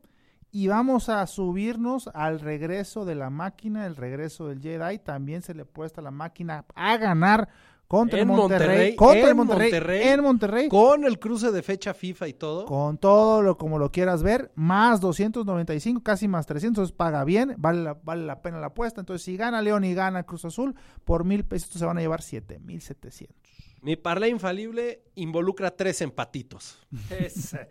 Y 0.52 0.68
vamos 0.68 1.08
a 1.08 1.26
subirnos 1.28 2.10
al 2.14 2.41
regreso 2.41 3.06
de 3.06 3.16
la 3.16 3.30
máquina, 3.30 3.86
el 3.86 3.95
regreso 3.95 4.50
del 4.50 4.62
Jedi. 4.62 5.00
También 5.00 5.41
se 5.41 5.54
le 5.54 5.64
puesta 5.64 6.02
la 6.02 6.12
máquina 6.12 6.66
a 6.76 6.98
ganar 6.98 7.48
contra 7.88 8.20
En 8.20 8.30
el 8.30 8.36
Monterrey. 8.36 8.68
Monterrey, 8.68 8.95
contra 8.95 9.20
en 9.22 9.28
el 9.28 9.36
Monterrey, 9.36 9.72
Monterrey. 9.72 10.08
En 10.08 10.24
Monterrey. 10.24 10.70
Con 10.70 11.06
el 11.06 11.20
cruce 11.20 11.52
de 11.52 11.64
fecha 11.64 11.93
FIFA 11.93 12.28
y 12.28 12.34
todo. 12.34 12.66
Con 12.66 12.98
todo 12.98 13.41
lo 13.41 13.58
como 13.58 13.80
lo 13.80 13.91
quieras 13.91 14.24
ver, 14.24 14.52
más 14.56 15.00
295, 15.00 16.04
casi 16.04 16.28
más 16.28 16.45
300, 16.48 16.91
paga 16.91 17.24
bien, 17.24 17.56
vale 17.58 17.82
la, 17.82 17.93
vale 17.93 18.26
la 18.26 18.41
pena 18.41 18.60
la 18.60 18.68
apuesta. 18.68 19.00
Entonces, 19.00 19.24
si 19.24 19.38
gana 19.38 19.62
León 19.62 19.86
y 19.86 19.93
gana 19.93 20.24
Cruz 20.24 20.43
Azul, 20.43 20.76
por 21.06 21.24
mil 21.24 21.45
pesos 21.45 21.70
se 21.72 21.86
van 21.86 21.98
a 21.98 22.02
llevar 22.02 22.22
7700. 22.22 23.47
Mi 23.82 23.95
parlay 23.95 24.32
infalible 24.32 25.01
involucra 25.15 25.71
tres 25.75 26.01
empatitos. 26.01 26.78
Ese. 27.09 27.67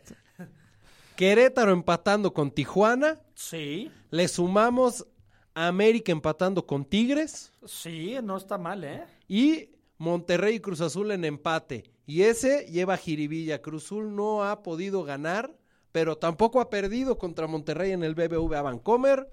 Querétaro 1.16 1.72
empatando 1.72 2.32
con 2.32 2.50
Tijuana. 2.50 3.20
Sí, 3.34 3.90
Le 4.10 4.28
sumamos 4.28 5.06
a 5.54 5.68
América 5.68 6.12
empatando 6.12 6.66
con 6.66 6.84
Tigres. 6.84 7.52
sí, 7.64 8.16
no 8.22 8.36
está 8.36 8.58
mal, 8.58 8.84
¿eh? 8.84 9.04
Y 9.28 9.70
Monterrey 9.98 10.56
y 10.56 10.60
Cruz 10.60 10.80
Azul 10.80 11.10
en 11.12 11.24
empate. 11.24 11.90
Y 12.06 12.22
ese 12.22 12.66
lleva 12.70 12.96
jiribilla. 12.96 13.62
Cruz 13.62 13.86
Azul 13.86 14.14
no 14.14 14.44
ha 14.44 14.62
podido 14.62 15.02
ganar, 15.04 15.56
pero 15.92 16.16
tampoco 16.18 16.60
ha 16.60 16.70
perdido 16.70 17.18
contra 17.18 17.46
Monterrey 17.46 17.92
en 17.92 18.04
el 18.04 18.14
BBVA 18.14 18.62
Vancomer. 18.62 19.28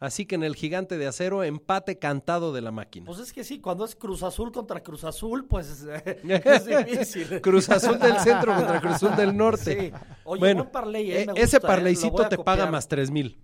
Así 0.00 0.26
que 0.26 0.34
en 0.34 0.42
el 0.42 0.56
gigante 0.56 0.98
de 0.98 1.06
acero, 1.06 1.44
empate 1.44 1.98
cantado 1.98 2.52
de 2.52 2.60
la 2.60 2.72
máquina. 2.72 3.06
Pues 3.06 3.20
es 3.20 3.32
que 3.32 3.44
sí, 3.44 3.60
cuando 3.60 3.84
es 3.84 3.94
Cruz 3.94 4.22
Azul 4.22 4.50
contra 4.52 4.82
Cruz 4.82 5.04
Azul, 5.04 5.46
pues 5.46 5.86
eh, 5.88 6.20
es 6.44 6.66
difícil. 6.66 7.40
Cruz 7.42 7.70
Azul 7.70 7.98
del 7.98 8.18
centro 8.18 8.54
contra 8.56 8.80
Cruz 8.80 8.94
Azul 8.94 9.16
del 9.16 9.36
norte. 9.36 9.90
Sí. 9.92 9.92
Oye, 10.24 10.40
bueno, 10.40 10.62
buen 10.64 10.72
parlay, 10.72 11.10
eh, 11.12 11.22
eh, 11.22 11.26
me 11.26 11.32
ese 11.34 11.42
gusta, 11.42 11.56
eh, 11.58 11.60
parleycito 11.60 12.28
te 12.28 12.38
paga 12.38 12.66
más 12.70 12.88
tres 12.88 13.10
mil. 13.10 13.40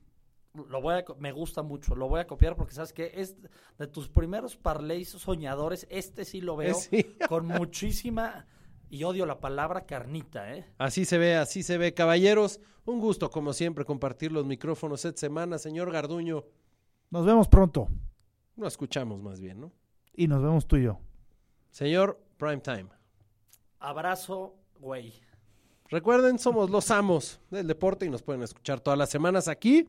Lo 0.68 0.80
voy 0.82 0.94
a, 0.94 1.04
me 1.20 1.30
gusta 1.30 1.62
mucho, 1.62 1.94
lo 1.94 2.08
voy 2.08 2.18
a 2.20 2.26
copiar 2.26 2.56
porque 2.56 2.74
sabes 2.74 2.92
que 2.92 3.12
es 3.14 3.36
de 3.78 3.86
tus 3.86 4.08
primeros 4.08 4.56
parlays 4.56 5.08
soñadores, 5.10 5.86
este 5.88 6.24
sí 6.24 6.40
lo 6.40 6.56
veo 6.56 6.74
Sí. 6.74 7.14
con 7.28 7.46
muchísima, 7.46 8.46
y 8.90 9.04
odio 9.04 9.24
la 9.24 9.40
palabra 9.40 9.86
carnita, 9.86 10.54
¿eh? 10.54 10.66
Así 10.76 11.04
se 11.06 11.16
ve, 11.16 11.36
así 11.36 11.62
se 11.62 11.78
ve. 11.78 11.94
Caballeros, 11.94 12.60
un 12.84 13.00
gusto 13.00 13.30
como 13.30 13.52
siempre 13.54 13.84
compartir 13.84 14.32
los 14.32 14.44
micrófonos 14.44 15.04
esta 15.04 15.20
semana. 15.20 15.56
Señor 15.58 15.90
Garduño, 15.90 16.44
Nos 17.10 17.24
vemos 17.24 17.48
pronto 17.48 17.88
no 18.60 18.66
escuchamos 18.66 19.20
más 19.22 19.40
bien, 19.40 19.60
¿no? 19.60 19.72
y 20.14 20.28
nos 20.28 20.42
vemos 20.42 20.66
tú 20.66 20.76
y 20.76 20.82
yo. 20.82 20.98
Señor 21.70 22.20
Primetime. 22.36 22.90
Abrazo, 23.78 24.54
güey. 24.78 25.14
Recuerden, 25.88 26.38
somos 26.38 26.68
los 26.68 26.90
amos 26.90 27.40
del 27.50 27.66
deporte 27.66 28.04
y 28.04 28.10
nos 28.10 28.22
pueden 28.22 28.42
escuchar 28.42 28.80
todas 28.80 28.98
las 28.98 29.08
semanas 29.08 29.48
aquí 29.48 29.88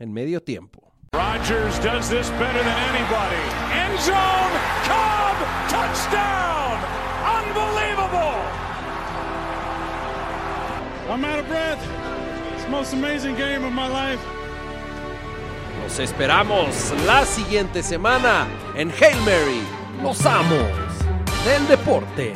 en 0.00 0.12
medio 0.12 0.42
tiempo. 0.42 0.92
Rodgers 1.12 1.78
does 1.84 2.08
this 2.08 2.28
better 2.32 2.62
than 2.64 2.78
anybody. 2.90 3.42
End 3.72 4.00
zone, 4.00 4.52
Cobb, 4.88 5.36
touchdown! 5.70 6.63
Los 15.82 15.98
esperamos 15.98 16.94
la 17.06 17.26
siguiente 17.26 17.82
semana 17.82 18.46
en 18.74 18.90
Hail 18.90 19.20
Mary, 19.20 19.62
los 20.02 20.24
amos 20.24 20.66
del 21.44 21.68
deporte. 21.68 22.32